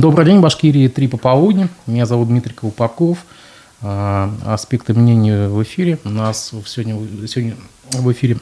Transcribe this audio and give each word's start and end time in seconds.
Добрый 0.00 0.26
день, 0.26 0.40
Башкирии, 0.40 0.88
три 0.88 1.08
пополудни. 1.08 1.68
Меня 1.86 2.04
зовут 2.04 2.28
Дмитрий 2.28 2.52
Колпаков. 2.52 3.24
А, 3.80 4.30
аспекты 4.44 4.92
мнений 4.92 5.48
в 5.48 5.62
эфире. 5.62 5.98
У 6.04 6.10
нас 6.10 6.52
сегодня, 6.66 6.94
сегодня 7.26 7.56
в 7.92 8.12
эфире 8.12 8.36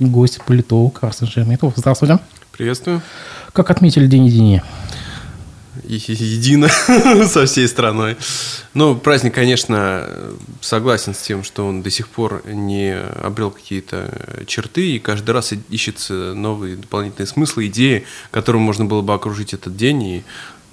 гость 0.00 0.42
политолог 0.44 1.04
Арсен 1.04 1.28
Шеметов. 1.28 1.74
Здравствуйте. 1.76 2.18
Приветствую. 2.50 3.02
Как 3.52 3.70
отметили 3.70 4.08
День 4.08 4.26
единия? 4.26 4.64
едино 5.84 6.68
со 7.28 7.46
всей 7.46 7.68
страной. 7.68 8.16
Ну, 8.74 8.96
праздник, 8.96 9.34
конечно, 9.34 10.08
согласен 10.60 11.14
с 11.14 11.18
тем, 11.18 11.44
что 11.44 11.66
он 11.66 11.82
до 11.82 11.90
сих 11.90 12.08
пор 12.08 12.42
не 12.46 12.98
обрел 13.22 13.50
какие-то 13.50 14.10
черты, 14.46 14.92
и 14.92 14.98
каждый 14.98 15.30
раз 15.30 15.52
ищется 15.70 16.34
новые 16.34 16.76
дополнительные 16.76 17.26
смыслы, 17.26 17.66
идеи, 17.66 18.04
которым 18.30 18.62
можно 18.62 18.84
было 18.84 19.02
бы 19.02 19.14
окружить 19.14 19.54
этот 19.54 19.76
день. 19.76 20.02
И 20.02 20.24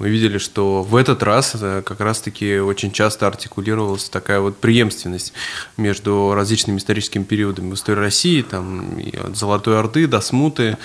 мы 0.04 0.10
видели, 0.10 0.38
что 0.38 0.84
в 0.84 0.98
этот 0.98 1.24
раз 1.24 1.56
э, 1.56 1.82
как 1.86 2.02
раз-таки 2.02 2.60
очень 2.60 2.92
часто 2.92 3.26
артикулировалась 3.26 4.10
такая 4.10 4.42
вот 4.42 4.58
преемственность 4.58 5.32
между 5.78 6.34
различными 6.36 6.78
историческими 6.78 7.24
периодами 7.24 7.72
в 7.72 7.76
истории 7.76 8.00
России, 8.02 8.42
там, 8.42 9.00
от 9.26 9.38
Золотой 9.38 9.80
Орды 9.80 10.06
до 10.08 10.20
Смуты, 10.20 10.78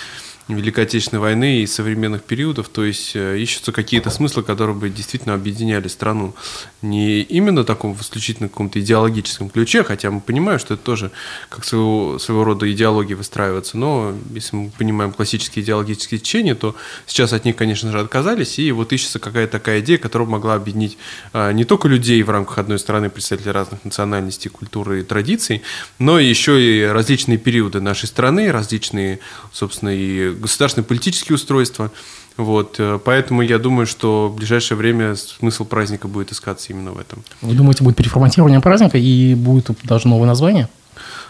Великой 0.48 0.84
Отечественной 0.84 1.20
войны 1.20 1.60
и 1.60 1.66
современных 1.66 2.22
периодов, 2.22 2.68
то 2.70 2.84
есть 2.84 3.14
э, 3.14 3.38
ищутся 3.38 3.70
какие-то 3.70 4.08
смыслы, 4.10 4.42
которые 4.42 4.74
бы 4.74 4.88
действительно 4.88 5.34
объединяли 5.34 5.88
страну. 5.88 6.34
Не 6.80 7.20
именно 7.20 7.64
таком 7.64 7.94
в 7.94 8.00
исключительно 8.00 8.48
каком-то 8.48 8.80
идеологическом 8.80 9.50
ключе, 9.50 9.84
хотя 9.84 10.10
мы 10.10 10.20
понимаем, 10.20 10.58
что 10.58 10.74
это 10.74 10.82
тоже 10.82 11.10
как 11.50 11.64
своего, 11.64 12.18
своего 12.18 12.44
рода 12.44 12.70
идеология 12.70 13.14
выстраивается, 13.14 13.76
но 13.76 14.14
если 14.32 14.56
мы 14.56 14.70
понимаем 14.70 15.12
классические 15.12 15.64
идеологические 15.64 16.18
течения, 16.18 16.54
то 16.54 16.74
сейчас 17.06 17.34
от 17.34 17.44
них, 17.44 17.54
конечно 17.56 17.92
же, 17.92 18.00
отказались, 18.00 18.58
и 18.58 18.72
вот 18.72 18.92
ищется 18.92 19.18
какая-то 19.18 19.52
такая 19.52 19.80
идея, 19.80 19.98
которая 19.98 20.28
могла 20.28 20.54
объединить 20.54 20.96
а, 21.32 21.52
не 21.52 21.64
только 21.64 21.88
людей 21.88 22.22
в 22.22 22.30
рамках 22.30 22.58
одной 22.58 22.78
страны, 22.78 23.10
представителей 23.10 23.52
разных 23.52 23.84
национальностей, 23.84 24.50
культуры 24.50 25.00
и 25.00 25.04
традиций, 25.04 25.62
но 25.98 26.18
еще 26.18 26.62
и 26.62 26.84
различные 26.84 27.36
периоды 27.36 27.80
нашей 27.80 28.06
страны, 28.06 28.50
различные, 28.50 29.20
собственно, 29.52 29.90
и 29.90 30.37
государственные 30.38 30.86
политические 30.86 31.36
устройства. 31.36 31.90
Вот, 32.36 32.76
э, 32.78 32.98
поэтому 33.04 33.42
я 33.42 33.58
думаю, 33.58 33.86
что 33.86 34.28
в 34.28 34.36
ближайшее 34.36 34.78
время 34.78 35.16
смысл 35.16 35.64
праздника 35.64 36.08
будет 36.08 36.32
искаться 36.32 36.72
именно 36.72 36.92
в 36.92 36.98
этом. 36.98 37.22
Вы 37.42 37.54
думаете, 37.54 37.84
будет 37.84 37.96
переформатирование 37.96 38.60
праздника 38.60 38.98
и 38.98 39.34
будет 39.34 39.70
даже 39.84 40.08
новое 40.08 40.26
название? 40.26 40.68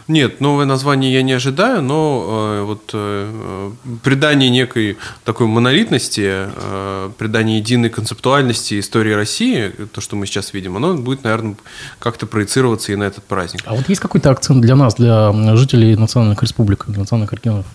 Нет, 0.09 0.41
новое 0.41 0.65
название 0.65 1.13
я 1.13 1.23
не 1.23 1.35
ожидаю, 1.35 1.83
но 1.83 2.25
э, 2.27 2.63
вот 2.63 2.91
э, 2.95 3.71
придание 4.03 4.49
некой 4.49 4.97
такой 5.23 5.47
монолитности, 5.47 6.47
э, 6.47 7.11
придание 7.19 7.59
единой 7.59 7.91
концептуальности 7.91 8.81
истории 8.81 9.13
России, 9.13 9.71
то, 9.93 10.01
что 10.01 10.17
мы 10.17 10.25
сейчас 10.25 10.55
видим, 10.55 10.79
оно 10.79 10.95
будет, 10.95 11.25
наверное, 11.25 11.57
как-то 11.99 12.27
проецироваться 12.27 12.91
и 12.93 12.97
на 12.97 13.05
этот 13.05 13.25
праздник. 13.25 13.61
А 13.67 13.75
вот 13.75 13.87
есть 13.91 14.01
какой-то 14.01 14.31
акцент 14.31 14.63
для 14.63 14.77
нас, 14.77 14.95
для 14.95 15.31
жителей 15.57 15.95
национальных 15.95 16.43
республик, 16.43 16.87
для 16.89 17.01
национальных 17.01 17.35
регионов? 17.35 17.67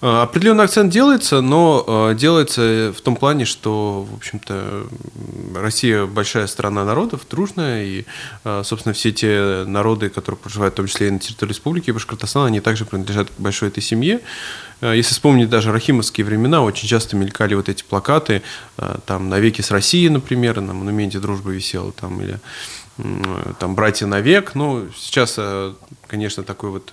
Э, 0.00 0.22
определенный 0.22 0.64
акцент 0.64 0.92
делается, 0.92 1.40
но 1.40 1.84
э, 1.86 2.14
делается 2.14 2.94
в 2.96 3.00
том 3.00 3.16
плане, 3.16 3.44
что, 3.44 4.06
в 4.08 4.14
общем-то, 4.16 4.86
Россия 5.56 6.06
большая 6.06 6.46
страна 6.46 6.84
народов, 6.84 7.22
дружная, 7.28 7.84
и, 7.84 8.04
э, 8.44 8.62
собственно, 8.64 8.92
все 8.92 9.10
те 9.10 9.64
народы, 9.66 10.08
которые 10.08 10.38
проживают 10.38 10.74
в 10.74 10.76
том 10.76 10.86
числе 10.86 11.08
и 11.08 11.10
на 11.10 11.18
территории 11.18 11.50
республики 11.50 11.90
Башкортостан, 11.90 12.46
они 12.46 12.60
также 12.60 12.84
принадлежат 12.84 13.28
к 13.30 13.40
большой 13.40 13.68
этой 13.68 13.82
семье. 13.82 14.20
Если 14.80 15.12
вспомнить 15.12 15.48
даже 15.48 15.72
рахимовские 15.72 16.24
времена, 16.24 16.62
очень 16.62 16.86
часто 16.86 17.16
мелькали 17.16 17.54
вот 17.54 17.68
эти 17.68 17.82
плакаты, 17.82 18.42
там, 19.06 19.28
«Навеки 19.28 19.60
с 19.60 19.72
Россией», 19.72 20.08
например, 20.08 20.60
на 20.60 20.72
монументе 20.72 21.18
дружбы 21.18 21.52
висело, 21.52 21.90
там, 21.90 22.20
или 22.22 22.38
там 23.58 23.74
«Братья 23.74 24.06
навек». 24.06 24.54
Ну, 24.54 24.86
сейчас, 24.96 25.36
конечно, 26.08 26.42
такой 26.42 26.70
вот 26.70 26.92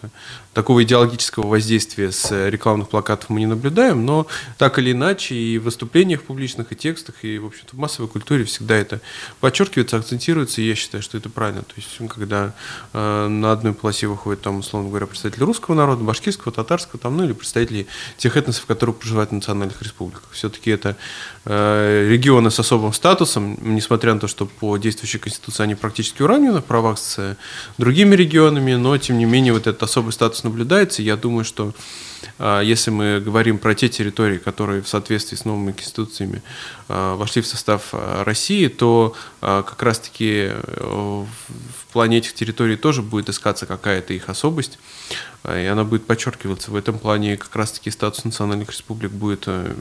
такого 0.54 0.84
идеологического 0.84 1.48
воздействия 1.48 2.12
с 2.12 2.50
рекламных 2.50 2.90
плакатов 2.90 3.30
мы 3.30 3.40
не 3.40 3.46
наблюдаем, 3.46 4.06
но 4.06 4.28
так 4.58 4.78
или 4.78 4.92
иначе 4.92 5.36
и 5.36 5.58
в 5.58 5.64
выступлениях 5.64 6.24
публичных, 6.24 6.72
и 6.72 6.76
текстах, 6.76 7.24
и, 7.24 7.40
в 7.40 7.48
общем-то, 7.48 7.76
в 7.76 7.80
массовой 7.80 8.10
культуре 8.10 8.44
всегда 8.44 8.76
это 8.76 9.02
подчеркивается, 9.40 9.98
акцентируется, 9.98 10.62
и 10.62 10.68
я 10.68 10.76
считаю, 10.76 11.02
что 11.02 11.18
это 11.18 11.30
правильно. 11.30 11.64
То 11.64 11.74
есть, 11.78 11.90
когда 12.10 12.54
э, 12.94 13.28
на 13.28 13.52
одной 13.52 13.74
полосе 13.74 14.08
выходит, 14.08 14.42
там, 14.42 14.60
условно 14.60 14.90
говоря, 14.90 15.08
представители 15.08 15.44
русского 15.44 15.76
народа, 15.76 16.04
башкирского, 16.04 16.54
татарского, 16.54 17.00
там, 17.00 17.18
ну, 17.18 17.24
или 17.24 17.34
представители 17.34 17.88
тех 18.18 18.38
этносов, 18.38 18.66
которые 18.66 18.94
проживают 18.94 19.32
в 19.32 19.34
национальных 19.34 19.82
республиках. 19.82 20.30
Все-таки 20.32 20.72
это 20.72 20.96
э, 21.46 22.08
регионы 22.10 22.52
с 22.52 22.60
особым 22.60 22.94
статусом, 22.94 23.58
несмотря 23.62 24.14
на 24.14 24.20
то, 24.20 24.28
что 24.28 24.46
по 24.46 24.78
действующей 24.78 25.20
конституции 25.20 25.64
они 25.64 25.76
практически 25.76 26.22
уравнены 26.22 26.60
в 26.60 26.66
правах 26.66 26.98
с 26.98 27.38
другими 27.78 28.16
регионами, 28.16 28.74
но, 28.74 28.98
тем 29.06 29.20
не 29.20 29.26
менее, 29.26 29.54
вот 29.54 29.68
этот 29.68 29.84
особый 29.84 30.14
статус 30.14 30.44
наблюдается. 30.44 31.04
Я 31.04 31.16
думаю, 31.16 31.46
что 31.46 31.74
а, 32.40 32.62
если 32.62 32.90
мы 32.90 33.20
говорим 33.20 33.60
про 33.60 33.76
те 33.76 33.88
территории, 33.88 34.40
которые 34.40 34.82
в 34.82 34.88
соответствии 34.88 35.38
с 35.38 35.46
новыми 35.46 35.74
конституциями 35.74 36.42
а, 36.90 37.16
вошли 37.16 37.44
в 37.44 37.48
состав 37.48 37.90
а, 37.92 38.24
России, 38.24 38.68
то 38.68 39.16
как 39.42 39.84
раз-таки 39.84 40.50
в 40.80 41.94
плане 41.94 42.18
этих 42.18 42.34
территорий 42.34 42.78
тоже 42.78 43.04
будет 43.04 43.30
искаться 43.30 43.68
какая-то 43.68 44.14
их 44.14 44.28
особость, 44.28 44.80
и 45.48 45.66
она 45.66 45.84
будет 45.84 46.08
подчеркиваться. 46.08 46.72
В 46.72 46.76
этом 46.76 46.98
плане 46.98 47.38
как 47.38 47.56
раз-таки 47.56 47.92
статус 47.92 48.26
национальных 48.26 48.72
республик 48.72 49.12
будет 49.12 49.44
э, 49.46 49.76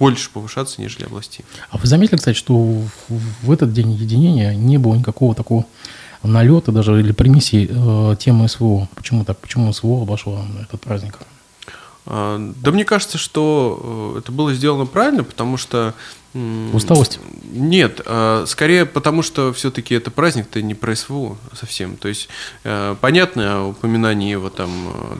больше 0.00 0.30
повышаться, 0.30 0.82
нежели 0.82 1.04
областей. 1.04 1.44
А 1.70 1.78
вы 1.78 1.86
заметили, 1.86 2.16
кстати, 2.16 2.36
что 2.36 2.82
в 3.08 3.52
этот 3.52 3.72
день 3.72 3.92
единения 3.92 4.52
не 4.52 4.78
было 4.78 4.96
никакого 4.96 5.36
такого 5.36 5.64
налета 6.24 6.72
даже 6.72 7.00
или 7.00 7.12
примеси 7.12 7.68
э, 7.70 8.16
темы 8.16 8.48
СВО. 8.48 8.88
Почему 8.94 9.24
так? 9.24 9.38
Почему 9.38 9.72
СВО 9.72 10.02
обошло 10.02 10.44
этот 10.62 10.80
праздник? 10.80 11.18
А, 12.06 12.38
да 12.38 12.70
мне 12.70 12.84
кажется, 12.84 13.18
что 13.18 14.12
э, 14.16 14.18
это 14.18 14.32
было 14.32 14.52
сделано 14.54 14.86
правильно, 14.86 15.24
потому 15.24 15.56
что... 15.56 15.94
Усталость? 16.72 17.20
Нет, 17.44 18.00
а, 18.06 18.44
скорее 18.46 18.86
потому, 18.86 19.22
что 19.22 19.52
все-таки 19.52 19.94
это 19.94 20.10
праздник-то 20.10 20.60
не 20.62 20.74
про 20.74 20.96
СВО 20.96 21.38
совсем. 21.52 21.96
То 21.96 22.08
есть, 22.08 22.28
э, 22.64 22.96
понятно, 23.00 23.68
упоминание 23.68 24.32
его 24.32 24.50
там 24.50 24.70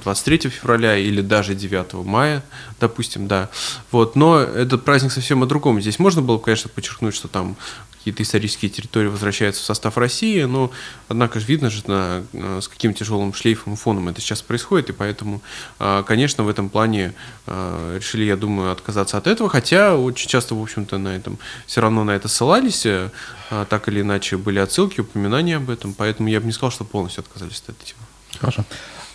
23 0.03 0.51
февраля 0.51 0.97
или 0.97 1.21
даже 1.21 1.55
9 1.55 2.05
мая, 2.05 2.45
допустим, 2.81 3.29
да. 3.29 3.49
Вот, 3.93 4.17
но 4.17 4.41
этот 4.41 4.85
праздник 4.85 5.13
совсем 5.13 5.43
о 5.45 5.47
другом. 5.47 5.81
Здесь 5.81 6.01
можно 6.01 6.21
было, 6.21 6.39
конечно, 6.39 6.69
подчеркнуть, 6.69 7.15
что 7.15 7.29
там 7.29 7.57
какие-то 8.05 8.23
исторические 8.23 8.71
территории 8.71 9.07
возвращаются 9.07 9.63
в 9.63 9.65
состав 9.65 9.97
России, 9.97 10.43
но, 10.43 10.71
однако 11.09 11.41
же, 11.41 11.47
видно 11.47 11.71
же, 11.71 11.83
на, 11.87 12.23
э, 12.35 12.61
с 12.61 12.69
каким 12.69 12.93
тяжелым 12.93 13.33
шлейфом 13.33 13.73
и 13.73 13.77
фоном 13.77 14.11
это 14.11 14.21
сейчас 14.21 14.43
происходит, 14.43 14.91
и 14.91 14.93
поэтому, 14.93 15.41
э, 15.79 16.05
конечно, 16.07 16.45
в 16.45 16.51
этом 16.51 16.69
плане 16.69 17.15
э, 17.47 17.97
решили, 17.99 18.25
я 18.25 18.37
думаю, 18.37 18.73
отказаться 18.73 19.17
от 19.17 19.27
этого, 19.27 19.49
хотя 19.49 19.97
очень 19.97 20.29
часто, 20.29 20.55
в 20.55 20.63
общем-то, 20.63 20.99
на 20.99 21.17
этом 21.17 21.39
все 21.67 21.81
равно 21.81 22.05
на 22.05 22.11
это 22.11 22.29
ссылались, 22.29 22.87
так 23.49 23.89
или 23.89 24.03
иначе 24.03 24.37
были 24.37 24.59
отсылки, 24.59 25.01
упоминания 25.01 25.57
об 25.57 25.71
этом, 25.71 25.95
поэтому 25.95 26.29
я 26.29 26.41
бы 26.41 26.47
не 26.47 26.53
сказал, 26.53 26.73
что 26.73 26.85
полностью 26.85 27.23
отказались 27.23 27.63
от 27.67 27.71
этой 27.71 27.87
темы. 27.87 28.03
Хорошо. 28.39 28.67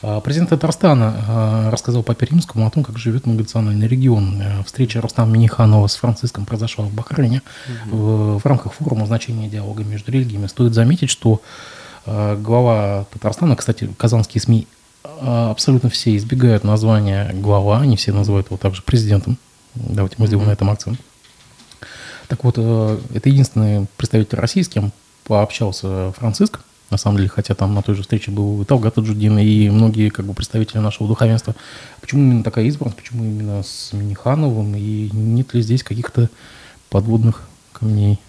А, 0.02 0.22
президент 0.22 0.50
Татарстана 0.50 1.16
а, 1.28 1.72
рассказал 1.72 2.04
Папе 2.04 2.28
Римскому 2.28 2.66
о 2.66 2.72
том, 2.72 2.84
как 2.84 2.98
живет 2.98 3.26
многонациональный 3.26 3.88
регион. 3.88 4.42
Э, 4.42 4.64
встреча 4.64 5.02
Рустама 5.02 5.32
Миниханова 5.32 5.88
с 5.88 5.96
Франциском 5.96 6.46
произошла 6.46 6.86
в 6.86 6.94
Бахрейне 6.94 7.42
угу. 7.88 7.98
в, 7.98 8.40
в 8.40 8.46
рамках 8.46 8.74
форума 8.74 9.06
значения 9.06 9.50
диалога 9.50 9.84
между 9.84 10.12
религиями. 10.12 10.48
Стоит 10.48 10.74
заметить, 10.74 11.10
что 11.10 11.42
а, 12.06 12.36
глава 12.38 13.06
Татарстана, 13.12 13.56
кстати, 13.56 13.90
казанские 13.98 14.42
СМИ 14.42 14.68
абсолютно 15.22 15.90
все 15.90 16.16
избегают 16.18 16.64
названия 16.64 17.32
глава, 17.34 17.80
они 17.80 17.96
все 17.96 18.12
называют 18.12 18.48
его 18.48 18.58
также 18.58 18.82
президентом. 18.82 19.38
Давайте 19.76 20.16
мы 20.18 20.28
сделаем 20.28 20.48
на 20.48 20.54
этом 20.54 20.70
акцент. 20.70 21.00
Так 22.28 22.44
вот, 22.44 22.56
э, 22.58 23.00
это 23.14 23.30
единственный 23.30 23.88
представитель 23.98 24.38
России, 24.38 24.62
с 24.62 24.70
кем 24.70 24.92
пообщался 25.26 26.12
Франциск 26.18 26.62
на 26.90 26.98
самом 26.98 27.18
деле, 27.18 27.30
хотя 27.30 27.56
там 27.56 27.74
на 27.74 27.82
той 27.82 27.96
же 27.96 28.02
встрече 28.02 28.32
был 28.32 28.62
и 28.62 28.66
Талгат 28.66 28.98
Аджудин, 28.98 29.38
и 29.38 29.70
многие 29.70 30.10
как 30.10 30.26
бы, 30.26 30.34
представители 30.34 30.80
нашего 30.80 31.08
духовенства. 31.08 31.56
Почему 32.02 32.24
именно 32.24 32.44
такая 32.44 32.66
избранность, 32.66 32.98
почему 32.98 33.24
именно 33.24 33.64
с 33.64 33.94
Минихановым, 33.94 34.76
и 34.76 35.10
нет 35.14 35.54
ли 35.54 35.62
здесь 35.62 35.84
каких-то 35.84 36.30
подводных 36.90 37.48
камней? 37.74 38.20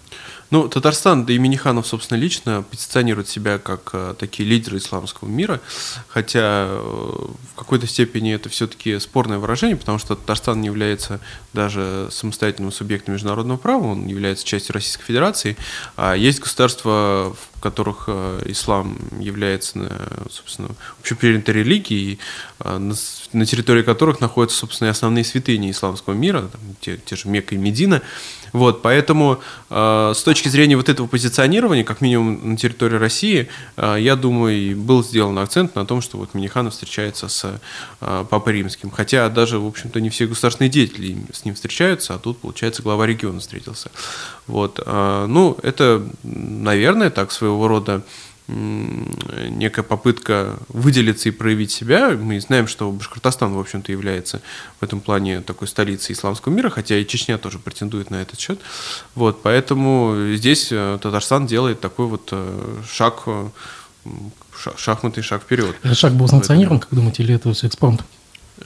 Ну, 0.51 0.69
Татарстан, 0.69 1.27
да 1.27 1.33
и 1.33 1.39
Миниханов, 1.39 1.87
собственно, 1.87 2.19
лично 2.19 2.65
позиционирует 2.69 3.29
себя 3.29 3.59
как 3.59 3.91
э, 3.93 4.15
такие 4.19 4.49
лидеры 4.49 4.79
исламского 4.79 5.29
мира, 5.29 5.61
хотя 6.09 6.67
э, 6.67 7.27
в 7.53 7.55
какой-то 7.55 7.87
степени 7.87 8.35
это 8.35 8.49
все-таки 8.49 8.99
спорное 8.99 9.39
выражение, 9.39 9.77
потому 9.77 9.99
что 9.99 10.17
Татарстан 10.17 10.61
не 10.61 10.67
является 10.67 11.21
даже 11.53 12.09
самостоятельным 12.11 12.73
субъектом 12.73 13.15
международного 13.15 13.59
права, 13.59 13.87
он 13.87 14.09
является 14.09 14.45
частью 14.45 14.75
Российской 14.75 15.05
Федерации, 15.05 15.57
а 15.97 16.15
есть 16.15 16.41
государства, 16.41 17.33
в 17.33 17.50
которых 17.61 18.05
э, 18.09 18.43
ислам 18.47 18.99
является, 19.19 19.91
собственно, 20.31 20.71
общепринятой 21.01 21.55
религией, 21.55 22.19
на, 22.65 22.95
на 23.33 23.47
территории 23.47 23.83
которых 23.83 24.21
находятся, 24.21 24.59
собственно, 24.59 24.89
и 24.89 24.91
основные 24.91 25.25
святыни 25.25 25.71
исламского 25.71 26.15
мира, 26.15 26.43
там, 26.43 26.61
те, 26.81 26.97
те 26.99 27.17
же 27.17 27.29
Мекка 27.29 27.55
и 27.55 27.59
Медина, 27.59 28.03
вот, 28.53 28.83
поэтому 28.83 29.41
э, 29.69 30.13
с 30.15 30.23
точки 30.23 30.49
зрения 30.49 30.77
вот 30.77 30.89
этого 30.89 31.07
позиционирования, 31.07 31.85
как 31.85 32.01
минимум 32.01 32.51
на 32.51 32.57
территории 32.57 32.97
России, 32.97 33.49
э, 33.77 33.97
я 33.99 34.17
думаю, 34.17 34.77
был 34.77 35.05
сделан 35.05 35.39
акцент 35.39 35.75
на 35.75 35.87
том, 35.87 36.01
что 36.01 36.19
вот 36.19 36.35
Миниханов 36.35 36.73
встречается 36.73 37.29
с 37.29 37.61
э, 38.01 38.25
Папой 38.29 38.55
Римским. 38.55 38.91
Хотя 38.91 39.29
даже, 39.29 39.59
в 39.59 39.67
общем-то, 39.67 40.01
не 40.01 40.11
все 40.11 40.27
государственные 40.27 40.71
деятели 40.71 41.17
с 41.33 41.45
ним 41.45 41.55
встречаются, 41.55 42.15
а 42.15 42.19
тут, 42.19 42.39
получается, 42.39 42.83
глава 42.83 43.07
региона 43.07 43.41
встретился. 43.41 43.91
Вот, 44.47 44.81
э, 44.85 45.27
ну, 45.29 45.57
это, 45.63 46.03
наверное, 46.23 47.11
так 47.11 47.33
своего 47.33 47.69
рода 47.69 48.03
некая 48.51 49.83
попытка 49.83 50.57
выделиться 50.69 51.29
и 51.29 51.33
проявить 51.33 51.71
себя. 51.71 52.11
Мы 52.11 52.41
знаем, 52.41 52.67
что 52.67 52.91
Башкортостан, 52.91 53.55
в 53.55 53.59
общем-то, 53.59 53.93
является 53.93 54.41
в 54.81 54.85
этом 54.85 55.01
плане 55.01 55.41
такой 55.41 55.69
столицей 55.69 56.15
исламского 56.15 56.53
мира, 56.53 56.71
хотя 56.71 56.97
и 56.97 57.07
Чечня 57.07 57.39
тоже 57.39 57.59
претендует 57.59 58.11
на 58.11 58.17
этот 58.17 58.41
счет. 58.41 58.61
Вот, 59.15 59.43
поэтому 59.43 60.35
здесь 60.35 60.69
э, 60.71 60.99
Татарстан 61.01 61.47
делает 61.47 61.81
такой 61.81 62.07
вот 62.07 62.29
э, 62.33 62.83
шаг, 62.91 63.23
э, 63.27 63.49
шахматный 64.77 65.23
шаг 65.23 65.43
вперед. 65.43 65.77
Шаг 65.93 66.15
был 66.15 66.29
санкционирован, 66.29 66.81
как 66.81 66.91
думаете, 66.91 67.23
или 67.23 67.35
это 67.35 67.53
все 67.53 67.69
экспромт? 67.69 68.03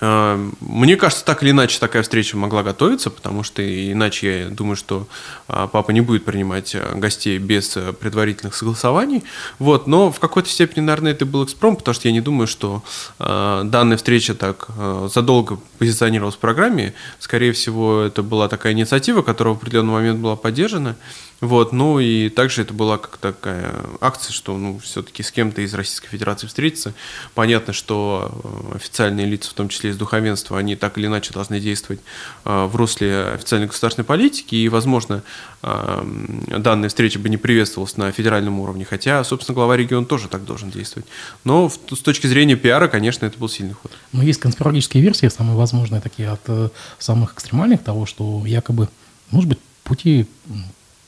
Э, 0.01 0.51
мне 0.61 0.97
кажется, 0.97 1.25
так 1.25 1.43
или 1.43 1.51
иначе 1.51 1.79
такая 1.79 2.03
встреча 2.03 2.37
могла 2.37 2.63
готовиться, 2.63 3.11
потому 3.11 3.43
что 3.43 3.63
иначе 3.63 4.45
я 4.45 4.49
думаю, 4.49 4.77
что 4.77 5.07
а, 5.49 5.67
папа 5.67 5.91
не 5.93 6.01
будет 6.01 6.25
принимать 6.25 6.75
э, 6.75 6.95
гостей 6.95 7.39
без 7.39 7.77
э, 7.77 7.93
предварительных 7.93 8.55
согласований. 8.55 9.25
Вот, 9.59 9.87
но 9.87 10.11
в 10.11 10.19
какой-то 10.19 10.49
степени, 10.49 10.85
наверное, 10.85 11.13
это 11.13 11.27
был 11.27 11.45
экспром, 11.45 11.77
потому 11.77 11.95
что 11.95 12.09
я 12.09 12.13
не 12.13 12.21
думаю, 12.21 12.47
что 12.47 12.83
данная 13.19 13.97
встреча 13.97 14.35
так 14.35 14.69
задолго 15.13 15.59
позиционировалась 15.79 16.37
в 16.37 16.39
программе. 16.39 16.95
Скорее 17.19 17.53
всего, 17.53 18.01
это 18.01 18.23
была 18.23 18.49
такая 18.49 18.73
инициатива, 18.73 19.23
которая 19.23 19.55
в 19.55 19.59
определенный 19.59 19.93
момент 19.93 20.21
была 20.21 20.37
поддержана. 20.37 20.97
Вот, 21.45 21.73
ну 21.73 21.99
и 21.99 22.31
также 22.31 22.63
это 22.63 22.73
была 22.73 22.97
как 22.97 23.19
такая 23.19 23.75
акция, 24.01 24.33
что 24.33 24.57
ну, 24.57 24.79
все-таки 24.79 25.23
с 25.23 25.31
кем-то 25.31 25.61
из 25.61 25.75
Российской 25.75 26.09
Федерации 26.09 26.47
встретиться. 26.47 26.95
Понятно, 27.35 27.73
что 27.73 28.71
официальные 28.75 29.27
лица, 29.27 29.51
в 29.51 29.55
том 29.55 29.69
числе 29.69 29.84
из 29.89 29.97
духовенства, 29.97 30.59
они 30.59 30.77
так 30.77 30.99
или 30.99 31.07
иначе 31.07 31.33
должны 31.33 31.61
действовать 31.61 32.01
э, 32.45 32.65
в 32.67 32.77
русле 32.77 33.33
официальной 33.35 33.69
государственной 33.69 34.05
политики, 34.05 34.55
и, 34.55 34.69
возможно, 34.69 35.23
э, 35.63 36.05
данная 36.59 36.89
встреча 36.89 37.19
бы 37.19 37.29
не 37.29 37.37
приветствовалась 37.37 37.97
на 37.97 38.11
федеральном 38.13 38.61
уровне, 38.61 38.85
хотя, 38.85 39.23
собственно, 39.25 39.55
глава 39.55 39.77
региона 39.77 40.07
тоже 40.07 40.29
так 40.29 40.45
должен 40.45 40.71
действовать. 40.71 41.07
Но 41.45 41.69
с 41.69 41.99
точки 41.99 42.27
зрения 42.27 42.57
пиара, 42.57 42.89
конечно, 42.89 43.27
это 43.27 43.39
был 43.39 43.49
сильный 43.49 43.75
ход. 43.75 43.93
Но 44.13 44.23
есть 44.23 44.41
конспирологические 44.41 45.03
версии, 45.03 45.29
самые 45.29 45.57
возможные 45.57 46.01
такие 46.01 46.29
от 46.31 46.73
самых 46.99 47.35
экстремальных, 47.35 47.83
того, 47.83 48.07
что 48.07 48.43
якобы, 48.47 48.89
может 49.31 49.49
быть, 49.49 49.59
пути 49.83 50.27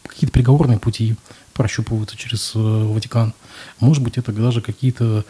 какие-то 0.06 0.32
переговорные 0.32 0.78
пути 0.78 1.16
прощупываются 1.52 2.16
через 2.16 2.52
э, 2.54 2.58
Ватикан. 2.58 3.32
Может 3.80 4.02
быть, 4.02 4.18
это 4.18 4.32
даже 4.32 4.60
какие-то 4.60 5.24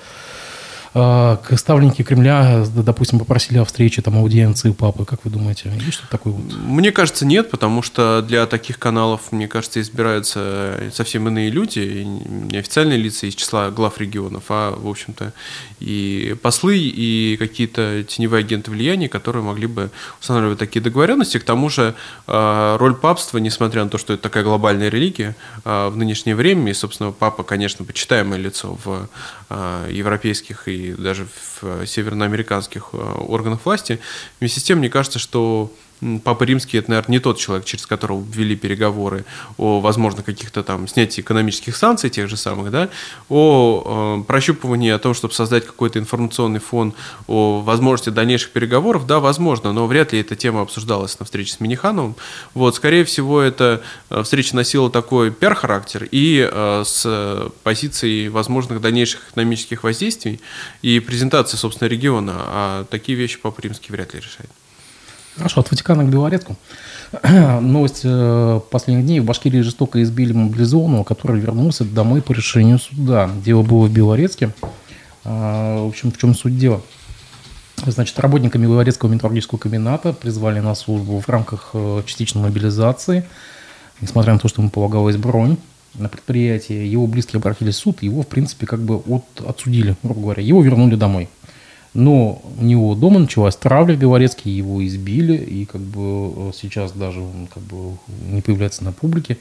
ставленники 1.57 2.03
Кремля, 2.03 2.65
допустим, 2.75 3.19
попросили 3.19 3.59
о 3.59 3.65
встрече, 3.65 4.03
там, 4.03 4.17
аудиенции 4.17 4.71
у 4.71 4.75
папы. 4.75 5.05
Как 5.05 5.25
вы 5.25 5.31
думаете, 5.31 5.71
есть 5.75 5.95
что-то 5.95 6.11
такое? 6.11 6.33
Вот? 6.33 6.55
Мне 6.55 6.93
кажется, 6.93 7.27
нет, 7.27 7.51
потому 7.51 7.83
что 7.83 8.25
для 8.27 8.47
таких 8.47 8.79
каналов, 8.79 9.33
мне 9.33 9.49
кажется, 9.49 9.81
избираются 9.81 10.91
совсем 10.93 11.29
иные 11.29 11.51
люди, 11.51 11.81
не 11.81 12.59
официальные 12.59 12.99
лица 12.99 13.27
из 13.27 13.35
числа 13.35 13.71
глав 13.71 13.99
регионов, 13.99 14.45
а, 14.49 14.75
в 14.75 14.89
общем-то, 14.89 15.33
и 15.81 16.35
послы, 16.43 16.79
и 16.79 17.37
какие-то 17.39 18.05
теневые 18.05 18.41
агенты 18.41 18.71
влияния, 18.71 19.09
которые 19.09 19.43
могли 19.43 19.67
бы 19.67 19.91
устанавливать 20.21 20.59
такие 20.59 20.81
договоренности. 20.81 21.39
К 21.39 21.45
тому 21.45 21.69
же 21.69 21.95
а, 22.27 22.79
роль 22.79 22.95
папства, 22.95 23.39
несмотря 23.39 23.85
на 23.85 23.91
то, 23.91 23.99
что 23.99 24.15
это 24.15 24.23
такая 24.23 24.45
глобальная 24.45 24.89
религия, 24.89 25.37
а, 25.65 25.91
в 25.91 25.97
нынешнее 25.97 26.35
время, 26.35 26.71
и, 26.71 26.75
собственно, 26.75 27.13
папа, 27.13 27.43
конечно, 27.43 27.85
почитаемое 27.85 28.39
лицо 28.39 28.79
в 28.85 29.09
европейских 29.49 30.69
и 30.69 30.93
даже 30.93 31.27
в 31.61 31.87
североамериканских 31.87 32.91
э, 32.93 32.97
органах 32.97 33.65
власти. 33.65 34.01
Вместе 34.41 34.61
с 34.61 34.63
тем, 34.65 34.79
мне 34.79 34.91
кажется, 34.91 35.19
что 35.19 35.73
Папа 36.25 36.45
Римский 36.45 36.79
это, 36.79 36.91
наверное, 36.91 37.13
не 37.13 37.19
тот 37.21 37.39
человек, 37.39 37.65
через 37.65 37.87
которого 37.87 38.23
ввели 38.23 38.55
переговоры 38.55 39.25
о, 39.57 39.81
возможно, 39.81 40.23
каких-то 40.23 40.63
там 40.63 40.87
снятии 40.89 41.23
экономических 41.23 41.75
санкций, 41.75 42.11
тех 42.11 42.29
же 42.29 42.37
самых, 42.37 42.71
да, 42.71 42.91
о 43.31 44.19
э, 44.21 44.25
прощупывании, 44.25 44.91
о 44.91 44.99
том, 44.99 45.15
чтобы 45.15 45.33
создать 45.33 45.65
какой-то 45.65 45.99
информационный 45.99 46.61
фон, 46.61 46.93
о 47.27 47.61
возможности 47.61 48.11
дальнейших 48.11 48.51
переговоров, 48.51 49.07
да, 49.07 49.21
возможно, 49.21 49.73
но 49.73 49.87
вряд 49.87 50.13
ли 50.13 50.21
эта 50.21 50.37
тема 50.37 50.63
обсуждалась 50.63 51.19
на 51.19 51.25
встрече 51.25 51.53
с 51.53 51.61
Минихановым. 51.61 52.15
Вот, 52.53 52.77
скорее 52.77 53.05
всего, 53.05 53.41
эта 53.41 53.83
э, 54.11 54.23
встреча 54.23 54.55
носила 54.55 54.91
такой 54.91 55.31
пиар-характер 55.31 56.09
и 56.11 56.47
э, 56.51 56.83
с 56.85 57.51
позицией 57.63 58.29
возможных 58.29 58.83
дальнейших 58.83 59.31
экономических 59.31 59.83
воздействий 59.83 60.41
и 60.83 61.01
презентации, 61.01 61.57
собственно, 61.57 61.89
региона, 61.89 62.35
а 62.37 62.85
такие 62.91 63.17
вещи 63.17 63.39
Папа 63.41 63.61
Римский 63.63 63.93
вряд 63.93 64.13
ли 64.13 64.21
решает. 64.21 64.51
Хорошо, 65.37 65.61
от 65.61 65.71
Ватикана 65.71 66.05
к 66.05 66.09
Белорецку. 66.09 66.57
Новость 67.61 68.01
э, 68.05 68.61
последних 68.71 69.05
дней. 69.05 69.21
В 69.21 69.25
Башкирии 69.25 69.61
жестоко 69.61 70.03
избили 70.03 70.33
мобилизованного, 70.33 71.05
который 71.05 71.41
вернулся 71.41 71.85
домой 71.85 72.23
по 72.23 72.33
решению 72.33 72.79
суда. 72.79 73.31
Дело 73.45 73.63
было 73.63 73.87
в 73.87 73.93
Белорецке. 73.93 74.51
А, 75.25 75.85
в 75.85 75.89
общем, 75.89 76.11
в 76.11 76.17
чем 76.17 76.35
суть 76.35 76.59
дела? 76.59 76.81
Значит, 77.85 78.19
работниками 78.19 78.65
Белорецкого 78.65 79.13
металлургического 79.13 79.59
комбината 79.59 80.15
призвали 80.15 80.61
на 80.61 80.75
службу 80.75 81.21
в 81.21 81.29
рамках 81.29 81.71
э, 81.75 82.03
частичной 82.07 82.43
мобилизации, 82.43 83.25
несмотря 84.01 84.33
на 84.33 84.39
то, 84.39 84.49
что 84.49 84.63
ему 84.63 84.71
полагалась 84.71 85.19
бронь 85.19 85.59
на 85.95 86.09
предприятии. 86.09 86.87
Его 86.87 87.07
близкие 87.07 87.39
обратились 87.39 87.75
в 87.75 87.79
суд, 87.79 88.03
его, 88.03 88.23
в 88.23 88.27
принципе, 88.27 88.67
как 88.67 88.81
бы 88.81 88.97
от, 88.97 89.25
отсудили, 89.47 89.97
грубо 90.03 90.21
говоря. 90.23 90.43
Его 90.43 90.63
вернули 90.63 90.95
домой. 90.95 91.29
Но 91.97 92.43
у 92.61 92.63
него 92.63 92.95
дома 92.95 93.21
началась 93.21 93.57
травля 93.57 93.95
в 93.95 93.99
Белорецке, 93.99 94.51
его 94.51 94.85
избили, 94.87 95.35
и 95.35 95.65
как 95.65 95.81
бы 95.81 96.51
э, 96.51 96.53
сейчас 96.55 96.93
даже 96.93 97.21
он 97.21 97.49
как 97.53 97.63
бы 97.63 97.97
не 98.31 98.43
появляется 98.43 98.85
на 98.85 98.93
публике. 98.93 99.39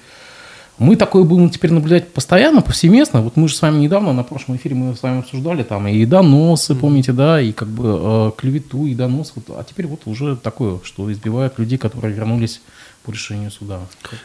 Мы 0.77 0.95
такое 0.95 1.25
будем 1.25 1.49
теперь 1.49 1.73
наблюдать 1.73 2.13
постоянно, 2.13 2.61
повсеместно. 2.61 3.21
Вот 3.21 3.35
мы 3.35 3.49
же 3.49 3.55
с 3.55 3.61
вами 3.61 3.79
недавно 3.79 4.13
на 4.13 4.23
прошлом 4.23 4.55
эфире 4.55 4.73
мы 4.73 4.95
с 4.95 5.03
вами 5.03 5.19
обсуждали 5.19 5.63
там 5.63 5.85
и 5.89 6.05
доносы, 6.05 6.75
помните, 6.75 7.11
да, 7.11 7.41
и 7.41 7.51
как 7.51 7.67
бы 7.67 7.83
э, 7.99 8.31
клевету, 8.37 8.85
и 8.85 8.95
донос. 8.95 9.33
Вот, 9.35 9.45
а 9.49 9.61
теперь 9.65 9.87
вот 9.87 10.03
уже 10.05 10.37
такое, 10.37 10.79
что 10.83 11.11
избивают 11.11 11.59
людей, 11.59 11.77
которые 11.77 12.13
вернулись 12.13 12.61
по 13.05 13.11
решению 13.11 13.51
суда? 13.51 13.81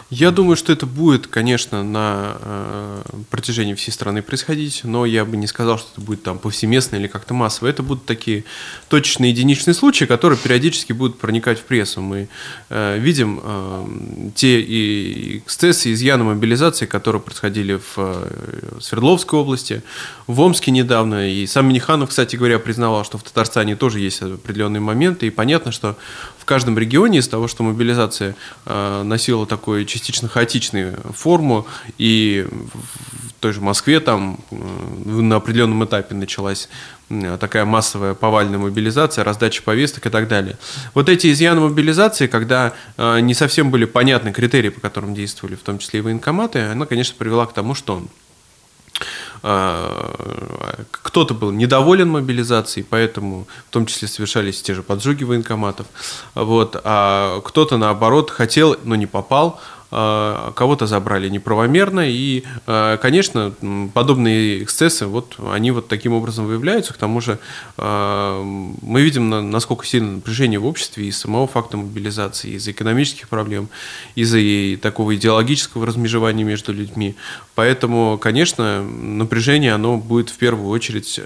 Я 0.08 0.30
думаю, 0.30 0.56
что 0.56 0.72
это 0.72 0.86
будет, 0.86 1.26
конечно, 1.26 1.82
на 1.82 2.36
э, 2.40 3.02
протяжении 3.30 3.74
всей 3.74 3.92
страны 3.92 4.22
происходить, 4.22 4.80
но 4.84 5.04
я 5.04 5.24
бы 5.24 5.36
не 5.36 5.46
сказал, 5.46 5.78
что 5.78 5.88
это 5.92 6.00
будет 6.00 6.22
там 6.22 6.38
повсеместно 6.38 6.96
или 6.96 7.06
как-то 7.06 7.34
массово. 7.34 7.68
Это 7.68 7.82
будут 7.82 8.06
такие 8.06 8.44
точечные 8.88 9.30
единичные 9.30 9.74
случаи, 9.74 10.06
которые 10.06 10.38
периодически 10.38 10.92
будут 10.92 11.18
проникать 11.18 11.58
в 11.58 11.62
прессу. 11.64 12.00
Мы 12.00 12.28
э, 12.70 12.98
видим 12.98 13.40
э, 13.42 14.30
те 14.34 14.60
и 14.60 15.38
эксцессы, 15.38 15.92
изъяны 15.92 16.24
мобилизации, 16.24 16.86
которые 16.86 17.20
происходили 17.20 17.74
в 17.74 17.94
э, 17.96 18.78
Свердловской 18.80 19.38
области, 19.38 19.82
в 20.26 20.40
Омске 20.40 20.70
недавно, 20.70 21.28
и 21.28 21.46
сам 21.46 21.68
Миниханов, 21.68 22.08
кстати 22.08 22.36
говоря, 22.36 22.58
признавал, 22.58 23.04
что 23.04 23.18
в 23.18 23.22
Татарстане 23.22 23.76
тоже 23.76 24.00
есть 24.00 24.22
определенные 24.22 24.80
моменты, 24.80 25.26
и 25.26 25.30
понятно, 25.30 25.72
что 25.72 25.96
в 26.40 26.46
каждом 26.46 26.78
регионе 26.78 27.18
из 27.18 27.28
того, 27.28 27.48
что 27.48 27.62
мобилизация 27.62 28.34
э, 28.64 29.02
носила 29.02 29.46
такую 29.46 29.84
частично 29.84 30.26
хаотичную 30.26 30.96
форму, 31.14 31.66
и 31.98 32.48
в 32.50 33.32
той 33.40 33.52
же 33.52 33.60
Москве 33.60 34.00
там 34.00 34.40
э, 34.50 34.56
на 34.56 35.36
определенном 35.36 35.84
этапе 35.84 36.14
началась 36.14 36.68
такая 37.40 37.64
массовая 37.64 38.14
повальная 38.14 38.58
мобилизация, 38.58 39.24
раздача 39.24 39.62
повесток 39.62 40.06
и 40.06 40.10
так 40.10 40.28
далее. 40.28 40.56
Вот 40.94 41.08
эти 41.08 41.32
изъяны 41.32 41.60
мобилизации, 41.60 42.26
когда 42.26 42.72
э, 42.96 43.20
не 43.20 43.34
совсем 43.34 43.70
были 43.70 43.84
понятны 43.84 44.32
критерии, 44.32 44.70
по 44.70 44.80
которым 44.80 45.14
действовали, 45.14 45.56
в 45.56 45.62
том 45.62 45.78
числе 45.78 46.00
и 46.00 46.02
военкоматы, 46.02 46.60
она, 46.60 46.86
конечно, 46.86 47.16
привела 47.18 47.46
к 47.46 47.52
тому, 47.52 47.74
что 47.74 48.02
кто-то 49.42 51.34
был 51.34 51.50
недоволен 51.50 52.10
мобилизацией, 52.10 52.86
поэтому 52.88 53.46
в 53.68 53.72
том 53.72 53.86
числе 53.86 54.08
совершались 54.08 54.62
те 54.62 54.74
же 54.74 54.82
поджоги 54.82 55.24
военкоматов. 55.24 55.86
Вот, 56.34 56.80
а 56.84 57.40
кто-то, 57.40 57.76
наоборот, 57.78 58.30
хотел, 58.30 58.76
но 58.84 58.94
не 58.96 59.06
попал, 59.06 59.60
кого-то 59.90 60.86
забрали 60.86 61.28
неправомерно, 61.28 62.08
и, 62.08 62.44
конечно, 62.64 63.52
подобные 63.92 64.62
эксцессы, 64.62 65.06
вот 65.06 65.36
они 65.52 65.72
вот 65.72 65.88
таким 65.88 66.12
образом 66.12 66.46
выявляются, 66.46 66.94
к 66.94 66.96
тому 66.96 67.20
же 67.20 67.38
мы 67.76 69.02
видим, 69.02 69.50
насколько 69.50 69.84
сильно 69.84 70.12
напряжение 70.12 70.60
в 70.60 70.66
обществе 70.66 71.08
из 71.08 71.18
самого 71.18 71.48
факта 71.48 71.76
мобилизации, 71.76 72.52
из-за 72.52 72.70
экономических 72.70 73.28
проблем, 73.28 73.68
из-за 74.14 74.38
такого 74.80 75.16
идеологического 75.16 75.86
размежевания 75.86 76.44
между 76.44 76.72
людьми, 76.72 77.16
поэтому, 77.56 78.16
конечно, 78.16 78.82
напряжение, 78.82 79.74
оно 79.74 79.96
будет 79.96 80.30
в 80.30 80.36
первую 80.36 80.68
очередь 80.68 81.20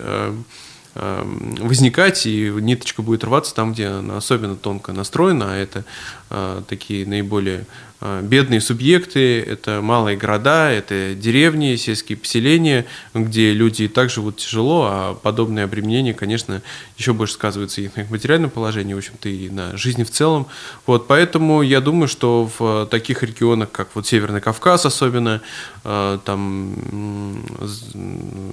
возникать, 0.94 2.24
и 2.24 2.52
ниточка 2.54 3.02
будет 3.02 3.24
рваться 3.24 3.52
там, 3.52 3.72
где 3.72 3.88
она 3.88 4.16
особенно 4.16 4.54
тонко 4.54 4.92
настроена, 4.92 5.52
а 5.52 5.56
это 5.56 5.80
э, 5.80 6.23
такие 6.68 7.06
наиболее 7.06 7.66
э, 8.00 8.20
бедные 8.22 8.60
субъекты, 8.60 9.40
это 9.40 9.80
малые 9.80 10.16
города, 10.16 10.70
это 10.70 11.14
деревни, 11.14 11.76
сельские 11.76 12.18
поселения, 12.18 12.86
где 13.14 13.52
люди 13.52 13.84
и 13.84 13.88
так 13.88 14.10
живут 14.10 14.38
тяжело, 14.38 14.88
а 14.90 15.14
подобные 15.14 15.64
обременения, 15.64 16.14
конечно, 16.14 16.62
еще 16.96 17.12
больше 17.12 17.34
сказываются 17.34 17.80
и 17.80 17.90
на 17.94 18.02
их 18.02 18.10
материальном 18.10 18.50
положении, 18.50 18.94
в 18.94 18.98
общем-то, 18.98 19.28
и 19.28 19.48
на 19.48 19.76
жизни 19.76 20.04
в 20.04 20.10
целом. 20.10 20.46
Вот, 20.86 21.06
поэтому 21.06 21.62
я 21.62 21.80
думаю, 21.80 22.08
что 22.08 22.50
в 22.58 22.86
таких 22.90 23.22
регионах, 23.22 23.70
как 23.70 23.88
вот 23.94 24.06
Северный 24.06 24.40
Кавказ 24.40 24.86
особенно, 24.86 25.40
э, 25.84 26.18
там 26.24 27.44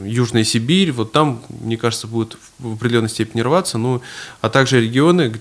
Южная 0.03 0.43
Сибирь, 0.43 0.91
вот 0.91 1.11
там, 1.11 1.41
мне 1.49 1.77
кажется, 1.77 2.07
будет 2.07 2.37
в 2.59 2.73
определенной 2.73 3.09
степени 3.09 3.41
рваться, 3.41 3.77
ну, 3.77 4.01
а 4.41 4.49
также 4.49 4.81
регионы, 4.81 5.33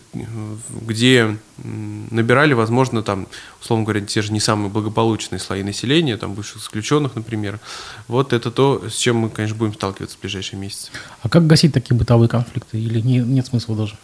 где 0.71 1.37
набирали, 1.65 2.53
возможно, 2.53 3.03
там, 3.03 3.27
условно 3.61 3.85
говоря, 3.85 4.01
те 4.01 4.23
же 4.23 4.33
не 4.33 4.41
самые 4.41 4.71
благополучные 4.71 5.39
слои 5.39 5.63
населения, 5.63 6.17
там, 6.17 6.35
бывших 6.35 6.63
исключенных, 6.63 7.15
например. 7.15 7.61
Вот 8.09 8.33
это 8.33 8.51
то, 8.51 8.89
с 8.89 8.97
чем 8.97 9.17
мы, 9.17 9.31
конечно, 9.31 9.57
будем 9.57 9.75
сталкиваться 9.75 10.17
в 10.17 10.21
ближайшие 10.21 10.59
месяцы. 10.59 10.91
А 11.23 11.29
как 11.29 11.47
гасить 11.47 11.73
такие 11.73 11.97
бытовые 11.97 12.29
конфликты? 12.29 12.79
Или 12.79 13.01
не, 13.01 13.19
нет 13.19 13.47
смысла 13.47 13.77
даже? 13.77 13.97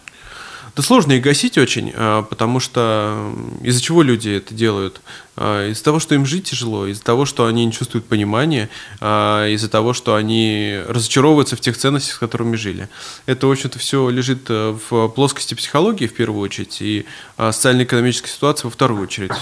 Да 0.77 0.83
сложно 0.83 1.13
их 1.13 1.23
гасить 1.23 1.57
очень, 1.57 1.93
а, 1.95 2.23
потому 2.23 2.61
что 2.61 3.35
из-за 3.63 3.81
чего 3.81 4.03
люди 4.03 4.29
это 4.29 4.53
делают? 4.53 5.01
А, 5.37 5.69
из-за 5.71 5.85
того, 5.85 5.99
что 6.01 6.15
им 6.15 6.25
жить 6.25 6.45
тяжело, 6.45 6.87
из-за 6.87 7.03
того, 7.03 7.27
что 7.27 7.47
они 7.47 7.65
не 7.65 7.73
чувствуют 7.73 8.07
понимания, 8.07 8.71
а, 9.01 9.47
из-за 9.49 9.69
того, 9.69 9.93
что 9.93 10.15
они 10.15 10.81
разочаровываются 10.89 11.57
в 11.57 11.61
тех 11.61 11.77
ценностях, 11.77 12.15
с 12.15 12.19
которыми 12.19 12.57
жили. 12.57 12.89
Это, 13.27 13.47
в 13.47 13.51
общем-то, 13.51 13.79
все 13.79 14.09
лежит 14.09 14.47
э, 14.49 14.77
в 14.91 15.09
плоскости 15.09 15.55
психологии, 15.55 16.07
в 16.07 16.15
первую 16.15 16.41
очередь, 16.41 16.81
и 16.81 17.05
социально-экономической 17.37 18.29
ситуации 18.29 18.65
во 18.65 18.71
вторую 18.71 19.03
очередь. 19.03 19.33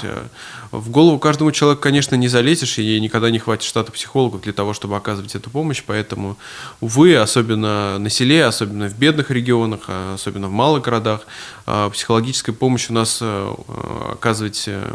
В 0.72 0.90
голову 0.90 1.18
каждому 1.18 1.52
человеку, 1.52 1.82
конечно, 1.82 2.16
не 2.16 2.28
залезешь, 2.28 2.78
и 2.78 3.00
никогда 3.00 3.30
не 3.30 3.38
хватит 3.38 3.64
штата 3.64 3.92
психологов 3.92 4.42
для 4.42 4.52
того, 4.52 4.74
чтобы 4.74 4.96
оказывать 4.96 5.34
эту 5.34 5.50
помощь, 5.50 5.82
поэтому, 5.86 6.36
увы, 6.80 7.16
особенно 7.16 7.98
на 7.98 8.10
селе, 8.10 8.44
особенно 8.44 8.88
в 8.88 8.98
бедных 8.98 9.30
регионах, 9.30 9.88
особенно 10.14 10.48
в 10.48 10.52
малых 10.52 10.82
городах, 10.82 11.26
а, 11.66 11.88
психологической 11.90 12.52
помощи 12.52 12.90
у 12.90 12.94
нас 12.94 13.18
э, 13.22 13.54
оказывать 14.12 14.64
э, 14.66 14.86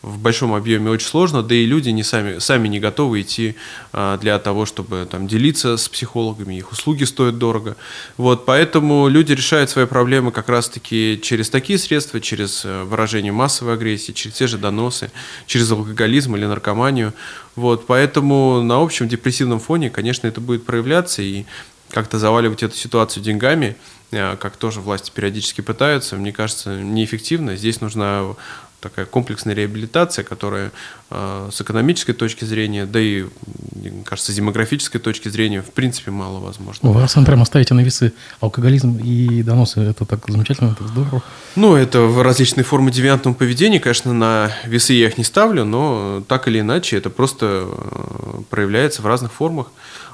в 0.00 0.18
большом 0.36 0.52
объеме 0.52 0.90
очень 0.90 1.06
сложно, 1.06 1.42
да 1.42 1.54
и 1.54 1.64
люди 1.64 1.88
не 1.88 2.02
сами, 2.02 2.40
сами 2.40 2.68
не 2.68 2.78
готовы 2.78 3.22
идти 3.22 3.56
а, 3.94 4.18
для 4.18 4.38
того, 4.38 4.66
чтобы 4.66 5.08
там, 5.10 5.26
делиться 5.26 5.78
с 5.78 5.88
психологами, 5.88 6.56
их 6.56 6.72
услуги 6.72 7.04
стоят 7.04 7.38
дорого. 7.38 7.74
Вот, 8.18 8.44
поэтому 8.44 9.08
люди 9.08 9.32
решают 9.32 9.70
свои 9.70 9.86
проблемы 9.86 10.32
как 10.32 10.50
раз-таки 10.50 11.18
через 11.22 11.48
такие 11.48 11.78
средства, 11.78 12.20
через 12.20 12.66
э, 12.66 12.82
выражение 12.82 13.32
массовой 13.32 13.72
агрессии, 13.74 14.12
через 14.12 14.36
те 14.36 14.46
же 14.46 14.58
доносы, 14.58 15.10
через 15.46 15.72
алкоголизм 15.72 16.36
или 16.36 16.44
наркоманию. 16.44 17.14
Вот, 17.54 17.86
поэтому 17.86 18.62
на 18.62 18.82
общем 18.82 19.08
депрессивном 19.08 19.58
фоне, 19.58 19.88
конечно, 19.88 20.26
это 20.26 20.42
будет 20.42 20.66
проявляться, 20.66 21.22
и 21.22 21.46
как-то 21.90 22.18
заваливать 22.18 22.62
эту 22.62 22.76
ситуацию 22.76 23.22
деньгами– 23.22 23.74
Э, 24.12 24.36
как 24.36 24.56
тоже 24.56 24.80
власти 24.80 25.10
периодически 25.12 25.62
пытаются, 25.62 26.16
мне 26.16 26.32
кажется, 26.32 26.80
неэффективно. 26.80 27.56
Здесь 27.56 27.80
нужна 27.80 28.34
такая 28.80 29.06
комплексная 29.06 29.54
реабилитация, 29.54 30.24
которая 30.24 30.72
э, 31.10 31.48
с 31.52 31.60
экономической 31.60 32.12
точки 32.12 32.44
зрения, 32.44 32.86
да 32.86 33.00
и, 33.00 33.26
мне 33.74 34.04
кажется, 34.04 34.32
с 34.32 34.34
демографической 34.34 35.00
точки 35.00 35.28
зрения, 35.28 35.62
в 35.62 35.70
принципе, 35.70 36.10
мало 36.10 36.38
возможно. 36.40 36.90
Вы, 36.90 37.02
Арсен, 37.02 37.24
прямо 37.24 37.44
ставите 37.44 37.74
на 37.74 37.80
весы 37.80 38.12
алкоголизм 38.40 38.98
и 38.98 39.42
доносы. 39.42 39.80
Это 39.80 40.04
так 40.04 40.28
замечательно, 40.28 40.72
это 40.72 40.86
здорово. 40.86 41.22
Ну, 41.56 41.74
это 41.74 42.06
различные 42.22 42.64
формы 42.64 42.90
девиантного 42.90 43.34
поведения. 43.34 43.80
Конечно, 43.80 44.12
на 44.12 44.50
весы 44.64 44.92
я 44.92 45.08
их 45.08 45.18
не 45.18 45.24
ставлю, 45.24 45.64
но 45.64 46.22
так 46.28 46.48
или 46.48 46.60
иначе 46.60 46.96
это 46.96 47.10
просто 47.10 47.64
э, 47.66 48.40
проявляется 48.50 49.02
в 49.02 49.06
разных 49.06 49.32
формах. 49.32 49.68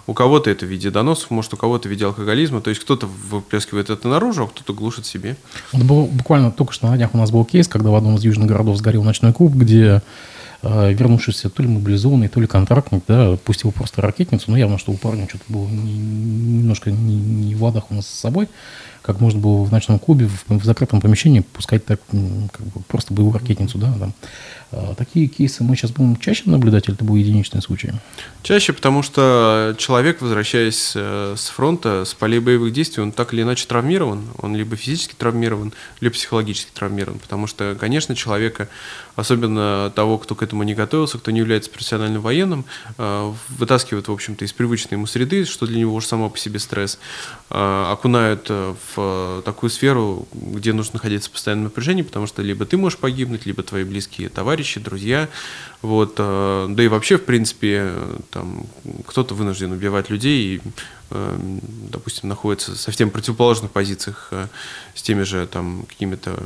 У 0.06 0.14
кого-то 0.14 0.50
это 0.50 0.66
в 0.66 0.68
виде 0.68 0.90
доносов, 0.90 1.30
может, 1.30 1.54
у 1.54 1.56
кого-то 1.56 1.88
в 1.88 1.90
виде 1.90 2.04
алкоголизма. 2.04 2.60
То 2.60 2.70
есть 2.70 2.82
кто-то 2.82 3.06
выплескивает 3.06 3.90
это 3.90 4.08
наружу, 4.08 4.44
а 4.44 4.48
кто-то 4.48 4.72
глушит 4.72 5.06
себе. 5.06 5.36
Вот 5.72 6.08
буквально 6.10 6.50
только 6.50 6.72
что 6.72 6.88
на 6.88 6.96
днях 6.96 7.14
у 7.14 7.18
нас 7.18 7.30
был 7.30 7.44
кейс, 7.44 7.68
когда 7.68 7.90
в 7.90 7.94
одном 7.94 8.16
из 8.16 8.24
южных 8.24 8.48
городов 8.48 8.76
сгорел 8.76 9.04
ночной 9.04 9.32
клуб, 9.32 9.52
где 9.54 10.02
вернувшийся 10.62 11.50
то 11.50 11.62
ли 11.62 11.68
мобилизованный, 11.68 12.28
то 12.28 12.40
ли 12.40 12.46
контрактник, 12.46 13.02
да, 13.08 13.36
пустил 13.36 13.72
просто 13.72 14.00
ракетницу, 14.00 14.50
но 14.50 14.56
явно, 14.56 14.78
что 14.78 14.92
у 14.92 14.96
парня 14.96 15.28
что-то 15.28 15.44
было 15.48 15.66
немножко 15.68 16.90
не, 16.90 17.16
не 17.16 17.54
в 17.54 17.62
ладах 17.64 17.90
у 17.90 17.94
нас 17.94 18.06
с 18.06 18.20
собой, 18.20 18.48
как 19.02 19.20
можно 19.20 19.40
было 19.40 19.64
в 19.64 19.72
ночном 19.72 19.98
клубе, 19.98 20.28
в, 20.28 20.48
в 20.48 20.64
закрытом 20.64 21.00
помещении 21.00 21.40
пускать 21.40 21.84
так, 21.84 22.00
как 22.08 22.66
бы 22.66 22.80
просто 22.86 23.12
боевую 23.12 23.34
ракетницу, 23.34 23.78
да, 23.78 23.92
там. 23.98 24.14
А 24.70 24.94
такие 24.94 25.26
кейсы 25.26 25.62
мы 25.62 25.76
сейчас 25.76 25.90
будем 25.90 26.16
чаще 26.16 26.44
наблюдать, 26.46 26.88
или 26.88 26.94
это 26.94 27.04
был 27.04 27.16
единичный 27.16 27.60
случай? 27.60 27.92
Чаще, 28.42 28.72
потому 28.72 29.02
что 29.02 29.74
человек, 29.76 30.22
возвращаясь 30.22 30.92
э, 30.94 31.34
с 31.36 31.48
фронта, 31.48 32.04
с 32.06 32.14
полей 32.14 32.40
боевых 32.40 32.72
действий, 32.72 33.02
он 33.02 33.12
так 33.12 33.34
или 33.34 33.42
иначе 33.42 33.66
травмирован, 33.66 34.24
он 34.38 34.56
либо 34.56 34.76
физически 34.76 35.14
травмирован, 35.14 35.74
либо 36.00 36.14
психологически 36.14 36.70
травмирован, 36.72 37.18
потому 37.18 37.46
что, 37.46 37.76
конечно, 37.78 38.16
человека, 38.16 38.68
особенно 39.14 39.92
того, 39.94 40.16
кто 40.16 40.34
к 40.34 40.42
этому 40.42 40.51
не 40.60 40.74
готовился, 40.74 41.18
кто 41.18 41.30
не 41.30 41.38
является 41.38 41.70
профессиональным 41.70 42.20
военным, 42.20 42.64
э, 42.98 43.32
вытаскивают, 43.48 44.08
в 44.08 44.12
общем-то, 44.12 44.44
из 44.44 44.52
привычной 44.52 44.96
ему 44.96 45.06
среды, 45.06 45.44
что 45.44 45.66
для 45.66 45.78
него 45.78 45.94
уже 45.94 46.06
само 46.06 46.28
по 46.30 46.38
себе 46.38 46.58
стресс, 46.58 46.98
э, 47.50 47.84
окунают 47.90 48.48
в 48.48 49.42
такую 49.44 49.70
сферу, 49.70 50.28
где 50.32 50.72
нужно 50.72 50.94
находиться 50.94 51.30
в 51.30 51.32
постоянном 51.32 51.64
напряжении, 51.64 52.02
потому 52.02 52.26
что 52.26 52.42
либо 52.42 52.64
ты 52.66 52.76
можешь 52.76 52.98
погибнуть, 52.98 53.46
либо 53.46 53.62
твои 53.62 53.84
близкие 53.84 54.28
товарищи, 54.28 54.80
друзья. 54.80 55.28
Вот, 55.82 56.14
э, 56.18 56.66
да 56.70 56.82
и 56.82 56.88
вообще, 56.88 57.18
в 57.18 57.24
принципе, 57.24 57.92
там, 58.30 58.66
кто-то 59.06 59.34
вынужден 59.34 59.72
убивать 59.72 60.10
людей 60.10 60.56
и, 60.56 60.60
э, 61.10 61.38
допустим, 61.90 62.28
находится 62.28 62.76
совсем 62.76 63.10
в 63.10 63.12
противоположных 63.12 63.72
позициях 63.72 64.28
э, 64.30 64.46
с 64.94 65.02
теми 65.02 65.24
же 65.24 65.46
там 65.48 65.84
какими-то 65.88 66.38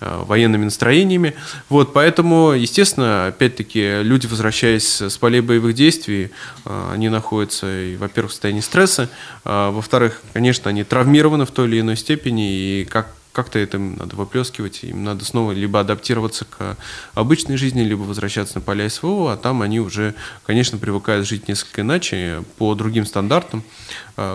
военными 0.00 0.64
настроениями. 0.64 1.34
Вот, 1.68 1.92
поэтому, 1.92 2.52
естественно, 2.52 3.26
опять-таки, 3.28 4.02
люди, 4.02 4.26
возвращаясь 4.26 5.00
с 5.00 5.16
полей 5.18 5.40
боевых 5.40 5.74
действий, 5.74 6.30
они 6.64 7.08
находятся, 7.08 7.66
во-первых, 7.98 8.30
в 8.30 8.34
состоянии 8.34 8.60
стресса, 8.60 9.08
а, 9.44 9.70
во-вторых, 9.70 10.22
конечно, 10.32 10.68
они 10.70 10.84
травмированы 10.84 11.46
в 11.46 11.50
той 11.50 11.68
или 11.68 11.80
иной 11.80 11.96
степени, 11.96 12.80
и 12.80 12.84
как 12.84 13.08
как-то 13.32 13.58
это 13.58 13.76
надо 13.78 14.16
выплескивать, 14.16 14.82
им 14.82 15.04
надо 15.04 15.26
снова 15.26 15.52
либо 15.52 15.78
адаптироваться 15.78 16.46
к 16.46 16.78
обычной 17.12 17.58
жизни, 17.58 17.82
либо 17.82 18.00
возвращаться 18.00 18.54
на 18.54 18.60
поля 18.62 18.88
СВО, 18.88 19.30
а 19.30 19.36
там 19.36 19.60
они 19.60 19.78
уже, 19.78 20.14
конечно, 20.46 20.78
привыкают 20.78 21.26
жить 21.26 21.46
несколько 21.46 21.82
иначе, 21.82 22.42
по 22.56 22.74
другим 22.74 23.04
стандартам, 23.04 23.62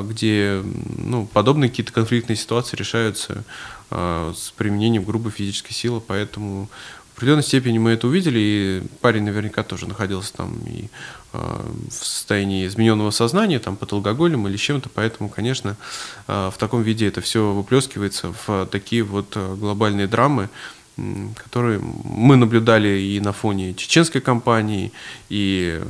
где 0.04 0.62
ну, 1.00 1.26
подобные 1.26 1.72
какие-то 1.72 1.92
конфликтные 1.92 2.36
ситуации 2.36 2.78
решаются 2.78 3.44
с 3.92 4.54
применением 4.56 5.04
грубой 5.04 5.32
физической 5.32 5.74
силы, 5.74 6.02
поэтому 6.02 6.70
в 7.14 7.18
определенной 7.18 7.44
степени 7.44 7.78
мы 7.78 7.92
это 7.92 8.08
увидели, 8.08 8.40
и 8.40 8.84
парень 9.02 9.24
наверняка 9.24 9.64
тоже 9.64 9.88
находился 9.88 10.34
там 10.34 10.58
и 10.66 10.90
Э, 11.34 11.62
в 11.90 11.94
состоянии 11.94 12.68
измененного 12.68 13.12
сознания, 13.12 13.60
там, 13.60 13.78
под 13.78 13.94
алкоголем 13.94 14.48
или 14.50 14.58
чем-то, 14.58 14.90
поэтому, 14.90 15.30
конечно, 15.30 15.78
э, 16.28 16.52
в 16.54 16.58
таком 16.58 16.82
виде 16.82 17.08
это 17.08 17.22
все 17.22 17.54
выплескивается 17.54 18.34
в 18.46 18.66
такие 18.70 19.04
вот 19.04 19.38
глобальные 19.38 20.08
драмы, 20.08 20.50
которые 21.36 21.80
мы 22.04 22.36
наблюдали 22.36 23.00
и 23.00 23.20
на 23.20 23.34
фоне 23.34 23.74
чеченской 23.74 24.22
кампании, 24.22 24.92
и 25.30 25.82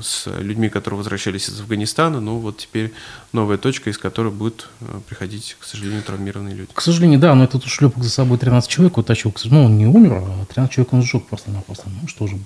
с 0.00 0.26
людьми, 0.40 0.68
которые 0.68 0.98
возвращались 0.98 1.48
из 1.48 1.60
Афганистана. 1.60 2.20
Ну 2.20 2.38
вот 2.38 2.58
теперь 2.58 2.92
новая 3.32 3.58
точка, 3.58 3.90
из 3.90 3.98
которой 3.98 4.32
будут 4.32 4.68
приходить, 5.08 5.56
к 5.58 5.64
сожалению, 5.64 6.02
травмированные 6.02 6.54
люди. 6.54 6.70
К 6.72 6.80
сожалению, 6.80 7.20
да, 7.20 7.34
но 7.34 7.44
этот 7.44 7.64
шлепок 7.64 8.02
за 8.02 8.10
собой 8.10 8.38
13 8.38 8.70
человек 8.70 8.98
утащил. 8.98 9.34
Ну, 9.44 9.64
он 9.64 9.78
не 9.78 9.86
умер, 9.86 10.12
а 10.14 10.44
13 10.46 10.74
человек 10.74 10.92
он 10.92 11.02
сжег 11.02 11.26
просто-напросто. 11.26 11.88
Ну 12.00 12.08
что 12.08 12.26
же, 12.26 12.38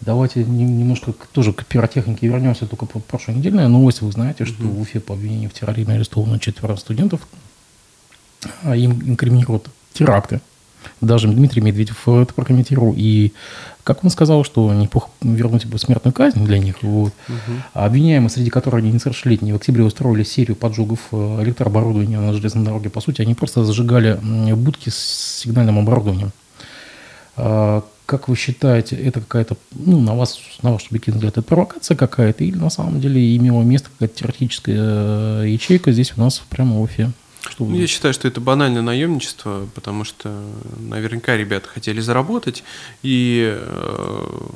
Давайте 0.00 0.44
немножко 0.44 1.14
тоже 1.32 1.52
к 1.52 1.64
пиротехнике 1.64 2.26
вернемся. 2.26 2.66
Только 2.66 2.84
прошлой 2.84 3.36
недельная 3.36 3.68
новость. 3.68 4.02
Вы 4.02 4.12
знаете, 4.12 4.44
что 4.44 4.62
в 4.62 4.80
Уфе 4.80 5.00
по 5.00 5.14
обвинению 5.14 5.48
в 5.48 5.54
терроризме 5.54 5.94
арестовано 5.94 6.38
четверо 6.38 6.76
студентов. 6.76 7.20
А 8.62 8.76
им 8.76 8.92
инкриминируют 8.92 9.70
теракты. 9.94 10.40
Даже 11.00 11.28
Дмитрий 11.28 11.62
Медведев 11.62 12.08
это 12.08 12.32
прокомментировал. 12.34 12.94
И 12.96 13.32
как 13.84 14.02
он 14.02 14.10
сказал, 14.10 14.44
что 14.44 14.72
неплохо 14.72 15.10
вернуть 15.20 15.66
бы 15.66 15.78
смертную 15.78 16.12
казнь 16.12 16.44
для 16.44 16.58
них. 16.58 16.82
Вот. 16.82 17.12
Угу. 17.28 17.56
Обвиняемые, 17.74 18.30
среди 18.30 18.50
которых 18.50 18.78
они 18.78 18.92
несовершеннолетние, 18.92 19.54
в 19.54 19.56
октябре 19.56 19.84
устроили 19.84 20.22
серию 20.24 20.56
поджогов 20.56 21.00
э, 21.12 21.42
электрооборудования 21.42 22.18
на 22.18 22.32
железной 22.32 22.64
дороге. 22.64 22.90
По 22.90 23.00
сути, 23.00 23.22
они 23.22 23.34
просто 23.34 23.64
зажигали 23.64 24.18
будки 24.54 24.88
с 24.88 25.40
сигнальным 25.42 25.78
оборудованием. 25.78 26.32
А, 27.36 27.84
как 28.06 28.28
вы 28.28 28.36
считаете, 28.36 28.96
это 28.96 29.20
какая-то, 29.20 29.56
ну, 29.72 30.00
на 30.00 30.14
вас, 30.14 30.38
на 30.62 30.72
ваш 30.72 30.84
субъективный 30.84 31.18
взгляд, 31.18 31.38
это 31.38 31.42
провокация 31.42 31.96
какая-то, 31.96 32.44
или 32.44 32.56
на 32.56 32.70
самом 32.70 33.00
деле 33.00 33.36
имела 33.36 33.62
место 33.62 33.88
какая-то 33.90 34.20
теоретическая 34.20 34.76
э, 34.76 35.44
ячейка 35.48 35.92
здесь 35.92 36.12
у 36.16 36.20
нас 36.20 36.42
прямо 36.50 36.76
в 36.76 36.82
Уфе? 36.82 37.10
Что 37.50 37.64
ну, 37.64 37.76
я 37.76 37.86
считаю, 37.86 38.14
что 38.14 38.26
это 38.26 38.40
банальное 38.40 38.82
наемничество, 38.82 39.68
потому 39.74 40.04
что 40.04 40.34
наверняка 40.78 41.36
ребята 41.36 41.68
хотели 41.68 42.00
заработать 42.00 42.64
и 43.02 43.54
э, 43.54 44.48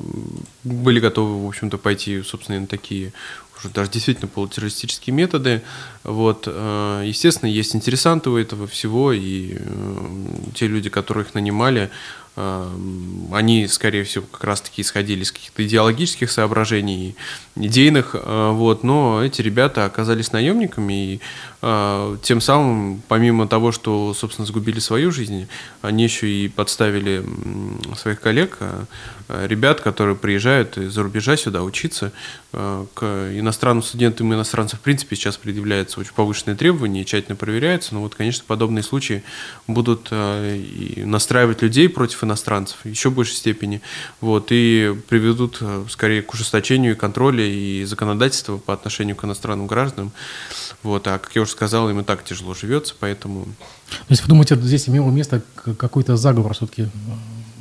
были 0.63 0.99
готовы, 0.99 1.45
в 1.45 1.47
общем-то, 1.47 1.77
пойти, 1.77 2.21
собственно, 2.23 2.59
на 2.59 2.67
такие 2.67 3.13
уже 3.59 3.69
даже 3.69 3.91
действительно 3.91 4.27
полутеррористические 4.27 5.13
методы. 5.13 5.61
Вот, 6.03 6.45
э, 6.47 7.03
естественно, 7.05 7.49
есть 7.49 7.75
интересанты 7.75 8.29
у 8.29 8.37
этого 8.37 8.67
всего, 8.67 9.11
и 9.11 9.57
э, 9.59 10.07
те 10.55 10.67
люди, 10.67 10.89
которые 10.89 11.25
их 11.25 11.33
нанимали, 11.35 11.91
Эм, 12.41 13.27
они, 13.33 13.67
скорее 13.67 14.05
всего, 14.05 14.23
как 14.31 14.45
раз-таки 14.45 14.81
исходили 14.81 15.23
из 15.23 15.31
каких-то 15.33 15.65
идеологических 15.65 16.31
соображений, 16.31 17.17
идейных, 17.57 18.11
э, 18.13 18.51
вот, 18.53 18.81
но 18.81 19.21
эти 19.21 19.41
ребята 19.41 19.83
оказались 19.83 20.31
наемниками, 20.31 20.93
и 20.93 21.15
э, 21.17 21.19
тем 21.61 22.39
самым, 22.39 23.01
помимо 23.09 23.45
того, 23.45 23.73
что, 23.73 24.13
собственно, 24.13 24.45
сгубили 24.45 24.79
свою 24.79 25.11
жизнь, 25.11 25.49
они 25.81 26.05
еще 26.05 26.29
и 26.29 26.47
подставили 26.47 27.25
своих 27.97 28.21
коллег, 28.21 28.57
э, 28.61 28.85
ребят, 29.45 29.81
которые 29.81 30.15
приезжают 30.15 30.77
из-за 30.77 31.03
рубежа 31.03 31.35
сюда 31.35 31.63
учиться. 31.63 32.13
К 32.51 33.03
иностранным 33.33 33.83
студентам 33.83 34.31
и 34.31 34.35
иностранцам, 34.35 34.79
в 34.79 34.81
принципе, 34.81 35.15
сейчас 35.15 35.37
предъявляются 35.37 35.99
очень 35.99 36.13
повышенные 36.13 36.55
требования 36.55 37.03
тщательно 37.05 37.35
проверяются, 37.35 37.93
но 37.93 38.01
вот, 38.01 38.15
конечно, 38.15 38.43
подобные 38.47 38.81
случаи 38.81 39.23
будут 39.67 40.09
настраивать 40.11 41.61
людей 41.61 41.89
против 41.89 42.23
иностранцев 42.23 42.77
еще 42.85 43.11
большей 43.11 43.35
степени, 43.35 43.81
вот, 44.19 44.47
и 44.49 44.95
приведут 45.09 45.61
скорее 45.89 46.23
к 46.23 46.33
ужесточению 46.33 46.97
контроля 46.97 47.45
и 47.45 47.83
законодательства 47.83 48.57
по 48.57 48.73
отношению 48.73 49.15
к 49.15 49.23
иностранным 49.25 49.67
гражданам. 49.67 50.11
Вот, 50.81 51.07
а 51.07 51.19
как 51.19 51.35
я 51.35 51.43
уже 51.43 51.48
сказал, 51.49 51.89
им 51.89 51.99
и 51.99 52.03
так 52.03 52.23
тяжело 52.23 52.53
живется, 52.53 52.93
поэтому... 52.99 53.45
То 53.89 54.05
есть 54.09 54.21
вы 54.21 54.29
думаете, 54.29 54.55
здесь 54.55 54.87
имело 54.87 55.09
место 55.09 55.41
какой-то 55.77 56.17
заговор 56.17 56.53
все-таки 56.53 56.87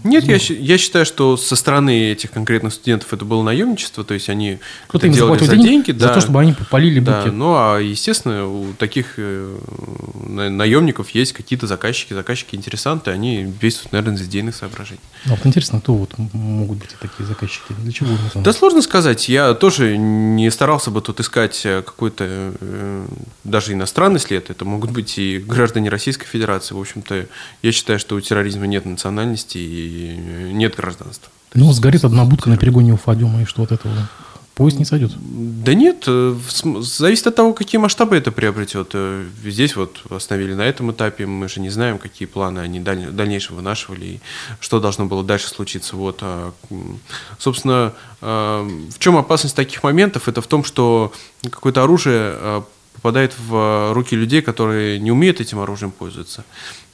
нет, 0.05 0.25
я, 0.25 0.37
я 0.37 0.79
считаю, 0.79 1.05
что 1.05 1.37
со 1.37 1.57
стороны 1.57 2.11
этих 2.13 2.31
конкретных 2.31 2.73
студентов 2.73 3.13
это 3.13 3.25
было 3.25 3.43
наемничество, 3.43 4.05
то 4.05 4.15
есть 4.15 4.29
они 4.29 4.59
Кто-то 4.87 5.07
это 5.07 5.17
делали 5.17 5.45
за 5.45 5.57
деньги, 5.57 5.93
за 5.93 5.99
да, 5.99 6.15
то, 6.15 6.21
чтобы 6.21 6.41
они 6.41 6.53
попалили 6.53 7.01
да, 7.01 7.25
Ну, 7.27 7.55
а 7.55 7.79
естественно, 7.79 8.47
у 8.47 8.73
таких 8.75 9.15
э, 9.17 9.59
наемников 10.27 11.11
есть 11.11 11.33
какие-то 11.33 11.67
заказчики, 11.67 12.13
заказчики-интересанты, 12.13 13.11
они 13.11 13.53
действуют, 13.61 13.93
наверное, 13.93 14.17
из 14.17 14.23
идейных 14.23 14.55
соображений. 14.55 15.01
А 15.27 15.31
вот 15.31 15.45
интересно, 15.45 15.81
кто 15.81 15.95
вот 15.95 16.13
могут 16.17 16.79
быть 16.79 16.91
такие 17.01 17.27
заказчики? 17.27 17.75
Для 17.83 17.93
чего? 17.93 18.11
Да 18.35 18.53
сложно 18.53 18.83
сказать. 18.83 19.29
Я 19.29 19.55
тоже 19.55 19.97
не 19.97 20.51
старался 20.51 20.91
бы 20.91 21.01
тут 21.01 21.21
искать 21.21 21.61
какой-то 21.63 22.53
э, 22.61 23.07
даже 23.45 23.73
иностранный 23.73 24.21
след. 24.21 24.51
Это 24.51 24.65
могут 24.65 24.91
быть 24.91 25.19
и 25.19 25.39
граждане 25.39 25.89
Российской 25.89 26.27
Федерации. 26.27 26.75
В 26.75 26.81
общем-то, 26.81 27.27
я 27.63 27.73
считаю, 27.73 27.99
что 27.99 28.15
у 28.15 28.21
терроризма 28.21 28.67
нет 28.67 28.85
национальности 28.85 29.59
и 29.59 29.88
нет 29.89 30.77
гражданства. 30.77 31.31
Ну, 31.55 31.73
сгорит 31.73 32.05
одна 32.05 32.25
будка 32.25 32.51
на 32.51 32.57
перегоне 32.57 32.93
Уфадема, 32.95 33.43
и 33.43 33.45
что 33.45 33.63
от 33.63 33.73
этого? 33.73 33.95
Поезд 34.59 34.81
не 34.81 34.85
сойдет? 34.85 35.13
Да 35.17 35.73
нет, 35.73 36.03
э, 36.09 36.35
зависит 36.81 37.29
от 37.29 37.37
того, 37.37 37.53
какие 37.53 37.81
масштабы 37.81 38.17
это 38.17 38.33
приобретет. 38.33 38.91
Э, 38.93 39.25
здесь 39.45 39.77
вот 39.77 40.03
остановили 40.11 40.53
на 40.53 40.63
этом 40.63 40.91
этапе, 40.91 41.27
мы 41.27 41.49
же 41.49 41.61
не 41.61 41.71
знаем, 41.71 41.99
какие 41.99 42.27
планы 42.27 42.59
они 42.59 42.81
дальнейшего 42.81 43.57
вынашивали, 43.57 44.05
и 44.05 44.21
что 44.59 44.81
должно 44.81 45.07
было 45.07 45.23
дальше 45.23 45.47
случиться. 45.47 45.95
Вот. 45.95 46.19
А, 46.23 46.53
собственно, 47.39 47.93
а, 48.21 48.69
в 48.91 48.99
чем 48.99 49.17
опасность 49.17 49.55
таких 49.55 49.85
моментов? 49.85 50.27
Это 50.27 50.43
в 50.43 50.49
том, 50.49 50.65
что 50.65 51.13
какое-то 51.45 51.85
оружие 51.85 52.19
а, 52.19 52.65
попадает 52.99 53.33
в 53.39 53.93
руки 53.93 54.17
людей, 54.17 54.43
которые 54.43 54.99
не 54.99 55.13
умеют 55.13 55.41
этим 55.41 55.61
оружием 55.61 55.93
пользоваться, 55.93 56.45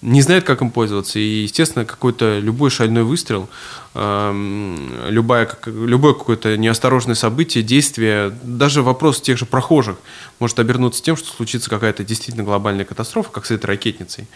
не 0.02 0.20
знают, 0.20 0.44
как 0.44 0.60
им 0.60 0.70
пользоваться. 0.70 1.18
И, 1.18 1.42
естественно, 1.42 1.86
какой-то 1.86 2.38
любой 2.38 2.68
шальной 2.68 3.04
выстрел, 3.04 3.48
э, 3.94 4.76
любое, 5.08 5.48
любое 5.64 6.12
какое-то 6.12 6.58
неосторожное 6.58 7.14
событие, 7.14 7.64
действие, 7.64 8.36
даже 8.42 8.82
вопрос 8.82 9.22
тех 9.22 9.38
же 9.38 9.46
прохожих 9.46 9.96
может 10.40 10.58
обернуться 10.58 11.02
тем, 11.02 11.16
что 11.16 11.34
случится 11.34 11.70
какая-то 11.70 12.04
действительно 12.04 12.44
глобальная 12.44 12.84
катастрофа, 12.84 13.30
как 13.30 13.46
с 13.46 13.50
этой 13.50 13.64
ракетницей, 13.64 14.26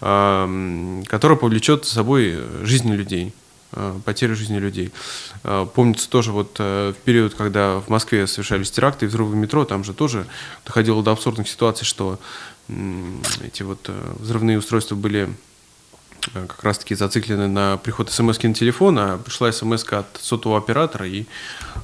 э, 0.00 1.02
которая 1.06 1.36
повлечет 1.36 1.86
за 1.86 1.94
собой 1.94 2.38
жизни 2.62 2.92
людей. 2.92 3.34
Э, 3.72 3.98
потери 4.04 4.32
жизни 4.34 4.58
людей. 4.58 4.92
Э, 5.42 5.66
помнится 5.74 6.08
тоже 6.08 6.32
вот 6.32 6.56
э, 6.58 6.94
в 6.96 7.04
период, 7.04 7.34
когда 7.34 7.80
в 7.80 7.88
Москве 7.88 8.26
совершались 8.26 8.70
теракты 8.70 9.06
и 9.06 9.08
взрывы 9.08 9.36
метро, 9.36 9.64
там 9.64 9.82
же 9.82 9.92
тоже 9.92 10.26
доходило 10.64 11.02
до 11.02 11.12
абсурдных 11.12 11.48
ситуаций, 11.48 11.84
что 11.84 12.18
эти 13.44 13.62
вот 13.62 13.88
взрывные 14.18 14.58
устройства 14.58 14.96
были 14.96 15.28
как 16.32 16.62
раз-таки 16.62 16.94
зациклены 16.94 17.48
на 17.48 17.76
приход 17.76 18.10
смс 18.10 18.42
на 18.42 18.54
телефон, 18.54 18.98
а 18.98 19.18
пришла 19.18 19.50
смс 19.52 19.84
от 19.90 20.06
сотового 20.20 20.58
оператора, 20.58 21.06
и 21.06 21.26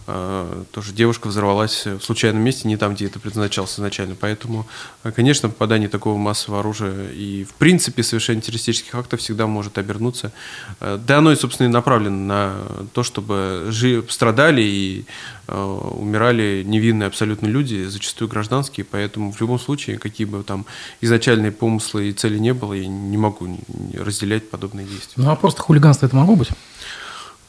э, 0.06 0.64
тоже 0.70 0.92
девушка 0.92 1.28
взорвалась 1.28 1.86
в 1.86 2.00
случайном 2.00 2.42
месте, 2.42 2.68
не 2.68 2.76
там, 2.76 2.94
где 2.94 3.06
это 3.06 3.18
предназначалось 3.18 3.74
изначально. 3.74 4.14
Поэтому, 4.14 4.66
конечно, 5.14 5.48
попадание 5.48 5.88
такого 5.88 6.16
массового 6.18 6.60
оружия 6.60 7.10
и, 7.10 7.44
в 7.44 7.54
принципе, 7.54 8.02
совершение 8.02 8.42
террористических 8.42 8.94
актов 8.94 9.20
всегда 9.20 9.46
может 9.46 9.78
обернуться. 9.78 10.32
Да 10.80 11.18
оно 11.18 11.32
и, 11.32 11.36
собственно, 11.36 11.68
и 11.68 11.70
направлено 11.70 12.16
на 12.16 12.54
то, 12.92 13.02
чтобы 13.02 13.66
жи- 13.68 14.04
страдали 14.08 14.62
и 14.62 15.04
э, 15.41 15.41
умирали 15.48 16.62
невинные 16.64 17.06
абсолютно 17.06 17.46
люди, 17.46 17.84
зачастую 17.84 18.28
гражданские, 18.28 18.84
поэтому 18.84 19.32
в 19.32 19.40
любом 19.40 19.58
случае, 19.58 19.98
какие 19.98 20.26
бы 20.26 20.42
там 20.42 20.66
изначальные 21.00 21.52
помыслы 21.52 22.08
и 22.10 22.12
цели 22.12 22.38
не 22.38 22.54
было, 22.54 22.74
я 22.74 22.86
не 22.86 23.16
могу 23.16 23.58
разделять 23.94 24.48
подобные 24.50 24.86
действия. 24.86 25.14
Ну 25.16 25.30
а 25.30 25.36
просто 25.36 25.62
хулиганство 25.62 26.06
это 26.06 26.16
могло 26.16 26.36
быть? 26.36 26.50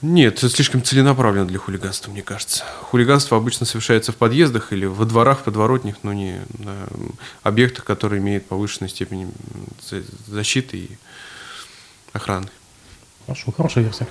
Нет, 0.01 0.39
это 0.39 0.49
слишком 0.49 0.83
целенаправленно 0.83 1.47
для 1.47 1.59
хулиганства, 1.59 2.11
мне 2.11 2.21
кажется. 2.21 2.65
Хулиганство 2.81 3.37
обычно 3.37 3.65
совершается 3.65 4.11
в 4.11 4.17
подъездах 4.17 4.73
или 4.73 4.85
во 4.85 5.05
дворах, 5.05 5.43
подворотнях, 5.43 5.95
но 6.03 6.11
не 6.11 6.41
на 6.59 6.87
объектах, 7.41 7.85
которые 7.85 8.19
имеют 8.21 8.45
повышенную 8.45 8.89
степень 8.89 9.31
защиты 10.27 10.77
и 10.77 10.89
охраны. 12.11 12.49
Хорошо, 13.25 13.51
хорошая 13.51 13.83
версия. 13.83 14.07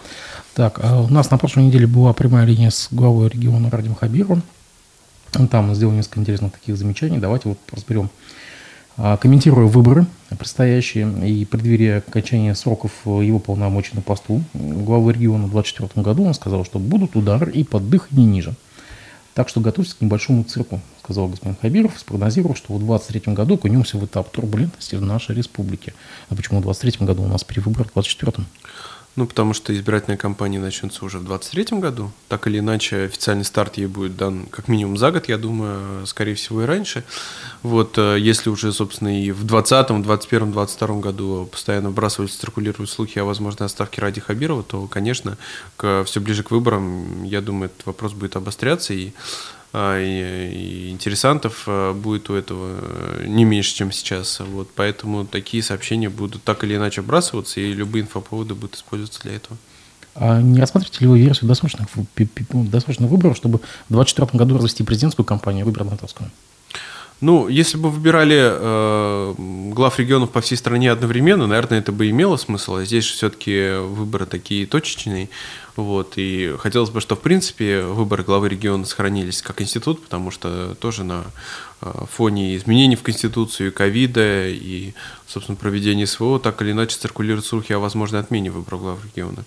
Так, 0.55 0.81
а 0.83 1.01
у 1.01 1.09
нас 1.09 1.31
на 1.31 1.39
прошлой 1.39 1.65
неделе 1.65 1.87
была 1.87 2.13
прямая 2.13 2.47
линия 2.47 2.71
с 2.71 2.89
главой 2.91 3.29
региона 3.29 3.71
Радим 3.71 3.95
Хабировым. 3.95 4.43
Там 5.51 5.71
он 5.71 5.75
сделал 5.75 5.93
несколько 5.93 6.21
интересных 6.21 6.53
таких 6.53 6.77
замечаний. 6.77 7.19
Давайте 7.19 7.49
вот 7.49 7.59
разберем 7.73 8.11
а, 8.97 9.17
комментируя 9.17 9.67
выборы 9.67 10.07
предстоящие 10.39 11.11
и 11.27 11.45
преддверие 11.45 11.99
окончания 11.99 12.55
сроков 12.55 12.93
его 13.05 13.39
полномочий 13.39 13.95
на 13.95 14.03
посту 14.03 14.43
главы 14.53 15.15
региона 15.15 15.47
в 15.47 15.51
2024 15.53 16.05
году, 16.05 16.25
он 16.25 16.35
сказал, 16.35 16.65
что 16.65 16.79
будут 16.79 17.17
удары 17.17 17.51
и 17.51 17.65
под 17.65 17.89
дых 17.89 18.11
не 18.11 18.27
ниже. 18.27 18.55
Так 19.35 19.49
что 19.49 19.61
готовьтесь 19.61 19.95
к 19.95 20.03
небольшому 20.03 20.45
цирку, 20.45 20.81
сказал 21.03 21.29
господин 21.29 21.57
Хабиров, 21.61 21.99
спрогнозировал, 21.99 22.55
что 22.55 22.75
в 22.75 22.79
2023 22.79 23.33
году 23.33 23.55
окунемся 23.55 23.97
в 23.97 24.05
этап 24.05 24.31
турбулентности 24.31 24.97
в 24.97 25.03
нашей 25.03 25.35
республике. 25.35 25.95
А 26.29 26.35
почему 26.35 26.59
в 26.59 26.63
2023 26.63 27.07
году 27.07 27.23
у 27.23 27.29
нас 27.29 27.43
перевыборы 27.43 27.85
в 27.85 27.95
2024? 27.95 28.47
Ну, 29.15 29.27
потому 29.27 29.53
что 29.53 29.75
избирательная 29.75 30.17
кампания 30.17 30.59
начнется 30.59 31.05
уже 31.05 31.19
в 31.19 31.25
2023 31.25 31.79
году. 31.81 32.11
Так 32.29 32.47
или 32.47 32.61
иначе, 32.61 33.05
официальный 33.05 33.45
старт 33.45 33.77
ей 33.77 33.87
будет 33.87 34.17
дан 34.17 34.47
как 34.47 34.69
минимум 34.69 34.97
за 34.97 35.11
год, 35.11 35.29
я 35.29 35.37
думаю, 35.37 36.07
скорее 36.07 36.35
всего, 36.35 36.63
и 36.63 36.65
раньше. 36.65 37.05
Вот, 37.63 37.99
э, 37.99 38.17
если 38.19 38.49
уже, 38.49 38.73
собственно, 38.73 39.23
и 39.23 39.31
в 39.31 39.45
2020, 39.45 40.03
2021, 40.03 40.53
2022 40.53 41.01
году 41.01 41.49
постоянно 41.53 41.91
вбрасываются, 41.91 42.41
циркулируют 42.41 42.89
слухи 42.89 43.19
о 43.19 43.25
возможной 43.25 43.67
отставке 43.67 44.01
Ради 44.01 44.23
Хабирова, 44.23 44.63
то, 44.63 44.87
конечно, 44.87 45.37
к, 45.77 46.05
все 46.05 46.21
ближе 46.21 46.43
к 46.43 46.51
выборам, 46.51 47.23
я 47.25 47.43
думаю, 47.43 47.67
этот 47.67 47.85
вопрос 47.85 48.13
будет 48.13 48.37
обостряться, 48.37 48.95
и 48.95 49.13
и, 49.75 50.87
и 50.87 50.91
интересантов 50.91 51.65
а, 51.67 51.95
будет 51.95 52.29
у 52.29 52.35
этого 52.35 52.79
э, 52.81 53.25
не 53.27 53.45
меньше, 53.45 53.75
чем 53.75 53.91
сейчас. 53.91 54.41
Вот, 54.41 54.69
поэтому 54.75 55.25
такие 55.25 55.63
сообщения 55.63 56.11
будут 56.11 56.43
так 56.43 56.63
или 56.65 56.77
иначе 56.77 57.01
обрасываться, 57.01 57.61
и 57.61 57.73
любые 57.73 58.03
инфоповоды 58.03 58.55
будут 58.55 58.77
использоваться 58.77 59.23
для 59.23 59.37
этого. 59.37 59.57
А 60.15 60.43
не 60.43 60.61
рассматриваете 60.61 61.01
ли 61.01 61.07
вы 61.07 61.21
версию 61.21 61.49
досрочных, 61.49 61.89
досрочных 62.51 63.11
выборов, 63.11 63.37
чтобы 63.37 63.59
в 63.89 63.93
2024 63.95 64.39
году 64.39 64.59
развести 64.59 64.83
президентскую 64.83 65.25
кампанию, 65.25 65.65
выборы 65.65 65.87
натовскую? 65.87 66.31
Ну, 67.23 67.47
если 67.47 67.79
бы 67.79 67.89
выбирали 67.89 68.37
э, 68.37 69.35
глав 69.39 69.97
регионов 70.01 70.31
по 70.31 70.41
всей 70.41 70.57
стране 70.57 70.91
одновременно, 70.91 71.47
наверное, 71.47 71.79
это 71.79 71.93
бы 71.93 72.11
имело 72.11 72.37
смысл. 72.37 72.75
А 72.75 72.85
здесь 72.85 73.07
все-таки 73.07 73.77
выборы 73.79 74.27
такие 74.27 74.67
точечные. 74.67 75.29
Вот, 75.77 76.15
и 76.17 76.57
хотелось 76.59 76.91
бы, 76.91 77.01
что, 77.01 77.15
в 77.15 77.21
принципе, 77.21 77.83
выборы 77.83 78.25
главы 78.25 78.49
региона 78.49 78.85
сохранились 78.85 79.41
как 79.41 79.63
институт, 79.63 80.03
потому 80.03 80.33
что 80.33 80.75
тоже 80.75 81.05
на 81.05 81.23
э, 81.81 81.93
фоне 82.11 82.57
изменений 82.57 82.97
в 82.97 83.03
Конституцию, 83.03 83.73
ковида, 83.73 84.49
и, 84.49 84.93
собственно, 85.29 85.55
проведения 85.55 86.09
СВО, 86.09 86.41
так 86.41 86.61
или 86.61 86.73
иначе 86.73 86.97
циркулируют 86.97 87.47
слухи 87.47 87.73
о 87.73 87.79
возможной 87.79 88.21
отмене 88.21 88.51
выборов 88.51 88.81
глав 88.81 89.05
региона 89.05 89.45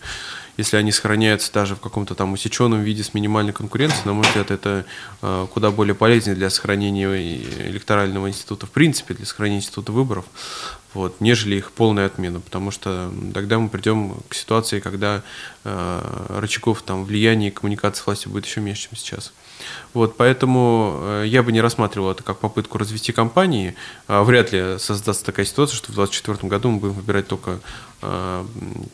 если 0.58 0.78
они 0.78 0.91
сохраняются 0.91 1.52
даже 1.52 1.76
в 1.76 1.80
каком-то 1.80 2.15
там 2.15 2.34
усеченном 2.34 2.82
виде 2.82 3.04
с 3.04 3.13
минимальной 3.13 3.54
конкуренцией, 3.54 4.06
на 4.06 4.13
мой 4.13 4.26
взгляд, 4.26 4.52
это 4.52 4.86
э, 5.22 5.48
куда 5.54 5.72
более 5.72 5.96
полезнее 5.96 6.36
для 6.36 6.50
сохранения 6.50 7.08
электорального 7.68 8.30
института, 8.30 8.65
в 8.65 8.72
принципе, 8.72 9.13
для 9.13 9.26
сохранения 9.26 9.60
института 9.60 9.91
выборов, 9.91 10.26
вот, 10.94 11.20
нежели 11.20 11.58
их 11.58 11.72
полная 11.72 12.06
отмена, 12.06 12.39
потому 12.39 12.72
что 12.72 13.12
тогда 13.34 13.60
мы 13.60 13.68
придем 13.68 14.15
к 14.30 14.34
ситуации, 14.34 14.80
когда 14.80 15.24
э, 15.65 16.38
рычагов 16.39 16.82
там, 16.84 17.04
влияния 17.04 17.50
и 17.50 17.52
коммуникации 17.52 18.02
с 18.02 18.06
властью 18.06 18.32
будет 18.32 18.46
еще 18.46 18.62
меньше, 18.62 18.89
чем 18.89 18.98
сейчас. 18.98 19.34
Вот, 19.93 20.17
поэтому 20.17 20.99
э, 21.01 21.23
я 21.28 21.43
бы 21.43 21.51
не 21.51 21.62
рассматривал 21.62 22.12
это 22.12 22.23
как 22.23 22.39
попытку 22.39 22.78
развести 22.78 23.12
компании. 23.12 23.75
А 24.08 24.23
вряд 24.23 24.51
ли 24.51 24.78
создастся 24.78 25.25
такая 25.25 25.45
ситуация, 25.45 25.78
что 25.78 25.91
в 25.91 25.95
2024 25.95 26.49
году 26.49 26.71
мы 26.71 26.80
будем 26.80 26.93
выбирать 26.93 27.28
только 27.28 27.60
э, 28.01 28.45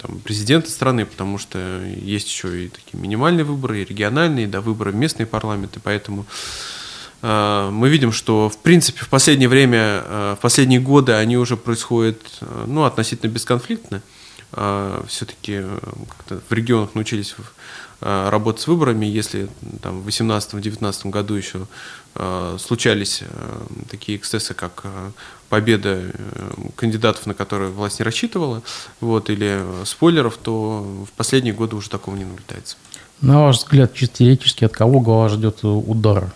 там, 0.01 0.19
президента 0.19 0.69
страны, 0.69 1.05
потому 1.05 1.37
что 1.37 1.59
есть 1.85 2.27
еще 2.27 2.65
и 2.65 2.69
такие 2.69 3.01
минимальные 3.01 3.43
выборы, 3.43 3.81
и 3.81 3.85
региональные, 3.85 4.47
да, 4.47 4.61
выборы 4.61 4.91
в 4.91 4.95
местные 4.95 5.25
парламенты, 5.25 5.79
поэтому 5.83 6.25
э, 7.21 7.69
мы 7.71 7.89
видим, 7.89 8.11
что 8.11 8.49
в 8.49 8.57
принципе 8.57 9.01
в 9.03 9.09
последнее 9.09 9.49
время, 9.49 10.03
в 10.35 10.39
последние 10.41 10.79
годы 10.79 11.13
они 11.13 11.37
уже 11.37 11.57
происходят 11.57 12.21
ну, 12.67 12.83
относительно 12.83 13.29
бесконфликтно. 13.29 14.01
Все-таки 15.07 15.61
в 16.49 16.51
регионах 16.51 16.93
научились 16.93 17.33
Э, 17.37 17.60
работать 18.01 18.61
с 18.61 18.67
выборами, 18.67 19.05
если 19.05 19.47
там, 19.81 20.01
в 20.01 20.07
2018-2019 20.07 21.09
году 21.09 21.35
еще 21.35 21.67
э, 22.15 22.57
случались 22.59 23.21
э, 23.21 23.61
такие 23.89 24.17
эксцессы, 24.17 24.53
как 24.53 24.81
э, 24.83 25.11
победа 25.49 26.01
э, 26.01 26.51
кандидатов, 26.75 27.27
на 27.27 27.33
которые 27.33 27.69
власть 27.69 27.99
не 27.99 28.03
рассчитывала, 28.03 28.63
вот, 29.01 29.29
или 29.29 29.63
спойлеров, 29.85 30.37
то 30.37 31.05
в 31.07 31.11
последние 31.15 31.53
годы 31.53 31.75
уже 31.75 31.89
такого 31.89 32.15
не 32.15 32.25
наблюдается. 32.25 32.77
На 33.21 33.41
ваш 33.41 33.57
взгляд, 33.57 33.93
чисто 33.93 34.17
теоретически, 34.17 34.65
от 34.65 34.73
кого 34.73 34.99
глава 34.99 35.29
ждет 35.29 35.59
удара? 35.63 36.33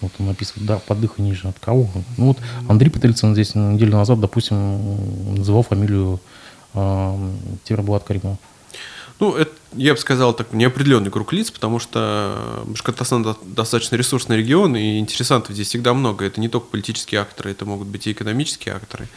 Вот 0.00 0.12
он 0.18 0.28
описывает 0.28 0.64
удар 0.64 0.80
под 0.80 1.00
дыха 1.00 1.22
ниже. 1.22 1.48
От 1.48 1.58
кого? 1.58 1.88
Ну 2.16 2.26
вот 2.26 2.38
Андрей 2.68 2.90
Петрицын 2.90 3.32
здесь 3.32 3.54
неделю 3.54 3.96
назад, 3.96 4.20
допустим, 4.20 5.36
называл 5.36 5.62
фамилию 5.62 6.20
э, 6.74 7.30
Тимирбулат 7.64 8.04
Каримова. 8.04 8.38
Ну, 9.20 9.34
это, 9.34 9.50
я 9.72 9.92
бы 9.92 10.00
сказал, 10.00 10.32
так 10.34 10.52
неопределенный 10.52 11.10
круг 11.10 11.32
лиц, 11.32 11.50
потому 11.50 11.78
что 11.78 12.62
Башкортостан 12.66 13.36
достаточно 13.44 13.96
ресурсный 13.96 14.38
регион, 14.38 14.76
и 14.76 14.98
интересантов 14.98 15.54
здесь 15.54 15.68
всегда 15.68 15.92
много. 15.92 16.24
Это 16.24 16.40
не 16.40 16.48
только 16.48 16.68
политические 16.68 17.20
акторы, 17.20 17.50
это 17.50 17.66
могут 17.66 17.88
быть 17.88 18.06
и 18.06 18.12
экономические 18.12 18.74
акторы, 18.74 19.08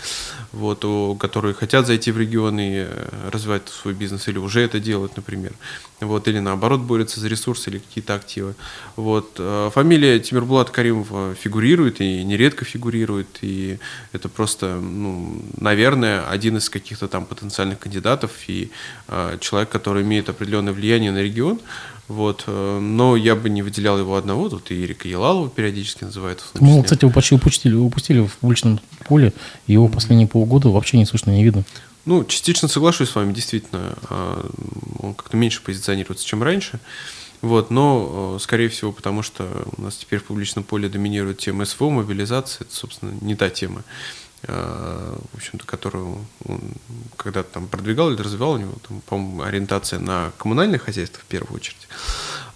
вот, 0.52 0.86
которые 1.20 1.54
хотят 1.54 1.88
зайти 1.88 2.12
в 2.12 2.18
регион 2.18 2.60
и 2.60 2.86
э, 2.86 3.30
развивать 3.32 3.70
свой 3.70 3.94
бизнес, 3.94 4.28
или 4.28 4.38
уже 4.38 4.62
это 4.62 4.80
делают, 4.80 5.16
например. 5.16 5.54
Вот, 6.02 6.28
или 6.28 6.40
наоборот 6.40 6.82
борются 6.82 7.20
за 7.20 7.28
ресурсы 7.28 7.70
или 7.70 7.78
какие-то 7.78 8.16
активы. 8.16 8.56
Вот. 8.96 9.36
Э, 9.38 9.70
фамилия 9.74 10.20
Тимирбулата 10.20 10.72
Каримова 10.72 11.36
фигурирует, 11.36 12.02
и 12.02 12.24
нередко 12.24 12.66
фигурирует, 12.66 13.28
и 13.42 13.80
это 14.12 14.28
просто, 14.28 14.76
ну, 14.76 15.42
наверное, 15.58 16.28
один 16.28 16.58
из 16.58 16.70
каких-то 16.70 17.08
там 17.08 17.26
потенциальных 17.26 17.80
кандидатов, 17.80 18.32
и 18.48 18.72
э, 19.08 19.38
человек, 19.40 19.70
который 19.70 20.04
имеет 20.04 20.28
определенное 20.42 20.74
влияние 20.74 21.12
на 21.12 21.22
регион, 21.22 21.60
вот. 22.08 22.46
Э, 22.48 22.80
но 22.80 23.16
я 23.16 23.36
бы 23.36 23.50
не 23.50 23.62
выделял 23.62 24.00
его 24.00 24.16
одного. 24.16 24.50
Тут 24.50 24.72
и 24.72 24.84
Ирика 24.84 25.08
Елалова 25.08 25.50
периодически 25.50 26.04
называют. 26.04 26.44
Мы, 26.60 26.84
кстати, 26.84 27.06
его 27.06 27.14
почти 27.14 27.36
упустили, 27.36 27.76
упустили 27.76 28.26
в 28.26 28.38
публичном 28.38 28.80
поле. 29.06 29.34
Его 29.68 29.88
последние 29.88 30.28
полгода 30.28 30.70
вообще 30.70 30.98
не 30.98 31.06
слышно, 31.06 31.32
не 31.32 31.44
видно. 31.44 31.64
Ну, 32.06 32.24
частично 32.26 32.68
соглашусь 32.68 33.10
с 33.10 33.16
вами, 33.16 33.32
действительно. 33.32 33.94
А, 34.10 34.50
он 35.00 35.14
как-то 35.14 35.38
меньше 35.38 35.62
позиционируется, 35.62 36.26
чем 36.26 36.42
раньше. 36.42 36.80
Вот, 37.42 37.72
но, 37.72 38.36
э, 38.36 38.40
скорее 38.42 38.70
всего, 38.70 38.92
потому 38.92 39.24
что 39.24 39.48
у 39.78 39.82
нас 39.82 39.96
теперь 39.96 40.20
в 40.20 40.26
публичном 40.26 40.64
поле 40.64 40.90
доминирует 40.90 41.38
тема 41.38 41.66
СВО, 41.66 41.90
мобилизация. 41.90 42.66
Это, 42.66 42.76
собственно, 42.76 43.14
не 43.22 43.36
та 43.36 43.50
тема. 43.50 43.84
Э, 44.44 45.16
в 45.34 45.38
общем-то, 45.38 45.66
которую 45.66 46.18
он 46.46 46.62
когда-то 47.16 47.54
там 47.54 47.68
продвигал 47.68 48.12
или 48.12 48.22
развивал, 48.22 48.54
у 48.54 48.58
него, 48.58 48.74
там, 48.88 49.02
по-моему, 49.02 49.44
ориентация 49.44 50.00
на 50.00 50.32
коммунальное 50.38 50.80
хозяйство 50.80 51.22
в 51.22 51.26
первую 51.26 51.56
очередь. 51.56 51.88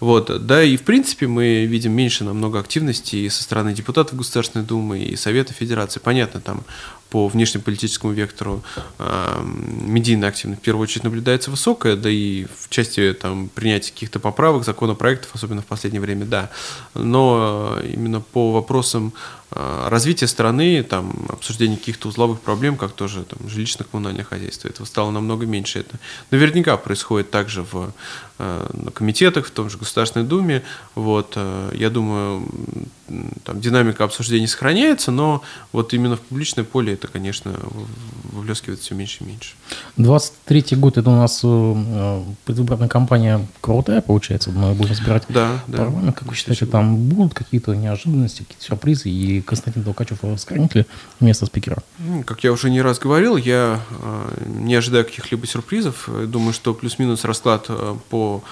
Вот. 0.00 0.46
Да, 0.46 0.64
и 0.64 0.76
в 0.76 0.82
принципе 0.82 1.28
мы 1.28 1.64
видим 1.64 1.92
меньше 1.92 2.24
намного 2.24 2.58
активности 2.58 3.16
и 3.16 3.28
со 3.28 3.42
стороны 3.42 3.72
депутатов 3.72 4.16
Государственной 4.16 4.64
Думы 4.64 4.98
и 4.98 5.14
Совета 5.14 5.52
Федерации. 5.52 6.00
Понятно, 6.00 6.40
там 6.40 6.64
по 7.16 7.28
внешнеполитическому 7.28 8.12
вектору 8.12 8.62
э, 8.98 9.42
медийная 9.42 10.28
активность 10.28 10.60
в 10.60 10.64
первую 10.66 10.82
очередь 10.82 11.04
наблюдается 11.04 11.50
высокая, 11.50 11.96
да 11.96 12.10
и 12.10 12.44
в 12.44 12.68
части 12.68 13.16
там, 13.18 13.48
принятия 13.48 13.90
каких-то 13.90 14.20
поправок, 14.20 14.66
законопроектов, 14.66 15.30
особенно 15.32 15.62
в 15.62 15.64
последнее 15.64 16.02
время, 16.02 16.26
да. 16.26 16.50
Но 16.92 17.78
именно 17.82 18.20
по 18.20 18.52
вопросам 18.52 19.14
э, 19.50 19.86
развития 19.88 20.26
страны, 20.26 20.82
там, 20.82 21.24
обсуждения 21.30 21.78
каких-то 21.78 22.08
узловых 22.08 22.38
проблем, 22.42 22.76
как 22.76 22.92
тоже 22.92 23.24
там, 23.24 23.38
жилищно-коммунальное 23.48 24.24
хозяйство, 24.24 24.68
этого 24.68 24.84
стало 24.84 25.10
намного 25.10 25.46
меньше. 25.46 25.78
Это 25.78 25.98
наверняка 26.30 26.76
происходит 26.76 27.30
также 27.30 27.62
в 27.62 27.94
э, 28.38 28.70
на 28.74 28.90
комитетах, 28.90 29.46
в 29.46 29.50
том 29.52 29.70
же 29.70 29.78
Государственной 29.78 30.26
Думе. 30.26 30.62
Вот, 30.94 31.38
я 31.72 31.88
думаю, 31.88 32.46
там, 33.44 33.60
динамика 33.60 34.04
обсуждений 34.04 34.46
сохраняется, 34.46 35.10
но 35.10 35.42
вот 35.72 35.94
именно 35.94 36.16
в 36.16 36.20
публичное 36.20 36.64
поле 36.64 36.94
это, 36.94 37.05
конечно, 37.10 37.54
выплескивает 38.32 38.80
все 38.80 38.94
меньше 38.94 39.24
и 39.24 39.26
меньше. 39.26 39.54
23 39.96 40.76
год 40.76 40.98
это 40.98 41.10
у 41.10 41.16
нас 41.16 41.40
э, 41.42 42.22
предвыборная 42.44 42.88
кампания 42.88 43.46
крутая, 43.60 44.00
получается, 44.00 44.50
мы 44.50 44.74
будем 44.74 44.92
избирать 44.92 45.24
да, 45.28 45.62
да. 45.66 45.90
Как 46.12 46.24
вы 46.24 46.34
считаете, 46.34 46.66
там 46.66 46.96
будут 47.08 47.34
какие-то 47.34 47.74
неожиданности, 47.74 48.42
какие-то 48.42 48.64
сюрпризы, 48.64 49.08
и 49.08 49.40
Константин 49.40 49.84
Толкачев 49.84 50.18
сохранит 50.36 50.74
ли 50.74 50.86
место 51.20 51.46
спикера? 51.46 51.82
Ну, 51.98 52.22
как 52.22 52.44
я 52.44 52.52
уже 52.52 52.70
не 52.70 52.80
раз 52.82 52.98
говорил, 52.98 53.36
я 53.36 53.80
э, 53.90 54.44
не 54.46 54.74
ожидаю 54.74 55.04
каких-либо 55.04 55.46
сюрпризов. 55.46 56.08
Думаю, 56.26 56.52
что 56.52 56.74
плюс-минус 56.74 57.24
расклад 57.24 57.66
э, 57.68 57.96
по 58.10 58.42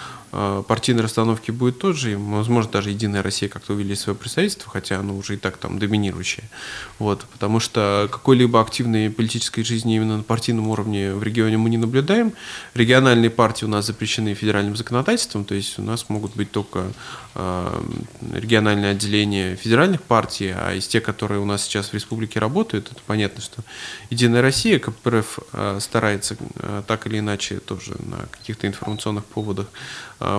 партийной 0.66 1.02
расстановки 1.02 1.50
будет 1.50 1.78
тот 1.78 1.96
же, 1.96 2.12
и, 2.12 2.14
возможно, 2.16 2.72
даже 2.72 2.90
Единая 2.90 3.22
Россия 3.22 3.48
как-то 3.48 3.74
увеличит 3.74 4.02
свое 4.02 4.18
представительство, 4.18 4.70
хотя 4.70 4.98
оно 4.98 5.16
уже 5.16 5.34
и 5.34 5.36
так 5.36 5.56
там 5.58 5.78
доминирующее. 5.78 6.48
Вот, 6.98 7.24
потому 7.32 7.60
что 7.60 8.08
какой-либо 8.10 8.60
активной 8.60 9.10
политической 9.10 9.62
жизни 9.62 9.96
именно 9.96 10.16
на 10.16 10.22
партийном 10.22 10.68
уровне 10.68 11.14
в 11.14 11.22
регионе 11.22 11.56
мы 11.56 11.70
не 11.70 11.78
наблюдаем. 11.78 12.32
Региональные 12.74 13.30
партии 13.30 13.64
у 13.64 13.68
нас 13.68 13.86
запрещены 13.86 14.34
федеральным 14.34 14.76
законодательством, 14.76 15.44
то 15.44 15.54
есть 15.54 15.78
у 15.78 15.82
нас 15.82 16.08
могут 16.08 16.34
быть 16.34 16.50
только 16.50 16.92
э, 17.34 17.82
региональные 18.32 18.90
отделения 18.90 19.56
федеральных 19.56 20.02
партий, 20.02 20.52
а 20.54 20.74
из 20.74 20.88
тех, 20.88 21.04
которые 21.04 21.40
у 21.40 21.44
нас 21.44 21.62
сейчас 21.62 21.90
в 21.90 21.94
республике 21.94 22.40
работают, 22.40 22.90
это 22.90 23.00
понятно, 23.06 23.40
что 23.40 23.62
Единая 24.10 24.42
Россия, 24.42 24.78
КПРФ 24.78 25.38
э, 25.52 25.78
старается 25.80 26.36
э, 26.56 26.82
так 26.86 27.06
или 27.06 27.20
иначе 27.20 27.60
тоже 27.60 27.94
на 28.00 28.26
каких-то 28.32 28.66
информационных 28.66 29.24
поводах 29.24 29.68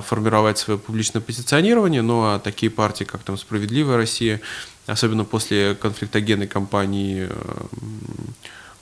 формировать 0.06 0.58
свое 0.58 0.80
публичное 0.80 1.22
позиционирование, 1.22 2.02
ну 2.02 2.24
а 2.24 2.40
такие 2.40 2.72
партии, 2.72 3.04
как 3.04 3.24
там 3.24 3.38
«Справедливая 3.38 3.98
Россия», 3.98 4.42
особенно 4.86 5.26
после 5.26 5.76
конфликтогенной 5.76 6.48
кампании 6.48 7.28
э, 7.30 7.56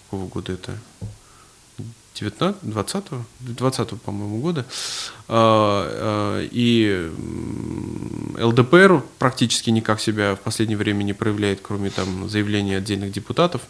какого 0.06 0.28
года 0.28 0.54
это? 0.54 0.78
19, 2.20 2.56
20, 2.62 3.04
20 3.40 4.02
по-моему, 4.02 4.40
года. 4.40 4.66
Э, 5.28 6.48
и 6.52 7.10
ЛДПР 8.40 9.04
практически 9.20 9.70
никак 9.70 10.00
себя 10.00 10.36
в 10.36 10.40
последнее 10.40 10.78
время 10.78 11.04
не 11.04 11.14
проявляет, 11.14 11.60
кроме 11.62 11.90
там 11.90 12.30
заявлений 12.30 12.76
отдельных 12.76 13.12
депутатов. 13.12 13.62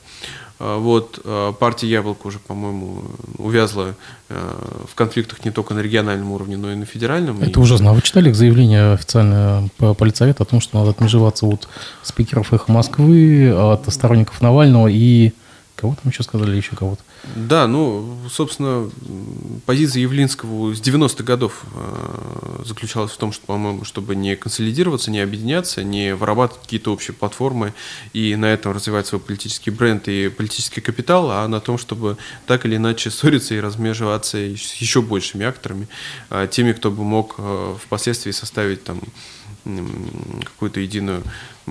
А, 0.60 0.78
вот, 0.78 1.20
а, 1.24 1.52
партия 1.52 1.90
«Яблоко» 1.90 2.28
уже, 2.28 2.40
по-моему, 2.40 3.04
увязла 3.38 3.96
а, 4.30 4.86
в 4.90 4.96
конфликтах 4.96 5.44
не 5.44 5.52
только 5.52 5.74
на 5.74 5.80
региональном 5.80 6.32
уровне, 6.32 6.58
но 6.58 6.72
и 6.72 6.76
на 6.76 6.86
федеральном. 6.86 7.42
Это 7.42 7.60
и... 7.60 7.64
ужасно. 7.64 7.90
А 7.90 7.94
вы 7.94 8.02
читали 8.02 8.32
заявление 8.32 8.94
официальное 8.94 9.70
по 9.78 9.94
политсовета 9.94 10.44
о 10.44 10.46
том, 10.46 10.62
что 10.62 10.78
надо 10.78 10.92
отмежеваться 10.92 11.46
от 11.46 11.68
спикеров 12.02 12.54
«Эхо 12.54 12.72
Москвы», 12.72 13.52
от 13.52 13.92
сторонников 13.92 14.42
Навального 14.42 14.88
и 14.88 15.34
Кого 15.84 15.98
там 16.02 16.12
еще 16.12 16.24
сказали, 16.24 16.56
еще 16.56 16.78
кого-то? 16.78 17.02
Да, 17.36 17.68
ну, 17.68 18.18
собственно, 18.30 18.90
позиция 19.66 20.02
Явлинского 20.02 20.74
с 20.74 20.82
90-х 20.82 21.24
годов 21.24 21.64
э, 21.74 22.64
заключалась 22.66 23.14
в 23.14 23.18
том, 23.18 23.32
что, 23.32 23.46
по-моему, 23.46 23.86
чтобы 23.86 24.16
не 24.16 24.36
консолидироваться, 24.36 25.10
не 25.10 25.22
объединяться, 25.22 25.84
не 25.84 26.16
вырабатывать 26.16 26.64
какие-то 26.64 26.92
общие 26.92 27.16
платформы 27.16 27.74
и 28.12 28.36
на 28.36 28.48
этом 28.48 28.74
развивать 28.74 29.08
свой 29.08 29.22
политический 29.22 29.72
бренд 29.72 30.10
и 30.10 30.28
политический 30.28 30.82
капитал, 30.82 31.32
а 31.32 31.48
на 31.48 31.62
том, 31.62 31.78
чтобы 31.78 32.18
так 32.46 32.66
или 32.66 32.76
иначе 32.76 33.10
ссориться 33.10 33.56
и 33.56 33.62
размежеваться 33.62 34.38
с 34.38 34.74
еще 34.74 35.02
большими 35.02 35.46
акторами, 35.46 35.88
э, 36.30 36.50
теми, 36.52 36.74
кто 36.74 36.92
бы 36.92 37.04
мог 37.04 37.36
э, 37.38 37.76
впоследствии 37.82 38.32
составить 38.32 38.84
там 38.84 39.00
какую-то 39.64 40.80
единую 40.80 41.24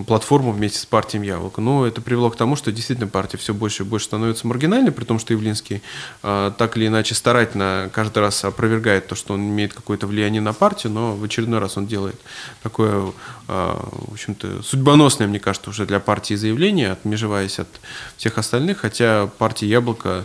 платформу 0.07 0.52
вместе 0.52 0.78
с 0.78 0.87
партией 0.87 1.26
Яблоко. 1.26 1.61
Но 1.61 1.87
это 1.87 2.00
привело 2.00 2.31
к 2.31 2.37
тому, 2.37 2.57
что 2.57 2.72
действительно 2.72 3.09
партия 3.09 3.37
все 3.37 3.52
больше 3.52 3.83
и 3.83 3.87
больше 3.87 4.07
становится 4.07 4.46
маргинальной, 4.46 4.92
при 4.92 5.05
том, 5.05 5.18
что 5.18 5.35
Явлинский 5.35 5.83
э, 6.22 6.52
так 6.57 6.76
или 6.76 6.87
иначе 6.87 7.14
старательно 7.14 7.90
каждый 7.92 8.20
раз 8.20 8.44
опровергает 8.44 9.09
то, 9.09 9.14
что 9.14 9.35
он 9.35 9.42
имеет 9.42 9.74
какое-то 9.74 10.07
влияние 10.07 10.40
на 10.40 10.55
партию, 10.55 10.92
но 10.92 11.14
в 11.14 11.22
очередной 11.22 11.59
раз 11.59 11.76
он 11.76 11.87
делает 11.87 12.18
такое, 12.62 13.12
э, 13.48 13.76
в 14.09 14.12
общем-то, 14.12 14.62
судьбоносное, 14.62 15.26
мне 15.26 15.40
кажется, 15.40 15.68
уже 15.68 15.85
для 15.85 16.00
партии 16.00 16.35
заявление, 16.35 16.92
отмежеваясь 16.92 17.59
от 17.59 17.68
всех 18.16 18.38
остальных, 18.38 18.78
хотя 18.78 19.26
партия 19.38 19.68
Яблоко 19.68 20.24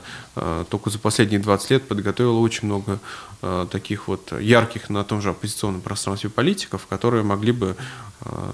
только 0.70 0.90
за 0.90 1.00
последние 1.00 1.40
20 1.40 1.72
лет 1.72 1.88
подготовила 1.88 2.40
очень 2.40 2.68
много 2.68 3.00
э, 3.42 3.68
таких 3.72 4.08
вот 4.08 4.34
ярких 4.40 4.90
на 4.90 5.04
том 5.04 5.22
же 5.22 5.30
оппозиционном 5.30 5.82
пространстве 5.82 6.30
политиков, 6.30 6.86
которые 6.88 7.24
могли 7.24 7.52
бы 7.52 7.76
э, 8.22 8.52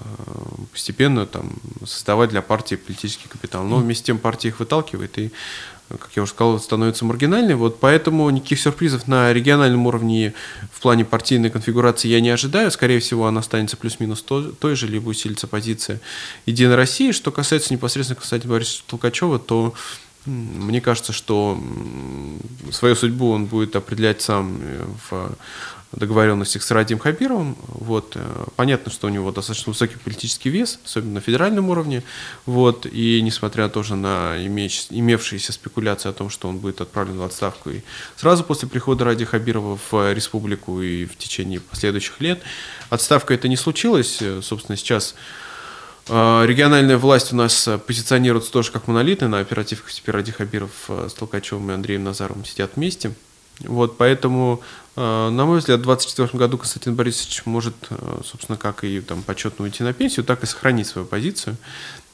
постепенно 0.72 1.26
там, 1.26 1.52
создавать 1.86 2.30
для 2.30 2.42
партии 2.42 2.76
политический 2.76 3.28
капитал. 3.28 3.64
Но 3.64 3.76
вместе 3.76 4.04
с 4.04 4.06
тем 4.06 4.18
партия 4.18 4.48
их 4.48 4.60
выталкивает 4.60 5.18
и, 5.18 5.32
как 5.88 6.10
я 6.16 6.22
уже 6.22 6.32
сказал, 6.32 6.58
становится 6.58 7.04
маргинальной. 7.04 7.54
Вот 7.54 7.80
поэтому 7.80 8.28
никаких 8.30 8.60
сюрпризов 8.60 9.06
на 9.06 9.32
региональном 9.32 9.86
уровне 9.86 10.34
в 10.72 10.80
плане 10.80 11.04
партийной 11.04 11.50
конфигурации 11.50 12.08
я 12.08 12.20
не 12.20 12.30
ожидаю. 12.30 12.70
Скорее 12.70 13.00
всего, 13.00 13.26
она 13.26 13.40
останется 13.40 13.76
плюс-минус 13.76 14.22
той 14.22 14.76
же, 14.76 14.86
либо 14.86 15.08
усилится 15.08 15.46
позиция 15.46 16.00
Единой 16.46 16.76
России. 16.76 17.12
Что 17.12 17.30
касается 17.30 17.72
непосредственно, 17.72 18.20
кстати, 18.20 18.46
Бориса 18.46 18.82
Толкачева, 18.86 19.38
то 19.38 19.74
мне 20.26 20.80
кажется, 20.80 21.12
что 21.12 21.60
свою 22.70 22.96
судьбу 22.96 23.30
он 23.30 23.46
будет 23.46 23.76
определять 23.76 24.22
сам 24.22 24.58
э, 24.60 24.86
в 25.10 25.36
договоренностях 25.92 26.62
с 26.62 26.70
Радием 26.70 26.98
Хабировым. 26.98 27.56
Вот. 27.68 28.12
Э, 28.16 28.46
понятно, 28.56 28.90
что 28.90 29.06
у 29.06 29.10
него 29.10 29.30
достаточно 29.32 29.70
высокий 29.70 29.96
политический 29.96 30.50
вес, 30.50 30.78
особенно 30.84 31.14
на 31.14 31.20
федеральном 31.20 31.68
уровне. 31.68 32.02
Вот. 32.46 32.86
И 32.86 33.20
несмотря 33.22 33.68
тоже 33.68 33.96
на 33.96 34.36
имевшиеся 34.38 35.52
спекуляции 35.52 36.08
о 36.08 36.12
том, 36.12 36.30
что 36.30 36.48
он 36.48 36.58
будет 36.58 36.80
отправлен 36.80 37.18
в 37.18 37.22
отставку 37.22 37.70
и 37.70 37.80
сразу 38.16 38.44
после 38.44 38.68
прихода 38.68 39.04
Ради 39.04 39.24
Хабирова 39.24 39.78
в 39.90 40.12
республику 40.12 40.80
и 40.80 41.04
в 41.04 41.16
течение 41.16 41.60
последующих 41.60 42.20
лет, 42.20 42.40
отставка 42.90 43.34
это 43.34 43.48
не 43.48 43.56
случилась. 43.56 44.18
Э, 44.20 44.40
собственно, 44.42 44.76
сейчас 44.76 45.14
Региональная 46.06 46.98
власть 46.98 47.32
у 47.32 47.36
нас 47.36 47.68
позиционируется 47.86 48.52
тоже 48.52 48.70
как 48.70 48.88
монолитная. 48.88 49.28
На 49.28 49.38
оперативках 49.38 49.90
теперь 49.92 50.14
Ради 50.14 50.32
Хабиров 50.32 50.70
с 50.88 51.14
Толкачевым 51.14 51.70
и 51.70 51.74
Андреем 51.74 52.04
Назаровым 52.04 52.44
сидят 52.44 52.72
вместе. 52.76 53.14
Вот, 53.60 53.96
поэтому, 53.96 54.62
э, 54.96 55.28
на 55.30 55.44
мой 55.44 55.58
взгляд, 55.58 55.80
в 55.80 55.84
2024 55.84 56.38
году 56.38 56.58
Константин 56.58 56.94
Борисович 56.94 57.42
может, 57.46 57.74
э, 57.90 58.20
собственно, 58.24 58.58
как 58.58 58.82
и 58.82 59.00
там 59.00 59.22
почетно 59.22 59.64
уйти 59.64 59.84
на 59.84 59.92
пенсию, 59.92 60.24
так 60.24 60.42
и 60.42 60.46
сохранить 60.46 60.88
свою 60.88 61.06
позицию 61.06 61.56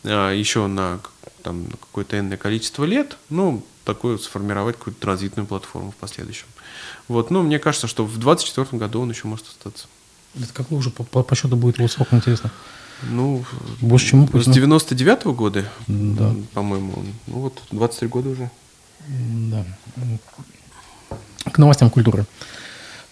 э, 0.03 0.35
еще 0.37 0.67
на, 0.67 1.01
там, 1.43 1.65
на 1.65 1.77
какое-то 1.77 2.19
энное 2.19 2.37
количество 2.37 2.85
лет, 2.85 3.17
ну, 3.31 3.65
такую 3.85 4.19
сформировать 4.19 4.77
какую-то 4.77 5.01
транзитную 5.01 5.47
платформу 5.47 5.93
в 5.93 5.97
последующем. 5.97 6.47
Вот, 7.09 7.31
но 7.31 7.43
мне 7.43 7.59
кажется, 7.59 7.87
что 7.87 8.05
в 8.05 8.19
2024 8.19 8.79
году 8.79 9.01
он 9.01 9.11
еще 9.11 9.27
может 9.27 9.47
остаться. 9.49 9.87
Это 10.37 10.53
какой 10.53 10.79
уже 10.79 10.91
по, 10.91 11.05
по, 11.05 11.23
по 11.23 11.35
счету 11.35 11.57
будет 11.57 11.79
его 11.79 11.89
интересно? 12.13 12.51
Ну, 13.03 13.45
больше 13.81 14.09
чем 14.09 14.29
С 14.33 14.47
99 14.47 15.23
-го 15.25 15.35
года, 15.35 15.65
да. 15.89 16.33
по-моему. 16.55 16.93
Ну 17.27 17.41
вот, 17.41 17.63
23 17.71 18.09
года 18.09 18.29
уже. 18.31 18.51
Да. 19.09 19.65
К 21.51 21.59
новостям 21.59 21.91
культуры. 21.91 22.27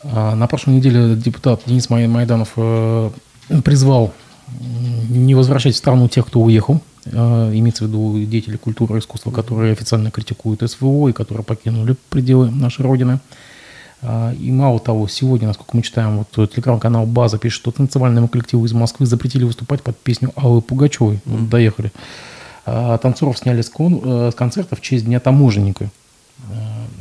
А, 0.02 0.34
на 0.34 0.46
прошлой 0.46 0.74
неделе 0.76 1.16
депутат 1.16 1.62
Денис 1.66 1.88
Майданов 1.90 2.52
э, 2.56 3.10
призвал 3.64 4.12
не 5.08 5.34
возвращать 5.34 5.74
в 5.74 5.78
страну 5.78 6.08
тех, 6.08 6.26
кто 6.26 6.40
уехал. 6.40 6.80
Э, 7.06 7.50
имеется 7.52 7.84
в 7.84 7.88
виду 7.88 8.18
деятели 8.26 8.56
культуры 8.56 8.96
и 8.96 8.98
искусства, 9.00 9.30
которые 9.30 9.72
официально 9.72 10.10
критикуют 10.10 10.68
СВО 10.70 11.08
и 11.08 11.12
которые 11.12 11.44
покинули 11.44 11.96
пределы 12.10 12.50
нашей 12.50 12.82
Родины. 12.82 13.20
А, 14.02 14.32
и 14.32 14.50
мало 14.50 14.78
того, 14.78 15.08
сегодня, 15.08 15.48
насколько 15.48 15.76
мы 15.76 15.82
читаем, 15.82 16.18
вот 16.18 16.50
телеграм-канал 16.50 17.06
«База» 17.06 17.38
пишет, 17.38 17.60
что 17.60 17.70
танцевальному 17.70 18.28
коллективу 18.28 18.64
из 18.64 18.72
Москвы 18.72 19.06
запретили 19.06 19.44
выступать 19.44 19.82
под 19.82 19.98
песню 19.98 20.32
Аллы 20.36 20.60
Пугачевой. 20.60 21.16
Mm-hmm. 21.16 21.20
Вот, 21.24 21.48
доехали. 21.48 21.92
А, 22.66 22.98
танцоров 22.98 23.38
сняли 23.38 23.62
с, 23.62 23.70
кон, 23.70 24.00
э, 24.02 24.30
с 24.32 24.34
концерта 24.34 24.76
в 24.76 24.80
честь 24.80 25.06
Дня 25.06 25.20
таможенника 25.20 25.90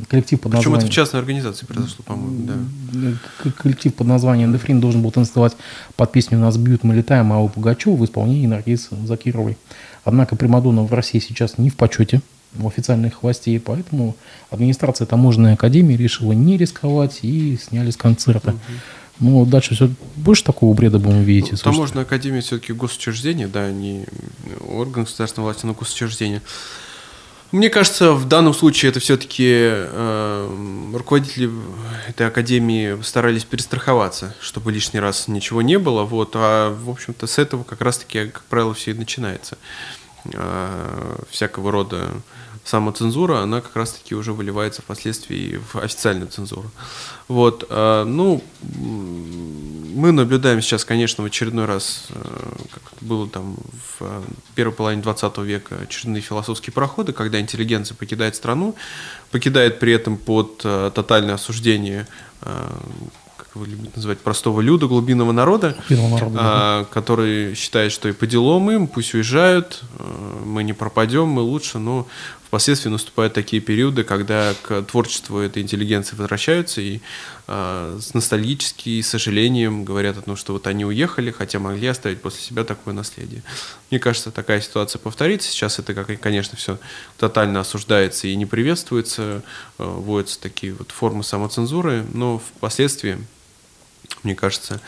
коллектив 0.08 0.40
под 0.40 0.52
названием... 0.52 0.78
Причем 0.78 0.86
это 0.86 0.92
в 0.92 0.94
частной 0.94 1.20
организации 1.20 1.66
произошло, 1.66 2.04
по-моему, 2.04 2.46
да. 2.46 3.52
Коллектив 3.56 3.94
под 3.94 4.06
названием 4.06 4.52
«Дефрин» 4.52 4.80
должен 4.80 5.02
был 5.02 5.10
танцевать 5.10 5.56
под 5.96 6.12
песню 6.12 6.38
«Нас 6.38 6.56
бьют, 6.56 6.84
мы 6.84 6.94
летаем» 6.94 7.32
Аллы 7.32 7.48
Пугачева 7.48 7.94
в 7.94 8.04
исполнении 8.04 8.46
Наргиз 8.46 8.88
Закировой. 9.04 9.56
Однако 10.04 10.36
Примадонна 10.36 10.82
в 10.82 10.92
России 10.92 11.18
сейчас 11.18 11.58
не 11.58 11.70
в 11.70 11.76
почете 11.76 12.20
официальных 12.64 13.22
властей, 13.22 13.58
поэтому 13.60 14.16
администрация 14.50 15.06
таможенной 15.06 15.54
академии 15.54 15.94
решила 15.94 16.32
не 16.32 16.56
рисковать 16.56 17.20
и 17.22 17.56
сняли 17.56 17.90
с 17.90 17.96
концерта. 17.96 18.50
Угу. 18.50 18.58
Ну, 19.20 19.44
дальше 19.44 19.74
все 19.74 19.90
больше 20.16 20.44
такого 20.44 20.74
бреда 20.74 20.98
будем 20.98 21.22
видеть. 21.22 21.52
Ну, 21.52 21.58
таможенная 21.58 22.04
академия 22.04 22.40
все-таки 22.40 22.72
госучреждение, 22.72 23.48
да, 23.48 23.70
не 23.70 24.04
орган 24.68 25.04
государственной 25.04 25.44
власти, 25.44 25.66
но 25.66 25.74
госучреждение. 25.74 26.42
Мне 27.50 27.70
кажется, 27.70 28.12
в 28.12 28.28
данном 28.28 28.52
случае 28.52 28.90
это 28.90 29.00
все-таки 29.00 29.46
э, 29.48 30.90
руководители 30.94 31.50
этой 32.06 32.26
академии 32.26 33.00
старались 33.02 33.44
перестраховаться, 33.44 34.34
чтобы 34.38 34.70
лишний 34.70 35.00
раз 35.00 35.28
ничего 35.28 35.62
не 35.62 35.78
было. 35.78 36.04
Вот, 36.04 36.32
а 36.34 36.74
в 36.74 36.90
общем-то 36.90 37.26
с 37.26 37.38
этого 37.38 37.64
как 37.64 37.80
раз-таки, 37.80 38.26
как 38.26 38.42
правило, 38.44 38.74
все 38.74 38.90
и 38.90 38.94
начинается. 38.94 39.56
Э, 40.34 41.16
всякого 41.30 41.70
рода 41.70 42.10
самоцензура, 42.64 43.38
она 43.38 43.60
как 43.62 43.76
раз-таки 43.76 44.14
уже 44.14 44.32
выливается 44.32 44.82
впоследствии 44.82 45.60
в 45.72 45.76
официальную 45.76 46.28
цензуру. 46.28 46.70
Вот, 47.28 47.66
э, 47.68 48.04
ну, 48.04 48.42
мы 48.62 50.12
наблюдаем 50.12 50.60
сейчас, 50.60 50.84
конечно, 50.84 51.24
в 51.24 51.26
очередной 51.26 51.64
раз, 51.64 52.08
э, 52.10 52.14
как 52.72 52.82
было 53.00 53.28
там 53.28 53.56
в 53.98 54.22
первой 54.54 54.72
половине 54.74 55.02
20 55.02 55.38
века, 55.44 55.76
очередные 55.82 56.20
философские 56.20 56.74
проходы, 56.74 57.12
когда 57.12 57.40
интеллигенция 57.40 57.94
покидает 57.94 58.36
страну, 58.36 58.74
покидает 59.30 59.78
при 59.78 59.92
этом 59.92 60.18
под 60.18 60.58
тотальное 60.58 61.34
осуждение 61.34 62.06
его 63.54 63.64
любят 63.64 63.96
называть, 63.96 64.18
простого 64.18 64.60
люда, 64.60 64.86
глубинного 64.86 65.32
народа, 65.32 65.76
народа 65.88 66.36
а, 66.38 66.78
да. 66.80 66.86
который 66.90 67.54
считает, 67.54 67.92
что 67.92 68.08
и 68.08 68.12
по 68.12 68.26
делам 68.26 68.70
им, 68.70 68.86
пусть 68.86 69.14
уезжают, 69.14 69.82
мы 70.44 70.62
не 70.62 70.72
пропадем, 70.72 71.28
мы 71.28 71.42
лучше, 71.42 71.78
но 71.78 72.06
Впоследствии 72.48 72.88
наступают 72.88 73.34
такие 73.34 73.60
периоды, 73.60 74.04
когда 74.04 74.54
к 74.62 74.80
творчеству 74.80 75.38
этой 75.38 75.62
интеллигенции 75.62 76.16
возвращаются 76.16 76.80
и 76.80 76.96
э, 76.96 77.00
с 77.48 78.12
ностальгически, 78.12 79.00
сожалением 79.00 79.84
говорят 79.84 80.18
о 80.18 80.22
том, 80.22 80.36
что 80.36 80.52
вот 80.52 80.66
они 80.66 80.84
уехали, 80.84 81.30
хотя 81.30 81.58
могли 81.58 81.86
оставить 81.86 82.20
после 82.20 82.42
себя 82.42 82.62
такое 82.62 82.92
наследие. 82.92 83.42
Мне 83.90 83.98
кажется, 83.98 84.30
такая 84.30 84.60
ситуация 84.60 84.98
повторится. 84.98 85.48
Сейчас 85.48 85.78
это, 85.78 85.94
как, 85.94 86.20
конечно, 86.20 86.58
все 86.58 86.78
тотально 87.16 87.60
осуждается 87.60 88.28
и 88.28 88.36
не 88.36 88.44
приветствуется, 88.44 89.42
э, 89.78 89.84
вводятся 89.84 90.38
такие 90.38 90.74
вот 90.74 90.90
формы 90.90 91.24
самоцензуры, 91.24 92.04
но 92.12 92.38
впоследствии, 92.38 93.16
мне 94.24 94.34
кажется, 94.34 94.82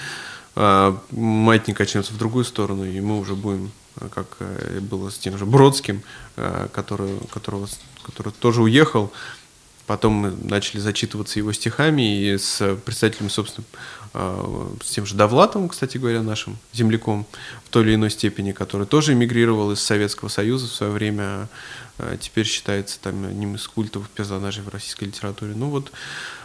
э, 0.55 0.97
маятник 1.13 1.79
качнется 1.79 2.13
в 2.13 2.19
другую 2.19 2.45
сторону, 2.45 2.85
и 2.85 3.01
мы 3.01 3.19
уже 3.19 3.37
будем 3.37 3.73
как 4.11 4.37
э, 4.41 4.81
было 4.81 5.11
с 5.11 5.17
тем 5.17 5.39
же 5.39 5.47
Бродским, 5.47 6.03
который, 6.73 7.19
которого, 7.33 7.69
который 8.03 8.33
тоже 8.33 8.63
уехал. 8.63 9.13
Потом 9.91 10.13
мы 10.13 10.31
начали 10.31 10.79
зачитываться 10.79 11.41
его 11.41 11.53
стихами 11.53 12.17
и 12.17 12.39
с 12.39 12.77
представителями, 12.85 13.29
собственно, 13.29 13.67
э, 14.15 14.69
с 14.85 14.91
тем 14.91 15.05
же 15.05 15.17
Довлатовым, 15.17 15.69
кстати 15.69 15.99
говоря, 15.99 16.23
нашим 16.23 16.59
земляком 16.73 17.27
в 17.65 17.71
той 17.71 17.83
или 17.83 17.97
иной 17.97 18.11
степени, 18.11 18.53
который 18.53 18.87
тоже 18.87 19.15
эмигрировал 19.15 19.73
из 19.73 19.81
Советского 19.81 20.29
Союза 20.29 20.69
в 20.69 20.73
свое 20.73 20.93
время, 20.93 21.49
а 21.99 22.17
теперь 22.19 22.47
считается 22.47 23.01
там 23.01 23.25
одним 23.25 23.57
из 23.57 23.67
культовых 23.67 24.09
персонажей 24.11 24.63
в 24.63 24.69
российской 24.69 25.07
литературе. 25.07 25.55
Ну 25.57 25.71
вот, 25.71 25.91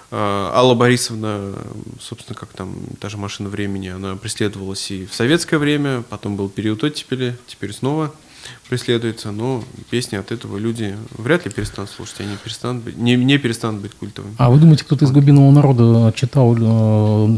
а, 0.09 0.51
Алла 0.51 0.73
Борисовна, 0.73 1.53
собственно, 2.01 2.35
как 2.35 2.49
там 2.49 2.75
та 2.99 3.09
же 3.09 3.17
машина 3.17 3.49
времени, 3.49 3.89
она 3.89 4.15
преследовалась 4.15 4.89
и 4.89 5.05
в 5.05 5.13
советское 5.13 5.59
время, 5.59 6.01
потом 6.09 6.35
был 6.35 6.49
период 6.49 6.83
оттепели, 6.83 7.37
теперь 7.45 7.73
снова 7.73 8.11
преследуется, 8.69 9.31
но 9.31 9.63
песни 9.89 10.15
от 10.15 10.31
этого 10.31 10.57
люди 10.57 10.95
вряд 11.17 11.45
ли 11.45 11.51
перестанут 11.51 11.89
слушать, 11.89 12.19
они 12.19 12.35
перестанут 12.43 12.83
быть, 12.83 12.97
не, 12.97 13.15
не 13.15 13.37
перестанут 13.37 13.81
быть 13.81 13.93
культовыми. 13.93 14.35
А 14.37 14.49
вы 14.49 14.59
думаете, 14.59 14.83
кто-то 14.83 15.05
из 15.05 15.11
глубинного 15.11 15.51
народа 15.51 16.13
читал 16.15 16.55
э, 16.57 17.37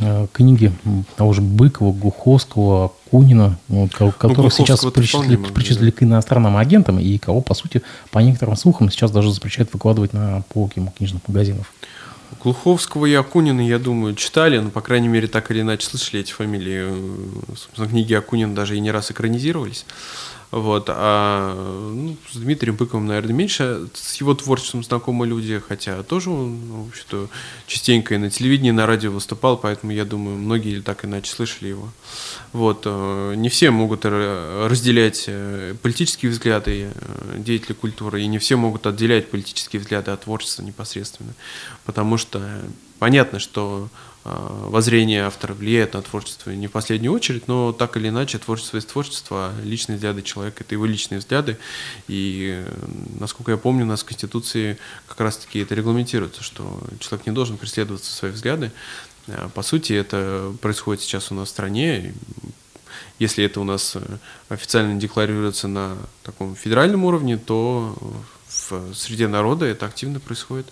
э, 0.00 0.26
книги 0.32 0.72
того 1.16 1.32
же 1.32 1.42
Быкова, 1.42 1.92
Гуховского, 1.92 2.92
Кунина, 3.10 3.58
вот, 3.68 3.92
которых 3.92 4.38
ну, 4.38 4.50
сейчас 4.50 4.84
причислили, 4.86 5.36
причислили 5.36 5.90
к 5.90 6.02
иностранным 6.02 6.56
агентам 6.56 6.98
и 6.98 7.18
кого, 7.18 7.42
по 7.42 7.54
сути, 7.54 7.82
по 8.10 8.20
некоторым 8.20 8.56
слухам 8.56 8.90
сейчас 8.90 9.10
даже 9.10 9.32
запрещают 9.32 9.72
выкладывать 9.72 10.14
на 10.14 10.42
полки 10.52 10.82
книжных 10.96 11.20
магазинов? 11.28 11.70
Глуховского 12.40 13.06
и 13.06 13.14
Акунина, 13.14 13.60
я 13.60 13.78
думаю, 13.78 14.14
читали, 14.14 14.58
но, 14.58 14.70
по 14.70 14.80
крайней 14.80 15.08
мере, 15.08 15.28
так 15.28 15.50
или 15.50 15.60
иначе 15.60 15.86
слышали 15.86 16.20
эти 16.20 16.32
фамилии. 16.32 16.92
Собственно, 17.48 17.88
книги 17.88 18.14
Акунина 18.14 18.54
даже 18.54 18.76
и 18.76 18.80
не 18.80 18.90
раз 18.90 19.10
экранизировались. 19.10 19.84
Вот, 20.52 20.84
а 20.88 21.54
ну, 21.94 22.14
с 22.30 22.36
Дмитрием 22.36 22.76
Быковым, 22.76 23.06
наверное, 23.06 23.32
меньше. 23.32 23.88
С 23.94 24.16
его 24.16 24.34
творчеством 24.34 24.84
знакомы 24.84 25.26
люди, 25.26 25.58
хотя 25.66 26.02
тоже 26.02 26.28
он, 26.28 26.84
в 26.84 26.88
общем-то, 26.88 27.28
частенько 27.66 28.14
и 28.14 28.18
на 28.18 28.28
телевидении, 28.28 28.68
и 28.68 28.72
на 28.72 28.86
радио 28.86 29.10
выступал, 29.10 29.56
поэтому, 29.56 29.92
я 29.92 30.04
думаю, 30.04 30.36
многие 30.36 30.82
так 30.82 31.06
иначе 31.06 31.30
слышали 31.32 31.68
его. 31.68 31.88
Вот, 32.52 32.82
э, 32.84 33.34
не 33.34 33.48
все 33.48 33.70
могут 33.70 34.04
разделять 34.04 35.24
э, 35.26 35.74
политические 35.80 36.30
взгляды 36.30 36.92
э, 36.94 37.38
деятелей 37.38 37.74
культуры, 37.74 38.20
и 38.20 38.26
не 38.26 38.38
все 38.38 38.56
могут 38.56 38.86
отделять 38.86 39.30
политические 39.30 39.80
взгляды 39.80 40.10
от 40.10 40.24
творчества 40.24 40.62
непосредственно, 40.62 41.32
потому 41.86 42.18
что 42.18 42.46
понятно, 42.98 43.38
что 43.38 43.88
воззрение 44.24 45.24
автора 45.24 45.52
влияет 45.52 45.94
на 45.94 46.02
творчество 46.02 46.50
не 46.50 46.68
в 46.68 46.70
последнюю 46.70 47.12
очередь, 47.12 47.48
но 47.48 47.72
так 47.72 47.96
или 47.96 48.08
иначе 48.08 48.38
творчество 48.38 48.76
есть 48.76 48.88
творчество, 48.88 49.52
личные 49.64 49.96
взгляды 49.96 50.22
человека– 50.22 50.58
это 50.64 50.74
его 50.74 50.86
личные 50.86 51.18
взгляды. 51.18 51.58
И, 52.06 52.64
насколько 53.18 53.50
я 53.50 53.56
помню, 53.56 53.84
у 53.84 53.88
нас 53.88 54.02
в 54.02 54.06
Конституции 54.06 54.78
как 55.08 55.20
раз-таки 55.20 55.58
это 55.60 55.74
регламентируется, 55.74 56.42
что 56.42 56.80
человек 57.00 57.26
не 57.26 57.32
должен 57.32 57.56
преследовать 57.56 58.04
свои 58.04 58.30
взгляды. 58.30 58.70
А, 59.28 59.48
по 59.48 59.62
сути, 59.62 59.92
это 59.92 60.54
происходит 60.60 61.02
сейчас 61.02 61.32
у 61.32 61.34
нас 61.34 61.48
в 61.48 61.50
стране. 61.50 62.14
Если 63.18 63.44
это 63.44 63.60
у 63.60 63.64
нас 63.64 63.96
э, 63.96 64.00
официально 64.48 64.98
декларируется 64.98 65.68
на 65.68 65.96
таком 66.22 66.54
федеральном 66.54 67.04
уровне, 67.04 67.36
то 67.38 67.96
среде 68.94 69.28
народа 69.28 69.66
это 69.66 69.86
активно 69.86 70.20
происходит 70.20 70.66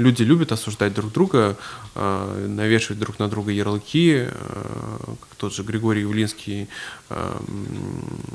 люди 0.00 0.22
любят 0.22 0.50
осуждать 0.52 0.94
друг 0.94 1.12
друга, 1.12 1.56
э, 1.94 2.46
навешивать 2.48 2.98
друг 2.98 3.18
на 3.18 3.28
друга 3.28 3.52
ярлыки, 3.52 4.26
э, 4.26 4.30
как 5.20 5.36
тот 5.36 5.54
же 5.54 5.62
Григорий 5.62 6.00
Явлинский, 6.00 6.68
э, 7.10 7.38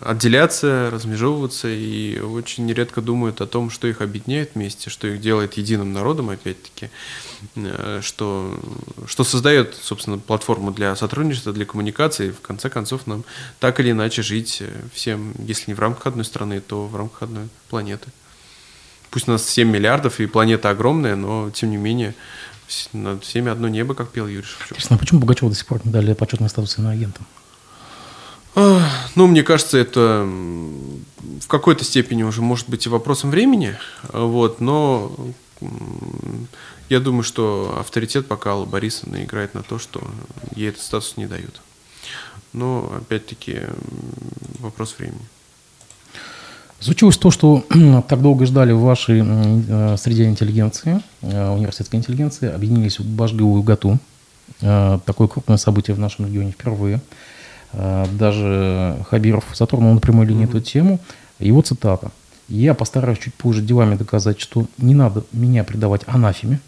отделяться, 0.02 0.90
размежевываться 0.92 1.68
и 1.68 2.20
очень 2.20 2.72
редко 2.72 3.02
думают 3.02 3.42
о 3.42 3.48
том, 3.48 3.70
что 3.70 3.88
их 3.88 4.02
объединяет 4.02 4.52
вместе, 4.56 4.90
что 4.90 5.08
их 5.08 5.20
делает 5.20 5.56
единым 5.56 5.92
народом, 5.94 6.30
опять-таки, 6.30 6.90
что, 8.02 8.60
что 9.08 9.24
создает, 9.24 9.76
собственно, 9.76 10.18
платформу 10.18 10.72
для 10.72 10.96
сотрудничества, 10.96 11.54
для 11.54 11.66
коммуникации, 11.66 12.28
и 12.28 12.32
в 12.32 12.42
конце 12.42 12.70
концов 12.70 13.08
нам 13.08 13.24
так 13.60 13.80
или 13.80 13.92
иначе 13.92 14.22
жить 14.22 14.64
всем, 14.94 15.34
если 15.40 15.72
не 15.72 15.76
в 15.76 15.80
рамках 15.80 16.08
одной 16.08 16.26
страны, 16.26 16.62
то 16.62 16.88
в 16.88 16.96
рамках 16.96 17.24
одной 17.24 17.50
планеты. 17.70 18.10
Пусть 19.16 19.30
у 19.30 19.32
нас 19.32 19.48
7 19.48 19.70
миллиардов 19.70 20.20
и 20.20 20.26
планета 20.26 20.70
огромная, 20.70 21.16
но 21.16 21.50
тем 21.50 21.72
не 21.72 21.78
менее 21.78 22.14
над 22.92 23.24
всеми 23.24 23.50
одно 23.50 23.70
небо, 23.70 23.94
как 23.94 24.10
пел 24.10 24.28
Юрий 24.28 24.44
Шевчук. 24.44 24.72
Интересно, 24.72 24.98
а 24.98 25.00
почему 25.00 25.22
Пугачева 25.22 25.50
до 25.50 25.56
сих 25.56 25.66
пор 25.66 25.80
не 25.86 25.92
дали 25.94 26.12
почетный 26.12 26.50
статус 26.50 26.78
иноагентом? 26.78 27.26
Ну, 28.56 29.28
мне 29.28 29.42
кажется, 29.44 29.78
это 29.78 30.28
в 30.28 31.48
какой-то 31.48 31.86
степени 31.86 32.24
уже 32.24 32.42
может 32.42 32.68
быть 32.68 32.88
и 32.88 32.90
вопросом 32.90 33.30
времени, 33.30 33.78
вот, 34.12 34.60
но 34.60 35.16
я 36.90 37.00
думаю, 37.00 37.24
что 37.24 37.78
авторитет 37.80 38.28
пока 38.28 38.50
Алла 38.50 38.66
Борисовна 38.66 39.24
играет 39.24 39.54
на 39.54 39.64
то, 39.64 39.80
что 39.80 40.06
ей 40.58 40.72
этот 40.72 40.82
статус 40.82 41.16
не 41.16 41.26
дают. 41.26 41.62
Но, 42.52 42.92
опять-таки, 42.98 43.62
вопрос 44.60 44.96
времени. 44.98 45.22
Случилось 46.80 47.18
то, 47.18 47.32
что 47.32 47.64
так 48.08 48.22
долго 48.22 48.46
ждали 48.46 48.72
в 48.72 48.82
вашей 48.82 49.24
э, 49.24 49.98
среде 49.98 50.26
интеллигенции, 50.26 51.02
э, 51.22 51.50
университетской 51.50 52.00
интеллигенции, 52.00 52.52
объединились 52.52 53.00
в 53.00 53.06
Башгу 53.06 53.40
и 53.40 53.60
УГАТУ. 53.60 53.98
Э, 54.62 55.00
такое 55.06 55.28
крупное 55.28 55.58
событие 55.58 55.96
в 55.96 56.00
нашем 56.00 56.28
регионе 56.28 56.52
впервые. 56.52 57.02
Даже 57.74 58.98
Хабиров 59.10 59.44
затронул 59.54 59.94
на 59.94 60.00
прямой 60.00 60.26
линии 60.28 60.46
mm-hmm. 60.46 60.50
эту 60.50 60.62
тему. 60.62 61.00
Его 61.40 61.62
цитата. 61.62 62.12
«Я 62.48 62.74
постараюсь 62.74 63.20
чуть 63.20 63.34
позже 63.34 63.62
делами 63.62 63.96
доказать, 63.96 64.40
что 64.40 64.66
не 64.78 64.96
надо 64.96 65.26
меня 65.34 65.66
предавать 65.66 66.04
анафеме. 66.06 66.62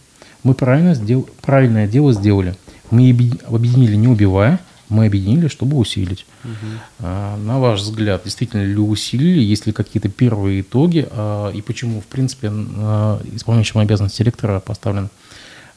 Мы 0.44 0.54
правильно 0.54 0.96
сдел... 0.96 1.26
правильное 1.42 1.88
дело 1.88 2.12
сделали. 2.12 2.56
Мы 2.90 3.10
объединили 3.48 3.96
не 3.96 4.08
убивая, 4.08 4.60
мы 4.90 5.06
объединили, 5.06 5.48
чтобы 5.48 5.78
усилить. 5.78 6.26
Угу. 6.44 7.08
На 7.08 7.60
ваш 7.60 7.82
взгляд, 7.82 8.22
действительно 8.24 8.64
ли 8.64 8.78
усилили, 8.78 9.42
есть 9.42 9.66
ли 9.66 9.74
какие-то 9.74 10.10
первые 10.10 10.62
итоги, 10.62 11.08
а, 11.12 11.52
и 11.52 11.62
почему, 11.62 12.02
в 12.02 12.06
принципе, 12.06 12.50
а, 12.52 13.22
исполняющим 13.34 13.80
обязанности 13.80 14.24
ректора 14.24 14.60
поставлен 14.60 15.10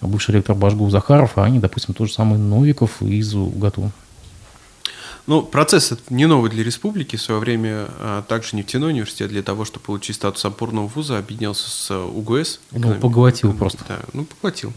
бывший 0.01 0.37
ректор 0.37 0.55
Башгу 0.55 0.89
Захаров, 0.91 1.37
а 1.37 1.49
не, 1.49 1.59
допустим, 1.59 1.95
тот 1.95 2.09
же 2.09 2.15
самый 2.15 2.39
Новиков 2.39 3.03
из 3.03 3.35
УГАТУ? 3.35 3.91
Ну, 5.27 5.43
процесс 5.43 5.93
не 6.09 6.27
новый 6.27 6.51
для 6.51 6.65
республики. 6.65 7.17
В 7.17 7.23
свое 7.23 7.41
время 7.41 7.87
а, 7.99 8.23
также 8.23 8.57
нефтяной 8.57 8.91
университет 8.91 9.29
для 9.29 9.43
того, 9.43 9.65
чтобы 9.65 9.85
получить 9.85 10.17
статус 10.17 10.45
опорного 10.45 10.87
вуза, 10.87 11.19
объединялся 11.19 11.69
с 11.69 11.95
УГС. 11.95 12.61
Ну, 12.73 12.95
поглотил 12.95 13.53
просто. 13.55 13.85
Да, 13.89 13.99
ну, 14.13 14.25
поглотил. 14.25 14.73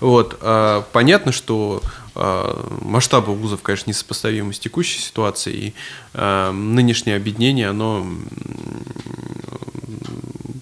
Вот. 0.00 0.38
А, 0.40 0.86
понятно, 0.92 1.32
что 1.32 1.82
а, 2.14 2.68
масштабы 2.82 3.34
вузов, 3.34 3.62
конечно, 3.62 3.90
несопоставимы 3.90 4.52
с 4.52 4.58
текущей 4.58 5.00
ситуацией. 5.00 5.68
И 5.68 5.74
а, 6.14 6.52
нынешнее 6.52 7.16
объединение, 7.16 7.68
оно 7.68 8.06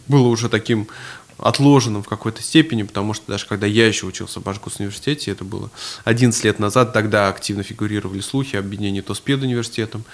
было 0.09 0.29
уже 0.29 0.49
таким 0.49 0.89
отложенным 1.39 2.03
в 2.03 2.09
какой-то 2.09 2.43
степени, 2.43 2.83
потому 2.83 3.15
что 3.15 3.25
даже 3.29 3.47
когда 3.47 3.67
я 3.67 3.87
еще 3.87 4.07
учился 4.07 4.41
в 4.41 4.43
Башкирском 4.43 4.87
университете, 4.87 5.31
это 5.31 5.45
было 5.45 5.71
11 6.05 6.45
лет 6.45 6.59
назад, 6.59 6.93
тогда 6.93 7.29
активно 7.29 7.63
фигурировали 7.63 8.21
слухи 8.21 8.57
об 8.57 8.67
объединении 8.67 9.01
то 9.01 9.15
с 9.15 9.21
педуниверситетом, 9.21 10.05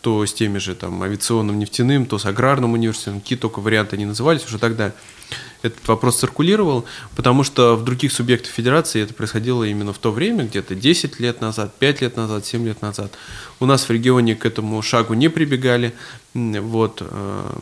то 0.00 0.24
с 0.24 0.32
теми 0.32 0.58
же 0.58 0.74
там 0.74 1.02
авиационным 1.02 1.58
нефтяным, 1.58 2.06
то 2.06 2.18
с 2.18 2.26
аграрным 2.26 2.74
университетом, 2.74 3.20
какие 3.20 3.38
только 3.38 3.60
варианты 3.60 3.96
они 3.96 4.06
назывались, 4.06 4.46
уже 4.46 4.58
тогда 4.58 4.92
этот 5.62 5.86
вопрос 5.88 6.20
циркулировал, 6.20 6.84
потому 7.16 7.42
что 7.42 7.74
в 7.74 7.84
других 7.84 8.12
субъектах 8.12 8.52
федерации 8.52 9.02
это 9.02 9.12
происходило 9.12 9.64
именно 9.64 9.92
в 9.92 9.98
то 9.98 10.12
время, 10.12 10.44
где-то 10.44 10.74
10 10.74 11.18
лет 11.18 11.40
назад, 11.40 11.74
5 11.78 12.00
лет 12.02 12.16
назад, 12.16 12.46
7 12.46 12.64
лет 12.64 12.80
назад. 12.80 13.12
У 13.58 13.66
нас 13.66 13.88
в 13.88 13.90
регионе 13.90 14.36
к 14.36 14.46
этому 14.46 14.80
шагу 14.82 15.14
не 15.14 15.28
прибегали, 15.28 15.94
вот, 16.60 17.02
э, 17.02 17.52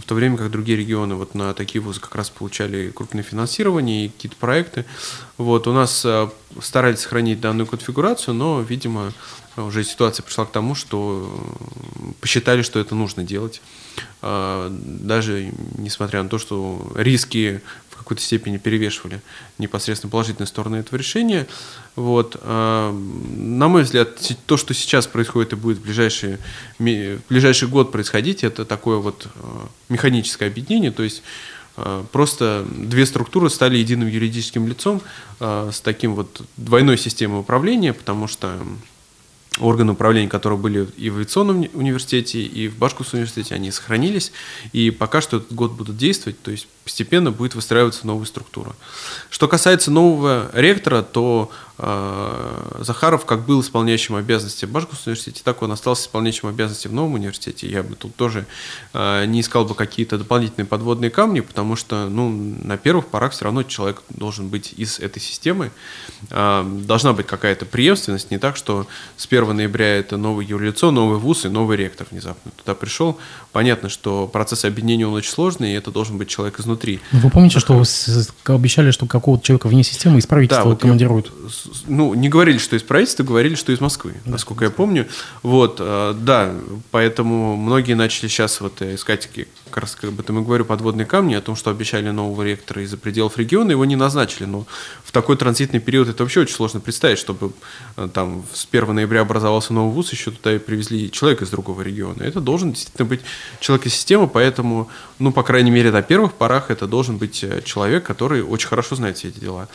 в 0.00 0.04
то 0.06 0.14
время 0.14 0.36
как 0.36 0.50
другие 0.50 0.78
регионы 0.78 1.14
вот 1.14 1.34
на 1.34 1.54
такие 1.54 1.80
вузы 1.80 2.00
как 2.00 2.14
раз 2.14 2.30
получали 2.30 2.90
крупное 2.90 3.22
финансирование 3.22 4.06
и 4.06 4.08
какие-то 4.08 4.36
проекты. 4.36 4.84
Вот, 5.38 5.66
у 5.66 5.72
нас 5.72 6.04
э, 6.04 6.28
старались 6.60 7.00
сохранить 7.00 7.40
данную 7.40 7.66
конфигурацию, 7.66 8.34
но, 8.34 8.60
видимо, 8.60 9.12
уже 9.56 9.84
ситуация 9.84 10.22
пришла 10.22 10.44
к 10.44 10.52
тому, 10.52 10.74
что 10.74 11.30
э, 12.00 12.12
посчитали, 12.20 12.62
что 12.62 12.78
это 12.78 12.94
нужно 12.94 13.24
делать. 13.24 13.62
А, 14.22 14.68
даже 14.70 15.52
несмотря 15.78 16.22
на 16.22 16.28
то, 16.28 16.38
что 16.38 16.92
риски 16.94 17.62
какой-то 18.06 18.22
степени 18.22 18.56
перевешивали 18.56 19.20
непосредственно 19.58 20.12
положительные 20.12 20.46
стороны 20.46 20.76
этого 20.76 20.96
решения. 20.96 21.48
Вот. 21.96 22.36
А, 22.40 22.92
на 22.92 23.66
мой 23.66 23.82
взгляд, 23.82 24.20
то, 24.46 24.56
что 24.56 24.74
сейчас 24.74 25.08
происходит 25.08 25.54
и 25.54 25.56
будет 25.56 25.78
в 25.78 25.82
ближайший, 25.82 26.38
в 26.78 27.18
ближайший 27.28 27.66
год 27.66 27.90
происходить, 27.90 28.44
это 28.44 28.64
такое 28.64 28.98
вот 28.98 29.26
а, 29.34 29.68
механическое 29.88 30.46
объединение, 30.46 30.92
то 30.92 31.02
есть 31.02 31.22
Просто 32.10 32.66
две 32.70 33.04
структуры 33.04 33.50
стали 33.50 33.76
единым 33.76 34.08
юридическим 34.08 34.66
лицом 34.66 35.02
с 35.38 35.78
таким 35.82 36.14
вот 36.14 36.40
двойной 36.56 36.96
системой 36.96 37.40
управления, 37.40 37.92
потому 37.92 38.28
что 38.28 38.58
органы 39.58 39.92
управления, 39.92 40.28
которые 40.28 40.58
были 40.58 40.88
и 40.96 41.10
в 41.10 41.16
авиационном 41.16 41.68
университете, 41.72 42.40
и 42.40 42.68
в 42.68 42.76
Башкирском 42.76 43.18
университете, 43.18 43.54
они 43.54 43.70
сохранились, 43.70 44.32
и 44.72 44.90
пока 44.90 45.20
что 45.20 45.38
этот 45.38 45.52
год 45.52 45.72
будут 45.72 45.96
действовать, 45.96 46.40
то 46.42 46.50
есть 46.50 46.68
постепенно 46.84 47.30
будет 47.30 47.54
выстраиваться 47.54 48.06
новая 48.06 48.26
структура. 48.26 48.74
Что 49.30 49.48
касается 49.48 49.90
нового 49.90 50.50
ректора, 50.52 51.02
то 51.02 51.50
Захаров 51.78 53.26
как 53.26 53.44
был 53.44 53.60
исполняющим 53.60 54.14
обязанности 54.14 54.64
в 54.64 54.70
Башкирском 54.70 55.12
университете, 55.12 55.42
так 55.44 55.62
он 55.62 55.72
остался 55.72 56.04
исполняющим 56.04 56.48
обязанности 56.48 56.88
в 56.88 56.92
новом 56.92 57.14
университете. 57.14 57.68
Я 57.68 57.82
бы 57.82 57.96
тут 57.96 58.16
тоже 58.16 58.46
э, 58.94 59.24
не 59.26 59.40
искал 59.40 59.66
бы 59.66 59.74
какие-то 59.74 60.16
дополнительные 60.16 60.66
подводные 60.66 61.10
камни, 61.10 61.40
потому 61.40 61.76
что 61.76 62.08
ну, 62.08 62.30
на 62.30 62.78
первых 62.78 63.08
порах 63.08 63.32
все 63.32 63.44
равно 63.44 63.62
человек 63.62 64.02
должен 64.08 64.48
быть 64.48 64.72
из 64.76 64.98
этой 65.00 65.20
системы. 65.20 65.70
Э, 66.30 66.64
должна 66.64 67.12
быть 67.12 67.26
какая-то 67.26 67.66
преемственность, 67.66 68.30
не 68.30 68.38
так, 68.38 68.56
что 68.56 68.86
с 69.16 69.26
1 69.26 69.54
ноября 69.54 69.98
это 69.98 70.16
новое 70.16 70.46
юрлицо, 70.46 70.90
новый 70.90 71.18
вуз 71.18 71.44
и 71.44 71.48
новый 71.48 71.76
ректор 71.76 72.06
внезапно 72.10 72.52
туда 72.56 72.74
пришел. 72.74 73.18
Понятно, 73.52 73.88
что 73.88 74.26
процесс 74.26 74.64
объединения 74.64 75.06
он 75.06 75.14
очень 75.14 75.30
сложный, 75.30 75.72
и 75.72 75.74
это 75.74 75.90
должен 75.90 76.16
быть 76.16 76.28
человек 76.28 76.58
изнутри. 76.58 77.00
Вы 77.12 77.30
помните, 77.30 77.58
что 77.60 77.74
вы 77.74 77.84
обещали, 78.46 78.90
что 78.90 79.06
какого-то 79.06 79.44
человека 79.44 79.68
вне 79.68 79.84
системы 79.84 80.18
из 80.18 80.26
правительства 80.26 80.64
да, 80.64 80.70
вот 80.70 80.80
командируют? 80.80 81.32
Ну, 81.86 82.14
не 82.14 82.28
говорили, 82.28 82.58
что 82.58 82.76
из 82.76 82.82
правительства, 82.82 83.22
говорили, 83.24 83.54
что 83.54 83.72
из 83.72 83.80
Москвы, 83.80 84.14
да, 84.24 84.32
насколько 84.32 84.64
я 84.64 84.70
помню. 84.70 85.06
Вот, 85.42 85.76
э, 85.80 86.14
да, 86.18 86.54
поэтому 86.90 87.56
многие 87.56 87.94
начали 87.94 88.28
сейчас 88.28 88.60
вот 88.60 88.82
искать, 88.82 89.28
как 89.70 89.82
раз 89.82 89.96
об 90.02 90.20
этом 90.20 90.38
и 90.38 90.44
говорю, 90.44 90.64
подводные 90.64 91.06
камни, 91.06 91.34
о 91.34 91.40
том, 91.40 91.56
что 91.56 91.70
обещали 91.70 92.10
нового 92.10 92.42
ректора 92.42 92.82
из-за 92.82 92.96
пределов 92.96 93.36
региона, 93.36 93.72
его 93.72 93.84
не 93.84 93.96
назначили, 93.96 94.44
но 94.44 94.66
в 95.04 95.12
такой 95.12 95.36
транзитный 95.36 95.80
период 95.80 96.08
это 96.08 96.22
вообще 96.22 96.40
очень 96.40 96.54
сложно 96.54 96.80
представить, 96.80 97.18
чтобы 97.18 97.52
э, 97.96 98.08
там 98.12 98.44
с 98.52 98.66
1 98.70 98.94
ноября 98.94 99.22
образовался 99.22 99.72
новый 99.72 99.92
вуз, 99.92 100.12
еще 100.12 100.30
туда 100.30 100.54
и 100.54 100.58
привезли 100.58 101.10
человека 101.10 101.44
из 101.44 101.50
другого 101.50 101.82
региона. 101.82 102.22
Это 102.22 102.40
должен 102.40 102.72
действительно 102.72 103.06
быть 103.06 103.20
человек 103.60 103.86
из 103.86 103.94
системы, 103.94 104.28
поэтому, 104.28 104.88
ну, 105.18 105.32
по 105.32 105.42
крайней 105.42 105.70
мере, 105.70 105.90
на 105.90 106.02
первых 106.02 106.34
порах 106.34 106.70
это 106.70 106.86
должен 106.86 107.18
быть 107.18 107.42
э, 107.42 107.62
человек, 107.62 108.04
который 108.04 108.42
очень 108.42 108.68
хорошо 108.68 108.96
знает 108.96 109.18
все 109.18 109.28
эти 109.28 109.40
дела. 109.40 109.68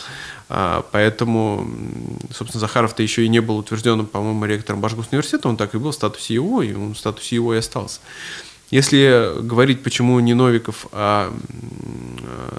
А, 0.54 0.86
поэтому, 0.92 1.66
собственно, 2.34 2.60
Захаров-то 2.60 3.02
еще 3.02 3.24
и 3.24 3.30
не 3.30 3.40
был 3.40 3.58
утвержденным, 3.58 4.06
по-моему, 4.06 4.46
ректором 4.46 4.82
Башкирского 4.82 5.14
университета, 5.14 5.48
он 5.48 5.56
так 5.56 5.74
и 5.76 5.78
был 5.78 5.92
в 5.92 5.96
статусе 5.96 6.34
его, 6.34 6.62
и 6.62 6.74
он 6.74 6.94
в 6.94 6.98
статусе 6.98 7.36
его 7.36 7.54
и 7.54 7.58
остался. 7.58 8.02
Если 8.72 9.42
говорить, 9.42 9.84
почему 9.84 10.20
не 10.20 10.34
Новиков, 10.34 10.88
а 10.92 11.32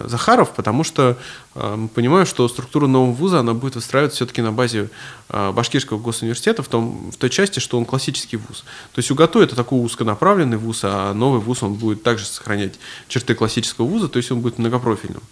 Захаров, 0.04 0.54
потому 0.54 0.84
что 0.84 1.16
а, 1.54 1.76
мы 1.76 1.88
понимаем, 1.88 2.26
что 2.26 2.46
структура 2.48 2.86
нового 2.86 3.12
вуза, 3.12 3.40
она 3.40 3.54
будет 3.54 3.74
выстраиваться 3.74 4.16
все-таки 4.16 4.42
на 4.42 4.52
базе 4.52 4.88
а, 5.28 5.52
Башкирского 5.52 5.98
госуниверситета 5.98 6.62
в, 6.62 6.68
том, 6.68 7.10
в 7.10 7.16
той 7.16 7.30
части, 7.30 7.58
что 7.58 7.78
он 7.78 7.84
классический 7.84 8.36
вуз. 8.36 8.64
То 8.92 8.98
есть 8.98 9.10
УГАТУ 9.10 9.40
это 9.40 9.56
такой 9.56 9.84
узконаправленный 9.84 10.56
вуз, 10.56 10.80
а 10.82 11.12
новый 11.14 11.40
вуз, 11.40 11.62
он 11.62 11.74
будет 11.74 12.02
также 12.02 12.24
сохранять 12.24 12.74
черты 13.08 13.34
классического 13.34 13.86
вуза, 13.86 14.08
то 14.08 14.18
есть 14.18 14.30
он 14.30 14.40
будет 14.40 14.58
многопрофильным. 14.58 15.22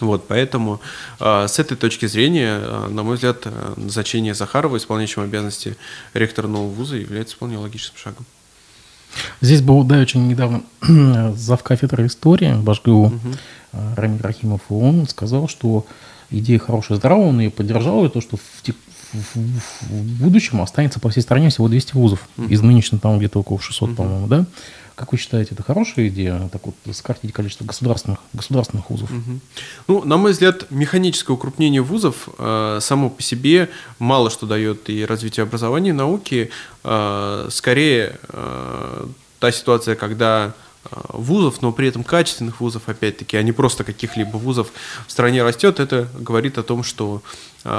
Вот, 0.00 0.26
поэтому 0.28 0.80
э, 1.20 1.48
с 1.48 1.58
этой 1.58 1.76
точки 1.76 2.06
зрения, 2.06 2.60
э, 2.62 2.88
на 2.88 3.02
мой 3.02 3.14
взгляд, 3.14 3.46
назначение 3.76 4.34
Захарова 4.34 4.76
исполняющим 4.76 5.22
обязанности 5.22 5.76
ректора 6.12 6.48
нового 6.48 6.70
вуза 6.70 6.96
является 6.96 7.34
вполне 7.36 7.56
логическим 7.56 7.98
шагом. 7.98 8.26
Здесь 9.40 9.62
был, 9.62 9.84
да, 9.84 9.98
очень 9.98 10.28
недавно 10.28 10.62
зав 11.34 11.62
кафедры 11.62 12.06
истории 12.06 12.54
Башгу 12.54 13.06
угу. 13.06 13.18
Рамиль 13.96 14.20
Рахимов, 14.20 14.60
и 14.70 14.72
он 14.72 15.06
сказал, 15.08 15.48
что 15.48 15.86
идея 16.30 16.58
хорошая, 16.58 16.98
здравая, 16.98 17.28
он 17.28 17.40
ее 17.40 17.50
поддержал, 17.50 18.04
и 18.04 18.08
то, 18.08 18.20
что 18.20 18.36
в, 18.36 18.42
в, 19.12 19.36
в 19.88 20.22
будущем 20.22 20.60
останется 20.60 21.00
по 21.00 21.10
всей 21.10 21.20
стране 21.20 21.50
всего 21.50 21.68
200 21.68 21.94
вузов, 21.94 22.28
угу. 22.36 22.46
из 22.46 22.62
нынешних 22.62 23.00
там 23.00 23.18
где-то 23.18 23.40
около 23.40 23.60
600, 23.60 23.88
угу. 23.88 23.96
по-моему, 23.96 24.26
да? 24.26 24.46
Как 24.96 25.12
вы 25.12 25.18
считаете, 25.18 25.52
это 25.52 25.62
хорошая 25.62 26.08
идея, 26.08 26.48
так 26.50 26.64
вот, 26.64 26.74
сократить 26.92 27.30
количество 27.30 27.66
государственных, 27.66 28.18
государственных 28.32 28.88
вузов? 28.88 29.10
Угу. 29.10 29.40
Ну, 29.88 30.04
на 30.04 30.16
мой 30.16 30.32
взгляд, 30.32 30.70
механическое 30.70 31.34
укрупнение 31.34 31.82
вузов 31.82 32.30
э, 32.38 32.78
само 32.80 33.10
по 33.10 33.20
себе 33.20 33.68
мало 33.98 34.30
что 34.30 34.46
дает 34.46 34.88
и 34.88 35.04
развитию 35.04 35.44
образования, 35.44 35.90
и 35.90 35.92
науки. 35.92 36.50
Э, 36.82 37.46
скорее, 37.50 38.18
э, 38.30 39.06
та 39.38 39.52
ситуация, 39.52 39.96
когда 39.96 40.54
э, 40.90 40.96
вузов, 41.10 41.60
но 41.60 41.72
при 41.72 41.88
этом 41.88 42.02
качественных 42.02 42.62
вузов, 42.62 42.88
опять-таки, 42.88 43.36
а 43.36 43.42
не 43.42 43.52
просто 43.52 43.84
каких-либо 43.84 44.38
вузов 44.38 44.72
в 45.06 45.12
стране 45.12 45.42
растет, 45.42 45.78
это 45.78 46.08
говорит 46.18 46.56
о 46.56 46.62
том, 46.62 46.82
что 46.82 47.22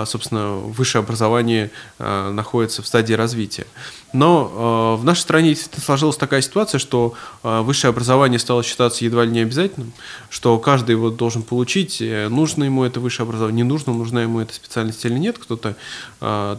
собственно, 0.06 0.56
высшее 0.56 1.02
образование 1.02 1.72
а, 2.00 2.32
находится 2.32 2.82
в 2.82 2.88
стадии 2.88 3.14
развития. 3.14 3.66
Но 4.14 4.52
а, 4.52 4.96
в 4.96 5.04
нашей 5.04 5.22
стране 5.22 5.56
сложилась 5.56 6.18
такая 6.18 6.42
ситуация, 6.42 6.80
что 6.80 7.14
высшее 7.44 7.90
образование 7.90 8.40
стало 8.40 8.64
считаться 8.64 9.06
едва 9.06 9.24
ли 9.26 9.32
не 9.32 9.42
обязательным, 9.42 9.94
что 10.30 10.58
каждый 10.60 10.92
его 10.92 11.10
должен 11.10 11.44
получить, 11.44 12.02
э, 12.02 12.28
нужно 12.28 12.64
ему 12.66 12.84
это 12.84 13.00
высшее 13.00 13.26
образование, 13.26 13.64
не 13.64 13.70
нужно, 13.70 13.94
нужна 13.94 14.24
ему 14.24 14.40
эта 14.40 14.54
специальность 14.54 15.04
или 15.06 15.18
нет. 15.18 15.38
Кто-то 15.38 15.76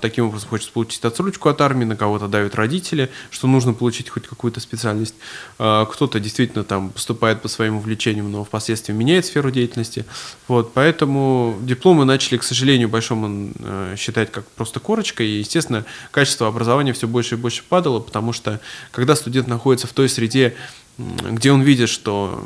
таким 0.00 0.26
образом 0.26 0.48
хочет 0.48 0.70
получить 0.70 1.04
отсрочку 1.04 1.48
от 1.48 1.60
армии, 1.60 1.84
на 1.84 1.96
кого-то 1.96 2.28
давят 2.28 2.54
родители, 2.54 3.10
что 3.30 3.46
нужно 3.46 3.72
получить 3.72 4.08
хоть 4.08 4.26
какую-то 4.26 4.60
специальность. 4.60 5.14
Кто-то 5.56 6.20
действительно 6.20 6.64
там 6.64 6.90
поступает 6.90 7.42
по 7.42 7.48
своим 7.48 7.76
увлечениям, 7.76 8.30
но 8.30 8.44
впоследствии 8.44 8.92
меняет 8.92 9.26
сферу 9.26 9.50
деятельности. 9.50 10.04
Вот, 10.46 10.72
поэтому 10.72 11.58
дипломы 11.60 12.04
начали, 12.04 12.38
к 12.38 12.44
сожалению, 12.44 12.88
большому 12.88 13.17
он 13.24 13.52
э, 13.58 13.94
считает 13.96 14.30
как 14.30 14.46
просто 14.48 14.80
корочкой. 14.80 15.28
И, 15.28 15.38
естественно, 15.38 15.84
качество 16.10 16.46
образования 16.46 16.92
все 16.92 17.06
больше 17.06 17.34
и 17.34 17.38
больше 17.38 17.62
падало, 17.68 18.00
потому 18.00 18.32
что 18.32 18.60
когда 18.90 19.16
студент 19.16 19.48
находится 19.48 19.86
в 19.86 19.92
той 19.92 20.08
среде, 20.08 20.54
где 20.98 21.52
он 21.52 21.62
видит, 21.62 21.88
что 21.88 22.44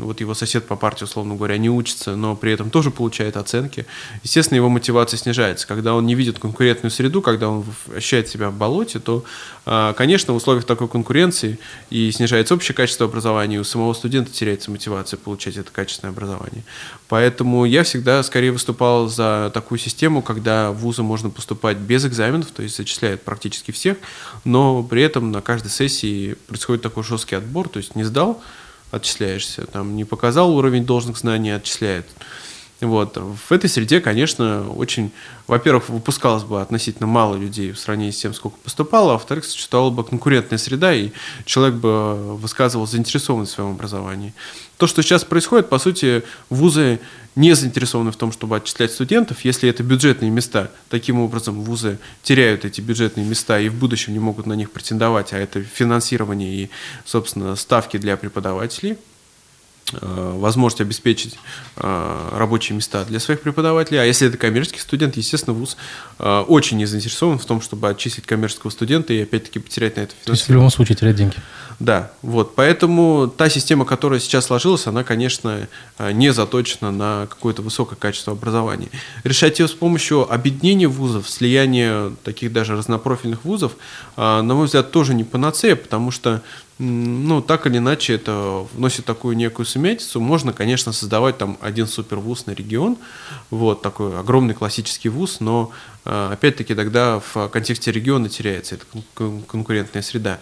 вот 0.00 0.20
его 0.20 0.34
сосед 0.34 0.66
по 0.66 0.76
партии, 0.76 1.04
условно 1.04 1.34
говоря, 1.34 1.56
не 1.56 1.70
учится, 1.70 2.14
но 2.14 2.36
при 2.36 2.52
этом 2.52 2.68
тоже 2.68 2.90
получает 2.90 3.38
оценки, 3.38 3.86
естественно, 4.22 4.56
его 4.56 4.68
мотивация 4.68 5.16
снижается. 5.16 5.66
Когда 5.66 5.94
он 5.94 6.04
не 6.04 6.14
видит 6.14 6.38
конкурентную 6.38 6.90
среду, 6.90 7.22
когда 7.22 7.48
он 7.48 7.64
ощущает 7.94 8.28
себя 8.28 8.50
в 8.50 8.54
болоте, 8.54 8.98
то, 8.98 9.24
а, 9.64 9.94
конечно, 9.94 10.34
в 10.34 10.36
условиях 10.36 10.64
такой 10.64 10.88
конкуренции 10.88 11.58
и 11.88 12.10
снижается 12.10 12.54
общее 12.54 12.74
качество 12.74 13.06
образования, 13.06 13.56
и 13.56 13.60
у 13.60 13.64
самого 13.64 13.94
студента 13.94 14.30
теряется 14.30 14.70
мотивация 14.70 15.16
получать 15.16 15.56
это 15.56 15.70
качественное 15.70 16.12
образование. 16.12 16.64
Поэтому 17.08 17.64
я 17.64 17.82
всегда 17.82 18.22
скорее 18.22 18.52
выступал 18.52 19.08
за 19.08 19.50
такую 19.54 19.78
систему, 19.78 20.20
когда 20.20 20.70
в 20.70 20.76
вузы 20.76 21.02
можно 21.02 21.30
поступать 21.30 21.78
без 21.78 22.04
экзаменов, 22.04 22.50
то 22.50 22.62
есть 22.62 22.76
зачисляют 22.76 23.22
практически 23.22 23.70
всех, 23.70 23.96
но 24.44 24.82
при 24.82 25.02
этом 25.02 25.30
на 25.30 25.40
каждой 25.40 25.70
сессии 25.70 26.34
происходит 26.46 26.82
такой 26.82 27.04
жесткий 27.04 27.36
отбор, 27.36 27.69
то 27.70 27.78
есть 27.78 27.96
не 27.96 28.04
сдал, 28.04 28.42
отчисляешься, 28.90 29.66
там 29.66 29.96
не 29.96 30.04
показал 30.04 30.54
уровень 30.54 30.84
должных 30.84 31.18
знаний, 31.18 31.50
отчисляют. 31.50 32.06
Вот. 32.80 33.16
В 33.16 33.52
этой 33.52 33.68
среде, 33.68 34.00
конечно, 34.00 34.70
очень, 34.70 35.12
во-первых, 35.46 35.90
выпускалось 35.90 36.44
бы 36.44 36.62
относительно 36.62 37.06
мало 37.06 37.36
людей 37.36 37.72
в 37.72 37.78
сравнении 37.78 38.10
с 38.10 38.18
тем, 38.18 38.32
сколько 38.32 38.56
поступало, 38.56 39.10
а 39.10 39.12
во-вторых, 39.14 39.44
существовала 39.44 39.90
бы 39.90 40.02
конкурентная 40.02 40.58
среда, 40.58 40.94
и 40.94 41.10
человек 41.44 41.76
бы 41.76 42.36
высказывал 42.36 42.86
заинтересованность 42.86 43.52
в 43.52 43.54
своем 43.56 43.72
образовании. 43.72 44.32
То, 44.78 44.86
что 44.86 45.02
сейчас 45.02 45.24
происходит, 45.24 45.68
по 45.68 45.78
сути, 45.78 46.22
вузы 46.48 47.00
не 47.36 47.54
заинтересованы 47.54 48.12
в 48.12 48.16
том, 48.16 48.32
чтобы 48.32 48.56
отчислять 48.56 48.92
студентов, 48.92 49.44
если 49.44 49.68
это 49.68 49.82
бюджетные 49.82 50.30
места. 50.30 50.70
Таким 50.88 51.20
образом, 51.20 51.62
вузы 51.62 51.98
теряют 52.22 52.64
эти 52.64 52.80
бюджетные 52.80 53.26
места 53.26 53.58
и 53.60 53.68
в 53.68 53.74
будущем 53.74 54.12
не 54.12 54.18
могут 54.18 54.46
на 54.46 54.54
них 54.54 54.70
претендовать, 54.70 55.32
а 55.32 55.38
это 55.38 55.62
финансирование 55.62 56.64
и, 56.64 56.70
собственно, 57.04 57.56
ставки 57.56 57.96
для 57.96 58.16
преподавателей– 58.16 58.96
возможность 59.92 60.80
обеспечить 60.80 61.36
э, 61.76 62.28
рабочие 62.32 62.76
места 62.76 63.04
для 63.04 63.18
своих 63.18 63.40
преподавателей. 63.40 64.00
А 64.00 64.04
если 64.04 64.28
это 64.28 64.36
коммерческий 64.36 64.78
студент, 64.78 65.16
естественно, 65.16 65.54
ВУЗ 65.54 65.76
э, 66.18 66.44
очень 66.46 66.76
не 66.76 66.86
заинтересован 66.86 67.38
в 67.38 67.44
том, 67.44 67.60
чтобы 67.60 67.88
отчислить 67.88 68.26
коммерческого 68.26 68.70
студента 68.70 69.12
и 69.12 69.22
опять-таки 69.22 69.58
потерять 69.58 69.96
на 69.96 70.02
это 70.02 70.12
финансирование. 70.12 70.26
То 70.26 70.32
есть 70.32 70.48
в 70.48 70.52
любом 70.52 70.70
случае 70.70 70.96
терять 70.96 71.16
деньги. 71.16 71.34
Да, 71.80 72.12
вот. 72.22 72.54
Поэтому 72.54 73.32
та 73.34 73.48
система, 73.48 73.84
которая 73.84 74.20
сейчас 74.20 74.46
сложилась, 74.46 74.86
она, 74.86 75.02
конечно, 75.02 75.66
не 75.98 76.30
заточена 76.30 76.90
на 76.92 77.26
какое-то 77.28 77.62
высокое 77.62 77.96
качество 77.96 78.34
образования. 78.34 78.90
Решать 79.24 79.58
ее 79.60 79.66
с 79.66 79.72
помощью 79.72 80.30
объединения 80.30 80.88
вузов, 80.88 81.28
слияния 81.28 82.12
таких 82.22 82.52
даже 82.52 82.76
разнопрофильных 82.76 83.46
вузов, 83.46 83.72
на 84.16 84.42
мой 84.42 84.66
взгляд, 84.66 84.92
тоже 84.92 85.14
не 85.14 85.24
панацея, 85.24 85.74
потому 85.74 86.10
что 86.10 86.42
ну, 86.82 87.42
так 87.42 87.66
или 87.66 87.76
иначе, 87.76 88.14
это 88.14 88.66
вносит 88.72 89.04
такую 89.04 89.36
некую 89.36 89.66
сумятицу. 89.66 90.18
Можно, 90.18 90.54
конечно, 90.54 90.92
создавать 90.92 91.36
там 91.36 91.58
один 91.60 91.86
супервуз 91.86 92.46
на 92.46 92.52
регион, 92.52 92.96
вот, 93.50 93.82
такой 93.82 94.18
огромный 94.18 94.54
классический 94.54 95.10
вуз, 95.10 95.40
но, 95.40 95.72
э, 96.06 96.30
опять-таки, 96.32 96.74
тогда 96.74 97.20
в 97.20 97.48
контексте 97.48 97.92
региона 97.92 98.30
теряется 98.30 98.76
эта 98.76 98.86
конкурентная 99.46 100.00
среда. 100.00 100.40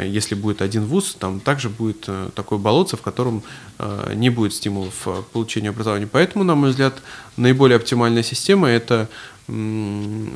Если 0.00 0.36
будет 0.36 0.62
один 0.62 0.84
вуз, 0.84 1.16
там 1.18 1.40
также 1.40 1.68
будет 1.68 2.04
э, 2.06 2.30
такое 2.36 2.60
болотце, 2.60 2.96
в 2.96 3.02
котором 3.02 3.42
э, 3.80 4.12
не 4.14 4.30
будет 4.30 4.54
стимулов 4.54 4.94
к 5.02 5.24
получению 5.32 5.70
образования. 5.70 6.06
Поэтому, 6.06 6.44
на 6.44 6.54
мой 6.54 6.70
взгляд, 6.70 7.02
наиболее 7.36 7.76
оптимальная 7.76 8.22
система– 8.22 8.68
это 8.70 9.08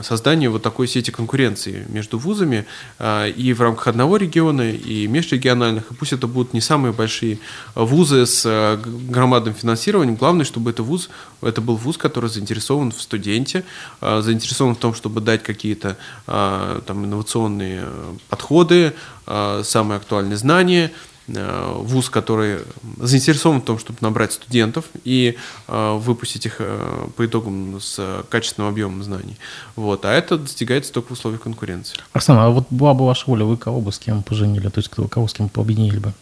создание 0.02 0.48
вот 0.48 0.62
такой 0.62 0.88
сети 0.88 1.10
конкуренции 1.10 1.84
между 1.88 2.18
вузами 2.18 2.64
а, 2.98 3.26
и 3.28 3.52
в 3.52 3.60
рамках 3.60 3.88
одного 3.88 4.16
региона, 4.16 4.70
и 4.70 5.06
межрегиональных. 5.06 5.90
И 5.90 5.94
пусть 5.94 6.14
это 6.14 6.26
будут 6.26 6.54
не 6.54 6.62
самые 6.62 6.94
большие 6.94 7.38
вузы 7.74 8.24
с 8.24 8.44
а, 8.46 8.80
громадным 8.82 9.54
финансированием. 9.54 10.16
Главное, 10.16 10.46
чтобы 10.46 10.70
это 10.70 10.82
вуз, 10.82 11.10
это 11.42 11.60
был 11.60 11.76
вуз, 11.76 11.98
который 11.98 12.30
заинтересован 12.30 12.90
в 12.90 13.02
студенте, 13.02 13.64
а, 14.00 14.22
заинтересован 14.22 14.76
в 14.76 14.78
том, 14.78 14.94
чтобы 14.94 15.20
дать 15.20 15.42
какие-то 15.42 15.96
там, 16.26 17.04
инновационные 17.04 17.84
подходы, 18.28 18.94
самые 19.26 19.96
актуальные 19.98 20.36
знания– 20.36 20.90
вуз, 21.28 22.10
который 22.10 22.58
заинтересован 22.98 23.60
в 23.60 23.64
том, 23.64 23.78
чтобы 23.78 23.98
набрать 24.00 24.32
студентов 24.32 24.86
и 25.04 25.36
э, 25.68 25.98
выпустить 25.98 26.46
их 26.46 26.56
э, 26.58 27.08
по 27.16 27.26
итогам 27.26 27.80
с 27.80 28.24
качественным 28.28 28.68
объемом 28.68 29.02
знаний. 29.02 29.36
Вот. 29.76 30.04
А 30.04 30.12
это 30.12 30.36
достигается 30.36 30.92
только 30.92 31.08
в 31.08 31.12
условиях 31.12 31.42
конкуренции. 31.42 31.96
Арсен, 32.12 32.36
а 32.36 32.50
вот 32.50 32.66
была 32.70 32.94
бы 32.94 33.06
ваша 33.06 33.24
воля, 33.26 33.44
вы 33.44 33.56
кого 33.56 33.80
бы 33.80 33.92
с 33.92 33.98
кем 33.98 34.22
поженили? 34.22 34.68
То 34.68 34.78
есть 34.78 34.88
кто, 34.88 35.06
кого 35.06 35.28
с 35.28 35.32
кем 35.32 35.48
пообъединили 35.48 35.98
бы? 35.98 36.12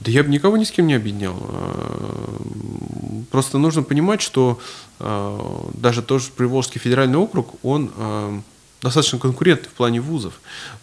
Да 0.00 0.10
я 0.10 0.22
бы 0.22 0.28
никого 0.28 0.58
ни 0.58 0.64
с 0.64 0.70
кем 0.70 0.86
не 0.86 0.94
объединял. 0.94 1.34
Просто 3.30 3.56
нужно 3.56 3.82
понимать, 3.82 4.20
что 4.20 4.60
даже 4.98 6.02
тоже 6.02 6.26
Приволжский 6.36 6.78
федеральный 6.78 7.16
округ, 7.16 7.54
он 7.62 7.90
достаточно 8.82 9.18
конкурентный 9.18 9.68
в 9.68 9.72
плане 9.72 10.00
вузов. 10.00 10.34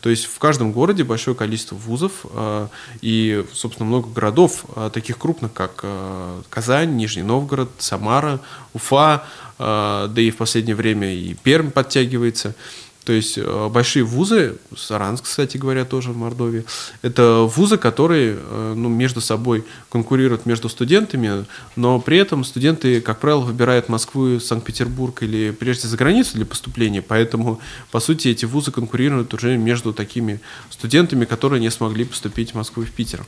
То 0.02 0.10
есть 0.10 0.26
в 0.26 0.38
каждом 0.40 0.72
городе 0.72 1.04
большое 1.04 1.36
количество 1.36 1.76
вузов 1.76 2.26
э, 2.32 2.68
и, 3.02 3.46
собственно, 3.54 3.88
много 3.88 4.10
городов, 4.10 4.66
э, 4.76 4.90
таких 4.94 5.18
крупных, 5.18 5.54
как 5.54 5.82
э, 5.84 6.42
Казань, 6.50 6.96
Нижний 6.96 7.24
Новгород, 7.24 7.70
Самара, 7.78 8.40
Уфа, 8.74 9.24
да 9.60 10.12
и 10.16 10.32
в 10.32 10.38
последнее 10.38 10.76
время 10.76 11.14
и 11.14 11.36
Пермь 11.36 11.70
подтягивается. 11.70 12.56
То 13.04 13.12
есть 13.12 13.38
э, 13.38 13.70
большие 13.70 14.04
вузы, 14.04 14.58
Саранск, 14.76 15.26
кстати 15.26 15.58
говоря, 15.58 15.84
тоже 15.84 16.12
в 16.12 16.18
Мордовии, 16.18 16.64
это 17.02 17.42
вузы, 17.42 17.78
которые 17.78 18.38
э, 18.40 18.74
ну, 18.76 18.88
между 18.88 19.20
собой 19.20 19.66
конкурируют 19.90 20.46
между 20.46 20.70
студентами, 20.70 21.46
но 21.76 22.00
при 22.00 22.18
этом 22.18 22.44
студенты, 22.44 23.02
как 23.02 23.20
правило, 23.20 23.42
выбирают 23.42 23.90
Москву, 23.90 24.40
Санкт-Петербург 24.40 25.22
или 25.24 25.52
прежде 25.52 25.88
за 25.88 25.98
границу 25.98 26.36
для 26.36 26.46
поступления, 26.46 27.02
поэтому, 27.02 27.60
по 27.92 28.00
сути, 28.00 28.30
эти 28.30 28.46
вузы 28.46 28.72
конкурируют 28.72 29.34
уже 29.34 29.58
между 29.58 29.94
такими 29.94 30.40
студентами, 30.70 31.26
которые 31.26 31.60
не 31.60 31.72
смогли 31.72 32.06
поступить 32.06 32.52
в 32.52 32.56
Москву 32.56 32.84
и 32.84 32.86
в 32.86 32.92
Питер. 32.92 33.26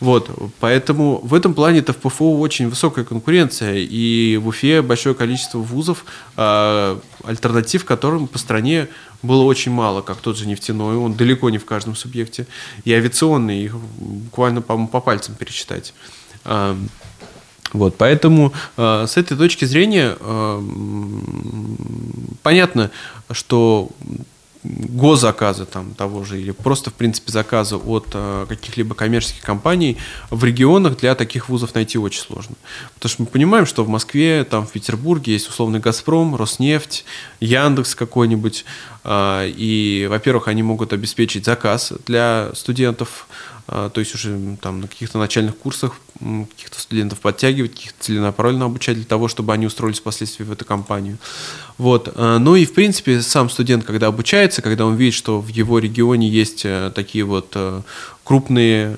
Вот, 0.00 0.30
поэтому 0.60 1.20
в 1.22 1.34
этом 1.34 1.52
плане-то 1.52 1.92
в 1.92 1.98
ПФУ 1.98 2.38
очень 2.38 2.70
высокая 2.70 3.04
конкуренция, 3.04 3.74
и 3.76 4.38
в 4.38 4.48
Уфе 4.48 4.80
большое 4.80 5.14
количество 5.14 5.58
вузов, 5.58 6.06
э, 6.38 6.98
альтернатив 7.22 7.84
которым 7.84 8.26
по 8.26 8.38
стране 8.38 8.88
было 9.22 9.42
очень 9.42 9.72
мало, 9.72 10.00
как 10.00 10.16
тот 10.16 10.38
же 10.38 10.48
нефтяной, 10.48 10.96
он 10.96 11.12
далеко 11.12 11.50
не 11.50 11.58
в 11.58 11.66
каждом 11.66 11.94
субъекте, 11.94 12.46
и 12.84 12.94
авиационный, 12.94 13.62
их 13.62 13.76
буквально, 13.76 14.62
по-моему, 14.62 14.88
по 14.88 15.00
пальцам 15.00 15.34
пересчитать. 15.34 15.92
Э, 16.46 16.74
вот, 17.72 17.96
поэтому 17.96 18.52
э, 18.76 19.04
с 19.06 19.16
этой 19.16 19.36
точки 19.36 19.64
зрения 19.64 20.16
э, 20.18 20.62
понятно, 22.42 22.90
что 23.30 23.90
госзаказа 24.62 25.64
там 25.64 25.94
того 25.94 26.24
же 26.24 26.40
или 26.40 26.50
просто 26.50 26.90
в 26.90 26.94
принципе 26.94 27.32
заказа 27.32 27.76
от 27.76 28.08
э, 28.12 28.46
каких-либо 28.48 28.94
коммерческих 28.94 29.42
компаний 29.42 29.96
в 30.28 30.44
регионах 30.44 30.98
для 30.98 31.14
таких 31.14 31.48
вузов 31.48 31.74
найти 31.74 31.98
очень 31.98 32.20
сложно. 32.20 32.56
Потому 32.94 33.10
что 33.10 33.22
мы 33.22 33.26
понимаем, 33.26 33.64
что 33.64 33.84
в 33.84 33.88
Москве, 33.88 34.44
там 34.44 34.66
в 34.66 34.72
Петербурге 34.72 35.32
есть 35.32 35.48
условный 35.48 35.80
Газпром, 35.80 36.36
Роснефть, 36.36 37.04
Яндекс 37.40 37.94
какой-нибудь, 37.94 38.66
э, 39.04 39.50
и, 39.56 40.06
во-первых, 40.10 40.48
они 40.48 40.62
могут 40.62 40.92
обеспечить 40.92 41.46
заказ 41.46 41.92
для 42.06 42.50
студентов, 42.54 43.28
то 43.70 44.00
есть 44.00 44.14
уже 44.16 44.56
там 44.60 44.80
на 44.80 44.88
каких-то 44.88 45.18
начальных 45.18 45.56
курсах 45.56 45.92
каких-то 46.18 46.80
студентов 46.80 47.20
подтягивать, 47.20 47.72
каких-то 47.72 48.04
целенаправленно 48.04 48.64
обучать 48.66 48.96
для 48.96 49.04
того, 49.04 49.28
чтобы 49.28 49.52
они 49.52 49.66
устроились 49.66 50.00
впоследствии 50.00 50.44
в 50.44 50.52
эту 50.52 50.64
компанию. 50.64 51.18
Вот. 51.78 52.12
Э, 52.14 52.38
ну 52.38 52.56
и, 52.56 52.66
в 52.66 52.74
принципе, 52.74 53.22
сам 53.22 53.48
студент, 53.48 53.84
когда 53.84 54.08
обучается, 54.08 54.60
когда 54.60 54.84
он 54.84 54.96
видит, 54.96 55.14
что 55.14 55.40
в 55.40 55.48
его 55.48 55.78
регионе 55.78 56.28
есть 56.28 56.64
э, 56.64 56.92
такие 56.94 57.24
вот 57.24 57.52
э, 57.54 57.80
крупные, 58.22 58.96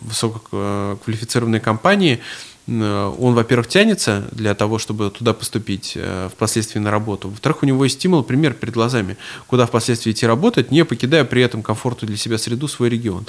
высококвалифицированные 0.00 1.60
компании, 1.60 2.20
он, 2.66 3.34
во-первых, 3.34 3.68
тянется 3.68 4.24
для 4.32 4.54
того, 4.54 4.78
чтобы 4.78 5.10
туда 5.10 5.34
поступить 5.34 5.98
впоследствии 6.32 6.78
на 6.78 6.90
работу. 6.90 7.28
Во-вторых, 7.28 7.62
у 7.62 7.66
него 7.66 7.84
есть 7.84 7.96
стимул, 7.96 8.22
пример 8.22 8.54
перед 8.54 8.74
глазами, 8.74 9.16
куда 9.46 9.66
впоследствии 9.66 10.12
идти 10.12 10.26
работать, 10.26 10.70
не 10.70 10.84
покидая 10.84 11.24
при 11.24 11.42
этом 11.42 11.62
комфорту 11.62 12.06
для 12.06 12.16
себя 12.16 12.38
среду 12.38 12.68
свой 12.68 12.88
регион. 12.88 13.26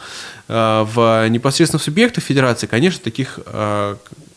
В 0.47 1.27
непосредственных 1.29 1.83
субъектах 1.83 2.23
федерации, 2.23 2.67
конечно, 2.67 3.03
таких 3.03 3.39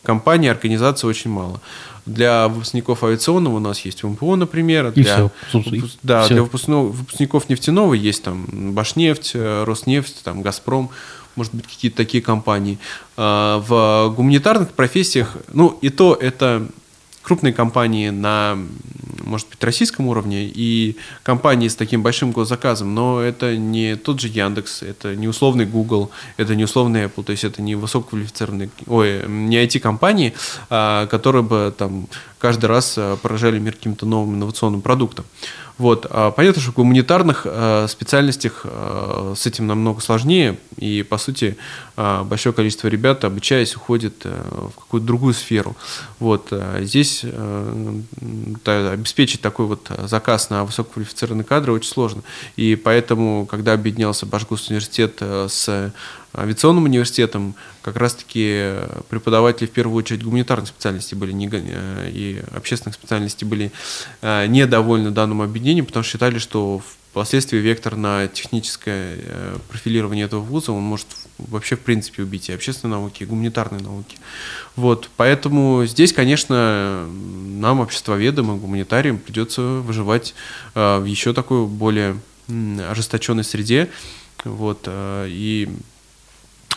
компаний, 0.03 0.49
организаций 0.49 1.09
очень 1.09 1.31
мало. 1.31 1.61
Для 2.07 2.49
выпускников 2.49 3.05
авиационного 3.05 3.57
у 3.57 3.59
нас 3.59 3.81
есть 3.81 4.03
МПО, 4.03 4.37
например. 4.37 4.89
И 4.89 5.03
для, 5.03 5.31
все. 5.49 5.73
Да, 6.03 6.25
все. 6.25 6.35
для 6.35 6.43
выпускников 6.43 7.51
нефтяного 7.51 7.93
есть 7.93 8.23
там 8.23 8.73
Башнефть, 8.73 9.33
э, 9.35 9.65
Роснефть, 9.65 10.23
там 10.25 10.41
Газпром, 10.41 10.89
может 11.39 11.55
быть, 11.55 11.67
какие-то 11.67 11.97
такие 11.97 12.23
компании. 12.23 12.79
А, 13.17 13.61
в 13.61 14.15
гуманитарных 14.15 14.71
профессиях, 14.73 15.37
ну, 15.53 15.79
и 15.81 15.89
то 15.89 16.15
это 16.21 16.69
крупные 17.29 17.53
компании 17.53 18.09
на, 18.09 18.59
может 19.23 19.49
быть, 19.51 19.63
российском 19.63 20.07
уровне 20.07 20.47
и 20.47 20.97
компании 21.23 21.69
с 21.69 21.77
таким 21.77 22.03
большим 22.03 22.33
госзаказом, 22.33 22.95
но 22.95 23.21
это 23.21 23.55
не 23.55 23.97
тот 23.97 24.19
же 24.21 24.29
Яндекс, 24.29 24.83
это 24.83 25.15
не 25.15 25.29
условный 25.29 25.67
Google, 25.67 26.11
это 26.39 26.55
не 26.55 26.65
условный 26.65 27.05
Apple, 27.05 27.25
то 27.25 27.33
есть 27.33 27.45
это 27.45 27.61
не 27.61 27.75
высококвалифицированные, 27.75 28.71
ой, 28.87 29.29
не 29.29 29.63
IT-компании, 29.63 30.33
а, 30.71 31.07
которые 31.07 31.43
бы 31.43 31.75
там 31.77 32.09
каждый 32.39 32.67
раз 32.67 32.95
а, 32.97 33.17
поражали 33.17 33.59
мир 33.59 33.75
каким-то 33.75 34.07
новым 34.07 34.37
инновационным 34.37 34.81
продуктом. 34.81 35.27
Вот. 35.79 36.07
А 36.11 36.33
понятно, 36.33 36.61
что 36.61 36.73
в 36.73 36.75
гуманитарных 36.75 37.43
э, 37.45 37.87
специальностях 37.89 38.63
э, 38.65 39.35
с 39.37 39.47
этим 39.47 39.69
намного 39.69 40.01
сложнее, 40.01 40.59
и, 40.77 41.05
по 41.05 41.19
сути, 41.19 41.57
э, 41.97 42.23
большое 42.25 42.53
количество 42.53 42.89
ребят, 42.89 43.25
обучаясь, 43.25 43.77
уходит 43.77 44.25
в 44.25 44.73
какую-то 44.75 45.07
другую 45.07 45.35
сферу. 45.35 45.77
Вот. 46.19 46.53
Здесь 46.81 47.21
э, 47.23 48.01
обеспечить 48.65 49.41
такой 49.41 49.67
вот 49.67 49.91
заказ 50.05 50.51
на 50.51 50.65
высококвалифицированные 50.65 51.45
кадры 51.45 51.73
очень 51.73 51.91
сложно. 51.91 52.23
И 52.57 52.75
поэтому, 52.75 53.47
когда 53.47 53.73
объединялся 53.73 54.27
Башгус 54.27 54.69
университет 54.69 55.21
с 55.21 55.93
авиационным 56.35 56.85
университетом 56.85 57.55
как 57.83 57.97
раз-таки 57.97 58.75
преподаватели 59.09 59.67
в 59.67 59.71
первую 59.71 59.97
очередь 59.97 60.23
гуманитарных 60.23 60.69
специальностей 60.69 61.17
были 61.17 61.33
не, 61.33 61.49
э, 61.51 62.11
и 62.13 62.43
общественных 62.55 62.95
специальностей 62.95 63.47
были 63.47 63.73
э, 64.21 64.47
недовольны 64.47 65.11
данным 65.11 65.43
объединением, 65.43 65.87
потому 65.87 66.03
что 66.03 66.13
считали, 66.13 66.39
что 66.39 66.83
впоследствии 67.11 67.59
вектор 67.59 67.97
на 67.97 68.29
техническое 68.29 69.17
э, 69.19 69.59
профилирование 69.69 70.27
этого 70.27 70.41
вуза, 70.41 70.73
он 70.73 70.83
может 70.83 71.07
вообще 71.39 71.77
в 71.77 71.81
принципе 71.81 72.23
убить 72.23 72.51
и 72.51 72.53
общественные 72.53 72.99
науки, 72.99 73.23
и 73.23 73.27
гуманитарные 73.27 73.83
науки. 73.83 74.19
Вот, 74.77 75.09
поэтому 75.17 75.87
здесь, 75.87 76.13
конечно, 76.13 77.07
нам, 77.09 77.81
обществоведам 77.81 78.55
и 78.55 78.59
гуманитариям, 78.59 79.19
придется 79.19 79.63
выживать 79.63 80.35
в 80.75 81.05
еще 81.05 81.33
такой 81.33 81.67
более 81.67 82.17
ожесточенной 82.49 83.45
среде. 83.45 83.89
Вот, 84.45 84.89
и 84.89 85.69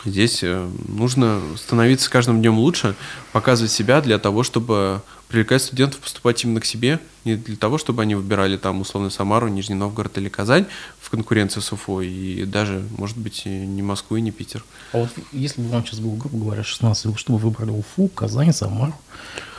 Здесь 0.06 0.40
э, 0.42 0.70
нужно 0.88 1.42
становиться 1.56 2.10
каждым 2.10 2.42
днем 2.42 2.58
лучше, 2.58 2.96
показывать 3.34 3.72
себя 3.72 4.02
для 4.02 4.18
того, 4.18 4.44
чтобы 4.44 5.02
привлекать 5.28 5.62
студентов 5.62 6.00
поступать 6.00 6.44
именно 6.44 6.60
к 6.60 6.66
себе, 6.66 7.00
не 7.24 7.36
для 7.36 7.56
того, 7.56 7.78
чтобы 7.78 8.02
они 8.02 8.16
выбирали 8.16 8.58
там 8.58 8.82
условно 8.82 9.10
Самару, 9.10 9.48
Нижний 9.48 9.76
Новгород 9.76 10.18
или 10.18 10.28
Казань 10.28 10.66
в 11.00 11.10
конкуренции 11.10 11.62
с 11.62 11.72
Уфой, 11.72 12.10
и 12.10 12.46
даже, 12.46 12.84
может 12.98 13.18
быть, 13.18 13.46
не 13.46 13.82
Москву 13.82 14.18
и 14.18 14.22
не 14.22 14.32
Питер. 14.32 14.64
А 14.92 14.98
вот 14.98 15.10
если 15.32 15.62
бы 15.62 15.70
вам 15.70 15.86
сейчас 15.86 16.00
было, 16.00 16.16
грубо 16.16 16.38
говоря, 16.38 16.64
16, 16.64 17.06
вы 17.06 17.18
что 17.18 17.34
бы 17.34 17.40
выбрали 17.40 17.70
Уфу, 17.70 18.08
Казань, 18.10 18.54
Самару, 18.54 18.96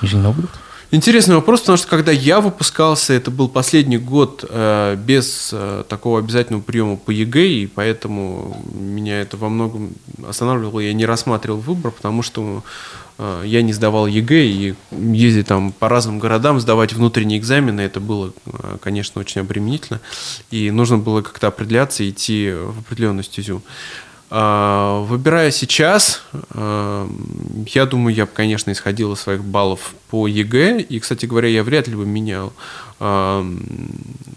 Нижний 0.03 0.21
Новгород? 0.21 0.51
Интересный 0.95 1.37
вопрос, 1.37 1.61
потому 1.61 1.79
что 1.79 1.89
когда 1.89 2.13
я 2.13 2.43
выпускался, 2.43 3.15
это 3.15 3.31
был 3.31 3.49
последний 3.49 3.97
год 3.97 4.45
э, 4.47 4.95
без 5.03 5.49
э, 5.51 5.85
такого 5.89 6.19
обязательного 6.19 6.61
приема 6.61 6.99
по 6.99 7.11
ЕГЭ, 7.11 7.47
и 7.47 7.67
поэтому 7.67 8.63
меня 8.75 9.23
это 9.23 9.39
во 9.39 9.49
многом 9.49 9.95
останавливало, 10.29 10.81
я 10.81 10.93
не 10.93 11.07
рассматривал 11.07 11.61
выбор, 11.61 11.93
потому 11.93 12.23
что 12.23 12.63
э, 13.17 13.43
я 13.47 13.63
не 13.63 13.73
сдавал 13.73 14.07
ЕГЭ, 14.07 14.45
и 14.45 14.75
ездить 14.91 15.47
там 15.47 15.73
по 15.73 15.89
разным 15.89 16.19
городам, 16.19 16.61
сдавать 16.61 16.93
внутренние 16.93 17.39
экзамены, 17.39 17.81
это 17.81 17.99
было, 17.99 18.35
э, 18.45 18.77
конечно, 18.83 19.19
очень 19.19 19.41
обременительно, 19.41 19.99
и 20.51 20.71
нужно 20.71 20.99
было 20.99 21.23
как-то 21.23 21.47
определяться, 21.47 22.07
идти 22.07 22.53
в 22.53 22.81
определенную 22.81 23.25
стезю. 23.25 23.63
Выбирая 24.33 25.51
сейчас, 25.51 26.23
а, 26.55 27.07
я 27.67 27.85
думаю, 27.85 28.15
я 28.15 28.25
бы, 28.25 28.33
конечно, 28.33 28.71
исходил 28.71 29.13
из 29.13 29.21
своих 29.21 29.45
баллов 29.45 29.95
по 30.09 30.27
ЕГЭ. 30.27 30.81
И, 30.81 31.01
кстати 31.01 31.27
говоря, 31.27 31.49
я 31.49 31.63
вряд 31.63 31.87
ли 31.87 31.95
бы 31.95 32.07
менял 32.07 32.55
а, 32.99 33.47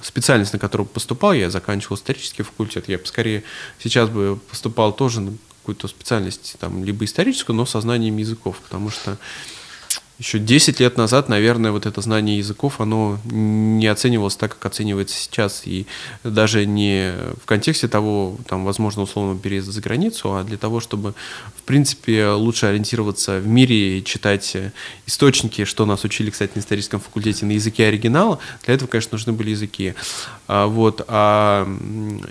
специальность, 0.02 0.52
на 0.52 0.60
которую 0.60 0.86
поступал. 0.86 1.32
Я 1.32 1.50
заканчивал 1.50 1.96
исторический 1.96 2.44
факультет. 2.44 2.90
Я 2.90 2.98
бы 2.98 3.06
скорее 3.06 3.44
сейчас 3.80 4.10
бы 4.10 4.38
поступал 4.50 4.92
тоже 4.92 5.22
на 5.22 5.32
какую-то 5.62 5.88
специальность, 5.88 6.58
там, 6.60 6.84
либо 6.84 7.06
историческую, 7.06 7.56
но 7.56 7.66
со 7.66 7.80
знанием 7.80 8.18
языков, 8.18 8.60
потому 8.64 8.90
что 8.90 9.18
еще 10.18 10.40
10 10.40 10.80
лет 10.80 10.98
назад, 10.98 11.28
наверное, 11.30 11.72
вот 11.72 11.86
это 11.86 12.00
знание 12.02 12.38
языков, 12.38 12.80
оно 12.80 13.20
не 13.26 13.88
оценивалось 13.88 14.36
так, 14.36 14.58
как 14.58 14.66
оценивается 14.68 15.16
сейчас. 15.16 15.64
И 15.66 15.88
даже 16.24 16.66
не 16.66 17.14
в 17.42 17.46
контексте 17.46 17.88
того, 17.88 18.38
там, 18.48 18.64
возможно, 18.64 19.02
условно 19.02 19.38
переезда 19.38 19.72
за 19.72 19.82
границу, 19.82 20.34
а 20.36 20.44
для 20.44 20.58
того, 20.58 20.80
чтобы, 20.80 21.14
в 21.58 21.64
принципе, 21.64 22.30
лучше 22.30 22.68
ориентироваться 22.68 23.40
в 23.40 23.48
мире 23.48 24.00
и 24.00 24.04
читать 24.04 24.56
источники, 25.06 25.66
что 25.66 25.86
нас 25.86 26.04
учили, 26.06 26.30
кстати, 26.30 26.52
на 26.56 26.60
историческом 26.60 27.00
факультете, 27.00 27.46
на 27.46 27.52
языке 27.52 27.88
оригинала. 27.88 28.40
Для 28.66 28.76
этого, 28.76 28.88
конечно, 28.88 29.16
нужны 29.16 29.34
были 29.34 29.50
языки. 29.50 29.96
А, 30.48 30.68
вот, 30.68 31.04
а 31.08 31.68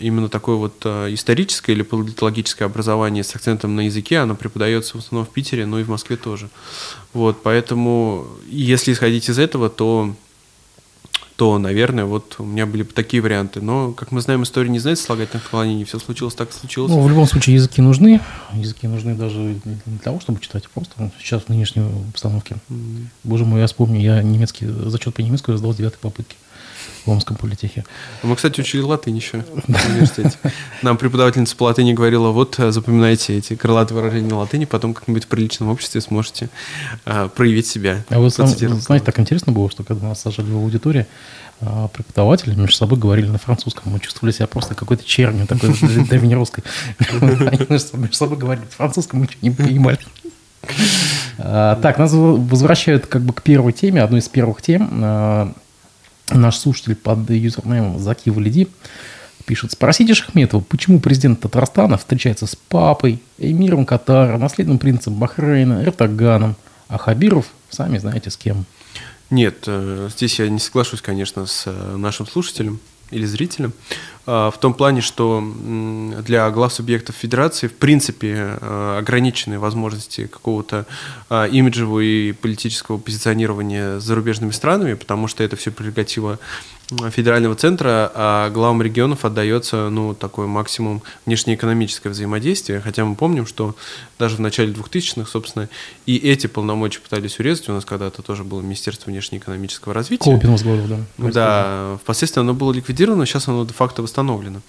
именно 0.01 0.28
такое 0.28 0.57
вот 0.57 0.74
а, 0.85 1.12
историческое 1.12 1.72
или 1.72 1.82
политологическое 1.82 2.64
образование 2.64 3.24
с 3.24 3.35
акцентом 3.35 3.76
на 3.76 3.82
языке, 3.82 4.18
оно 4.18 4.37
преподается 4.37 4.97
в 4.97 5.01
основном 5.01 5.26
в 5.26 5.30
Питере, 5.30 5.66
но 5.66 5.80
и 5.80 5.82
в 5.82 5.89
Москве 5.89 6.16
тоже. 6.16 6.49
Вот, 7.12 7.43
поэтому, 7.45 7.73
если 8.48 8.92
исходить 8.92 9.28
из 9.28 9.38
этого, 9.38 9.70
то 9.70 10.14
то, 11.36 11.58
наверное, 11.58 12.04
вот 12.04 12.36
у 12.38 12.44
меня 12.44 12.64
были 12.64 12.84
бы 12.84 12.92
такие 12.92 13.20
варианты. 13.20 13.60
Но, 13.60 13.92
как 13.92 14.12
мы 14.12 14.20
знаем, 14.20 14.44
история 14.44 14.70
не 14.70 14.78
знает 14.78 15.00
слагательных 15.00 15.42
наклонений, 15.44 15.84
все 15.84 15.98
случилось 15.98 16.34
так, 16.34 16.52
случилось. 16.52 16.92
Ну, 16.92 17.00
в 17.00 17.08
любом 17.08 17.26
случае, 17.26 17.56
языки 17.56 17.82
нужны. 17.82 18.20
Языки 18.52 18.86
нужны 18.86 19.16
даже 19.16 19.38
не 19.38 19.60
для 19.64 19.98
того, 20.02 20.20
чтобы 20.20 20.40
читать, 20.40 20.64
а 20.66 20.68
просто 20.72 21.10
сейчас 21.18 21.42
в 21.42 21.48
нынешней 21.48 21.82
обстановке. 22.10 22.56
Mm. 22.70 23.06
Боже 23.24 23.44
мой, 23.44 23.60
я 23.60 23.66
вспомню, 23.66 24.00
я 24.00 24.22
немецкий, 24.22 24.66
зачет 24.66 25.12
по 25.14 25.22
немецкому 25.22 25.58
сдал 25.58 25.72
с 25.72 25.76
девятой 25.76 25.98
попытки 25.98 26.36
в 27.05 27.11
Омском 27.11 27.36
политехе. 27.36 27.84
Мы, 28.22 28.34
кстати, 28.36 28.61
учили 28.61 28.82
латынь 28.82 29.16
еще 29.16 29.40
в 29.40 29.68
университете. 29.68 30.32
Нам 30.82 30.96
преподавательница 30.96 31.57
по 31.57 31.64
латыни 31.64 31.92
говорила, 31.92 32.30
вот 32.30 32.59
э, 32.59 32.70
запоминайте 32.70 33.36
эти 33.36 33.55
крылатые 33.55 33.96
выражения 33.96 34.28
на 34.28 34.38
латыни, 34.38 34.64
потом 34.64 34.94
как-нибудь 34.94 35.24
в 35.24 35.28
приличном 35.28 35.68
обществе 35.68 36.00
сможете 36.00 36.48
а, 37.05 37.28
проявить 37.28 37.66
себя. 37.66 38.05
А 38.09 38.18
вы 38.18 38.30
знаете, 38.30 38.68
так 39.05 39.18
интересно 39.18 39.52
было, 39.52 39.70
что 39.70 39.84
когда 39.84 40.09
нас 40.09 40.20
сажали 40.20 40.50
в 40.50 40.57
аудитории, 40.57 41.07
а, 41.61 41.88
преподаватели 41.88 42.55
между 42.55 42.74
собой 42.74 42.98
говорили 42.98 43.26
на 43.26 43.38
французском. 43.38 43.92
Мы 43.92 44.00
чувствовали 44.00 44.32
себя 44.32 44.46
просто 44.46 44.74
какой-то 44.74 45.05
чернью 45.05 45.46
такой 45.46 45.70
древнерусской. 46.09 46.64
Они 47.20 47.66
между 47.68 48.14
собой 48.14 48.38
говорили 48.38 48.64
на 48.64 48.70
французском, 48.70 49.20
мы 49.20 49.26
ничего 49.26 49.38
не 49.42 49.50
понимали. 49.50 49.98
А, 51.38 51.76
так, 51.76 51.98
нас 51.98 52.12
возвращают 52.12 53.07
как 53.07 53.22
бы 53.22 53.34
к 53.34 53.42
первой 53.42 53.72
теме, 53.72 54.02
одной 54.02 54.20
из 54.20 54.28
первых 54.28 54.62
тем 54.62 55.55
наш 56.30 56.56
слушатель 56.56 56.94
под 56.94 57.28
юзернеймом 57.30 57.98
Заки 57.98 58.30
Валиди 58.30 58.68
пишет, 59.44 59.72
спросите 59.72 60.14
Шахметова, 60.14 60.60
почему 60.60 61.00
президент 61.00 61.40
Татарстана 61.40 61.98
встречается 61.98 62.46
с 62.46 62.56
папой, 62.56 63.20
эмиром 63.38 63.84
Катара, 63.84 64.38
наследным 64.38 64.78
принцем 64.78 65.14
Бахрейна, 65.14 65.84
Эртоганом, 65.84 66.56
а 66.88 66.98
Хабиров, 66.98 67.46
сами 67.68 67.98
знаете, 67.98 68.30
с 68.30 68.36
кем. 68.36 68.64
Нет, 69.30 69.64
э, 69.66 70.08
здесь 70.14 70.38
я 70.38 70.48
не 70.48 70.58
соглашусь, 70.58 71.02
конечно, 71.02 71.46
с 71.46 71.64
э, 71.66 71.96
нашим 71.96 72.26
слушателем 72.26 72.80
или 73.14 73.24
зрителям, 73.26 73.72
а, 74.26 74.50
в 74.50 74.58
том 74.58 74.74
плане, 74.74 75.00
что 75.00 75.42
для 76.26 76.50
глав 76.50 76.72
субъектов 76.72 77.14
федерации 77.16 77.66
в 77.66 77.74
принципе 77.74 78.58
э, 78.60 78.98
ограничены 78.98 79.58
возможности 79.58 80.26
какого-то 80.26 80.86
а, 81.28 81.46
имиджевого 81.46 82.00
и 82.00 82.32
политического 82.32 82.98
позиционирования 82.98 83.98
с 83.98 84.04
зарубежными 84.04 84.50
странами, 84.50 84.94
потому 84.94 85.28
что 85.28 85.44
это 85.44 85.56
все 85.56 85.70
прерогатива 85.70 86.38
федерального 87.11 87.55
центра, 87.55 88.11
а 88.14 88.51
главам 88.51 88.82
регионов 88.82 89.24
отдается 89.24 89.89
ну, 89.91 90.14
такой 90.14 90.47
максимум 90.47 91.03
внешнеэкономическое 91.26 92.12
взаимодействие, 92.12 92.80
хотя 92.80 93.05
мы 93.05 93.14
помним, 93.14 93.47
что 93.47 93.74
даже 94.18 94.37
в 94.37 94.41
начале 94.41 94.72
2000-х, 94.72 95.30
собственно, 95.30 95.68
и 96.07 96.16
эти 96.16 96.47
полномочия 96.47 97.01
пытались 97.01 97.39
урезать, 97.39 97.68
у 97.68 97.72
нас 97.72 97.85
когда-то 97.85 98.22
тоже 98.22 98.45
было 98.45 98.61
Министерство 98.61 99.11
внешнеэкономического 99.11 99.95
развития. 99.95 100.24
Колпин 100.24 100.51
возглавил, 100.53 100.87
да. 101.18 101.30
Да, 101.30 101.99
впоследствии 102.03 102.41
оно 102.41 102.55
было 102.55 102.72
ликвидировано, 102.72 103.26
сейчас 103.26 103.49
оно 103.49 103.64
де-факто 103.64 104.03
восстановлено. 104.03 104.61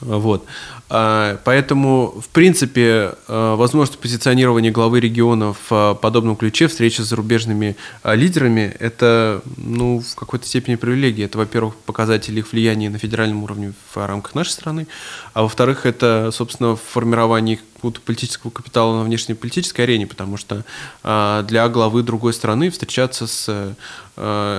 Вот. 0.00 0.46
А, 0.90 1.38
поэтому, 1.44 2.20
в 2.20 2.28
принципе, 2.28 3.14
а, 3.26 3.56
возможность 3.56 3.98
позиционирования 3.98 4.70
главы 4.70 5.00
региона 5.00 5.54
в 5.68 5.98
подобном 6.00 6.36
ключе, 6.36 6.68
встреча 6.68 7.02
с 7.02 7.08
зарубежными 7.08 7.76
а, 8.02 8.14
лидерами, 8.14 8.74
это 8.78 9.42
ну, 9.56 10.00
в 10.00 10.14
какой-то 10.14 10.46
степени 10.46 10.76
привилегия. 10.76 11.24
Это, 11.24 11.38
во-первых, 11.38 11.74
показатель 11.76 12.38
их 12.38 12.52
влияния 12.52 12.90
на 12.90 12.98
федеральном 12.98 13.42
уровне 13.42 13.72
в 13.92 14.06
рамках 14.06 14.34
нашей 14.34 14.50
страны, 14.50 14.86
а 15.34 15.42
во-вторых, 15.42 15.84
это, 15.84 16.30
собственно, 16.32 16.76
формирование 16.76 17.58
какого-то 17.74 18.00
политического 18.00 18.50
капитала 18.50 18.98
на 18.98 19.04
внешней 19.04 19.34
политической 19.34 19.82
арене, 19.82 20.06
потому 20.08 20.36
что 20.36 20.64
для 21.04 21.68
главы 21.68 22.02
другой 22.02 22.32
страны 22.32 22.70
встречаться 22.70 23.28
с 23.28 23.76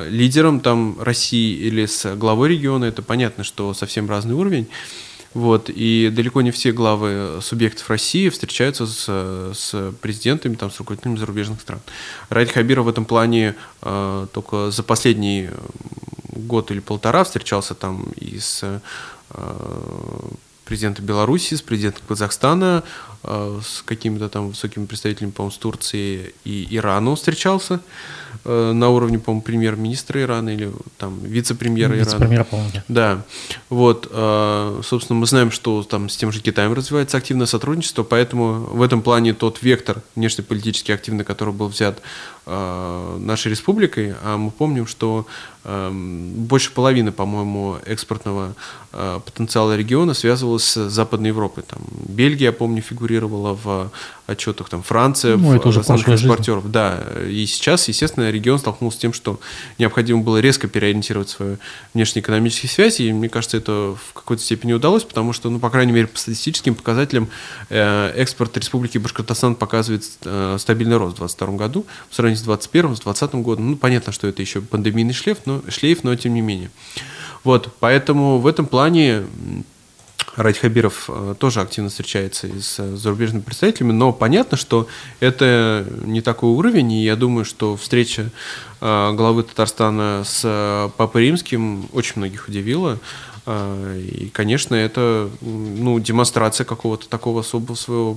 лидером 0.09 0.61
там, 0.61 0.95
России 1.01 1.53
или 1.57 1.85
с 1.85 2.15
главой 2.15 2.47
региона, 2.47 2.85
это 2.85 3.01
понятно, 3.01 3.43
что 3.43 3.73
совсем 3.73 4.09
разный 4.09 4.35
уровень. 4.35 4.69
Вот, 5.34 5.69
и 5.69 6.09
далеко 6.11 6.41
не 6.41 6.51
все 6.51 6.71
главы 6.71 7.39
субъектов 7.41 7.89
России 7.89 8.30
встречаются 8.30 8.88
с, 8.88 9.53
с 9.53 9.93
президентами, 10.01 10.55
там, 10.55 10.71
с 10.71 10.80
руководителями 10.80 11.17
зарубежных 11.17 11.61
стран. 11.61 11.80
Ради 12.30 12.51
Хабиров 12.51 12.86
в 12.86 12.89
этом 12.89 13.05
плане 13.05 13.55
э, 13.82 14.27
только 14.34 14.71
за 14.71 14.82
последний 14.82 15.49
год 16.34 16.71
или 16.71 16.80
полтора 16.80 17.23
встречался 17.23 17.75
там 17.75 18.07
и 18.15 18.39
с 18.39 18.61
э, 18.63 18.80
президентом 20.65 21.05
Беларуси, 21.05 21.55
с 21.55 21.61
президентом 21.61 22.03
Казахстана, 22.07 22.84
с 23.24 23.84
какими-то 23.86 24.30
там 24.30 24.49
высокими 24.49 24.86
представителями, 24.86 25.32
по-моему, 25.32 25.51
с 25.51 25.57
Турции 25.57 26.34
и 26.45 26.67
Ирану 26.72 27.15
встречался. 27.15 27.82
Э, 28.45 28.72
на 28.74 28.89
уровне, 28.89 29.20
по-моему, 29.20 29.41
премьер-министра 29.41 30.22
Ирана 30.22 30.49
или 30.49 30.72
там 30.97 31.20
вице-премьера 31.22 31.89
Ирана. 31.89 32.05
Вице-премьер, 32.05 32.43
по-моему. 32.45 32.72
Да. 32.88 33.24
Вот, 33.70 34.07
э, 34.09 34.82
собственно, 34.84 35.20
мы 35.20 35.26
знаем, 35.26 35.51
что 35.51 35.84
там 35.84 36.09
с 36.09 36.17
тем 36.17 36.32
же 36.32 36.39
Китаем 36.39 36.74
развивается 36.74 37.17
активное 37.17 37.47
сотрудничество, 37.47 38.03
поэтому 38.03 38.61
в 38.72 38.82
этом 38.82 39.01
плане 39.01 39.34
тот 39.34 39.61
вектор 39.61 40.01
внешнеполитически 40.15 40.91
активный, 40.91 41.26
который 41.26 41.53
был 41.53 41.67
взят 41.67 41.99
э, 42.45 43.17
нашей 43.20 43.51
республикой, 43.51 44.15
а 44.24 44.38
мы 44.38 44.51
помним, 44.51 44.88
что 44.88 45.26
больше 45.65 46.72
половины, 46.72 47.11
по-моему, 47.11 47.78
экспортного 47.86 48.55
потенциала 48.91 49.76
региона 49.76 50.13
связывалась 50.13 50.63
с 50.63 50.89
Западной 50.89 51.30
Европой. 51.30 51.63
Там 51.63 51.82
Бельгия, 52.07 52.45
я 52.45 52.51
помню, 52.53 52.82
фигурировала 53.10 53.57
в 53.64 53.91
отчетах, 54.28 54.70
там 54.70 54.84
Франция 54.84 55.38
ну, 55.38 55.60
в 55.60 55.66
уже 55.66 55.80
экспортеров. 55.82 56.70
Да, 56.72 57.03
и 57.28 57.45
сейчас, 57.47 57.88
естественно, 57.88 58.30
регион 58.30 58.60
столкнулся 58.60 58.97
с 58.97 59.01
тем, 59.01 59.14
что 59.14 59.39
необходимо 59.80 60.22
было 60.22 60.38
резко 60.38 60.68
переориентировать 60.68 61.30
свою 61.30 61.57
внешнеэкономические 61.93 62.70
связи, 62.70 63.03
и 63.03 63.14
мне 63.14 63.30
кажется, 63.30 63.57
это 63.57 63.95
в 63.95 64.14
какой-то 64.14 64.43
степени 64.43 64.74
удалось, 64.74 65.03
потому 65.03 65.34
что, 65.34 65.49
ну, 65.49 65.60
по 65.60 65.70
крайней 65.70 65.91
мере, 65.91 66.07
по 66.07 66.20
статистическим 66.20 66.76
показателям 66.76 67.28
э, 67.70 68.12
экспорт 68.16 68.55
Республики 68.57 68.99
Башкортостан 68.99 69.55
показывает 69.55 70.03
э, 70.24 70.57
стабильный 70.60 70.97
рост 70.97 71.16
в 71.16 71.20
2022 71.20 71.57
году 71.57 71.86
в 72.10 72.16
сравнении 72.16 72.38
с 72.38 72.43
2021, 72.43 72.95
с 72.95 72.99
2020 72.99 73.36
годом. 73.43 73.72
Ну, 73.72 73.78
понятно, 73.78 74.14
что 74.14 74.28
это 74.28 74.41
еще 74.41 74.62
пандемийный 74.62 75.14
шлейф, 75.14 75.39
но, 75.45 75.62
шлейф, 75.70 76.03
но 76.03 76.16
тем 76.16 76.36
не 76.36 76.41
менее. 76.41 76.70
Вот, 77.43 77.74
поэтому 77.80 78.38
в 78.39 78.47
этом 78.47 78.68
плане 78.68 79.24
Ради 80.39 80.57
Хабиров 80.57 81.09
э, 81.09 81.35
тоже 81.37 81.59
активно 81.59 81.89
встречается 81.89 82.47
с 82.61 82.95
зарубежными 82.95 83.41
представителями, 83.41 83.91
но 83.91 84.13
понятно, 84.13 84.55
что 84.55 84.87
это 85.19 85.85
не 86.05 86.21
такой 86.21 86.51
уровень, 86.51 86.93
и 86.93 87.03
я 87.03 87.17
думаю, 87.17 87.43
что 87.43 87.75
встреча 87.75 88.29
э, 88.79 89.11
главы 89.15 89.43
Татарстана 89.43 90.23
с 90.25 90.43
э, 90.45 90.89
Папой 90.95 91.23
Римским 91.23 91.89
очень 91.91 92.13
многих 92.15 92.47
удивила. 92.47 92.99
И, 93.47 94.29
конечно, 94.31 94.75
это 94.75 95.29
ну, 95.41 95.99
демонстрация 95.99 96.65
какого-то 96.65 97.09
такого 97.09 97.39
особого 97.39 97.75
своего 97.75 98.15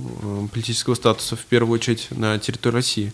политического 0.51 0.93
статуса, 0.93 1.35
в 1.35 1.43
первую 1.45 1.79
очередь, 1.79 2.07
на 2.11 2.37
территории 2.37 2.75
России 2.75 3.13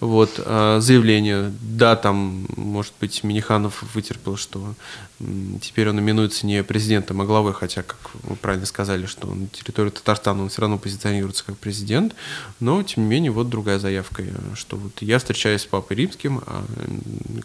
вот, 0.00 0.40
а, 0.44 0.80
заявление. 0.80 1.52
Да, 1.60 1.96
там, 1.96 2.46
может 2.56 2.92
быть, 3.00 3.24
Миниханов 3.24 3.82
вытерпел, 3.94 4.36
что 4.36 4.74
теперь 5.60 5.88
он 5.88 5.98
именуется 5.98 6.46
не 6.46 6.62
президентом, 6.62 7.20
а 7.20 7.24
главой, 7.24 7.52
хотя, 7.52 7.82
как 7.82 7.98
вы 8.22 8.36
правильно 8.36 8.66
сказали, 8.66 9.06
что 9.06 9.26
на 9.26 9.48
территории 9.48 9.90
Татарстана 9.90 10.42
он 10.42 10.48
все 10.48 10.62
равно 10.62 10.78
позиционируется 10.78 11.44
как 11.44 11.56
президент, 11.58 12.14
но, 12.60 12.82
тем 12.82 13.04
не 13.04 13.08
менее, 13.08 13.32
вот 13.32 13.48
другая 13.48 13.78
заявка, 13.78 14.22
что 14.54 14.76
вот 14.76 14.92
я 15.00 15.18
встречаюсь 15.18 15.62
с 15.62 15.66
Папой 15.66 15.96
Римским, 15.96 16.42
а, 16.46 16.64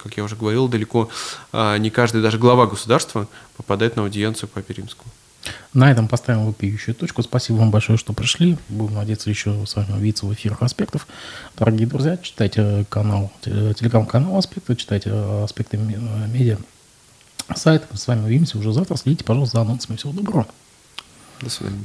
как 0.02 0.18
я 0.18 0.24
уже 0.24 0.36
говорил, 0.36 0.68
далеко 0.68 1.10
а, 1.52 1.78
не 1.78 1.90
каждый, 1.90 2.22
даже 2.22 2.38
глава 2.38 2.68
государства 2.68 3.28
попадает 3.58 3.96
на 3.96 4.04
аудиенцию 4.04 4.50
Папе 4.50 4.74
Римскому. 4.76 5.12
На 5.74 5.92
этом 5.92 6.08
поставим 6.08 6.46
вопиющую 6.46 6.96
точку. 6.96 7.24
Спасибо 7.24 7.58
вам 7.58 7.72
большое, 7.72 7.98
что 7.98 8.14
пришли. 8.14 8.58
Будем 8.70 8.96
надеяться 8.96 9.30
еще 9.30 9.66
с 9.66 9.76
вами 9.76 9.94
увидеться 9.94 10.26
в 10.26 10.34
эфирах 10.34 10.62
«Аспектов». 10.62 11.08
Дорогие 11.58 11.88
друзья, 11.88 12.18
читайте 12.18 12.86
канал, 12.90 13.32
телеграм-канал 13.44 14.38
«Аспекты», 14.38 14.76
читайте 14.76 15.12
«Аспекты 15.12 15.78
медиа» 15.78 16.58
сайт. 17.56 17.84
Мы 17.92 17.98
с 17.98 18.08
вами 18.08 18.26
увидимся 18.26 18.58
уже 18.58 18.72
завтра. 18.72 18.96
Следите, 18.96 19.24
пожалуйста, 19.24 19.58
за 19.58 19.62
анонсами. 19.62 19.98
Всего 19.98 20.14
доброго. 20.14 20.48
До 21.42 21.50
свидания. 21.50 21.84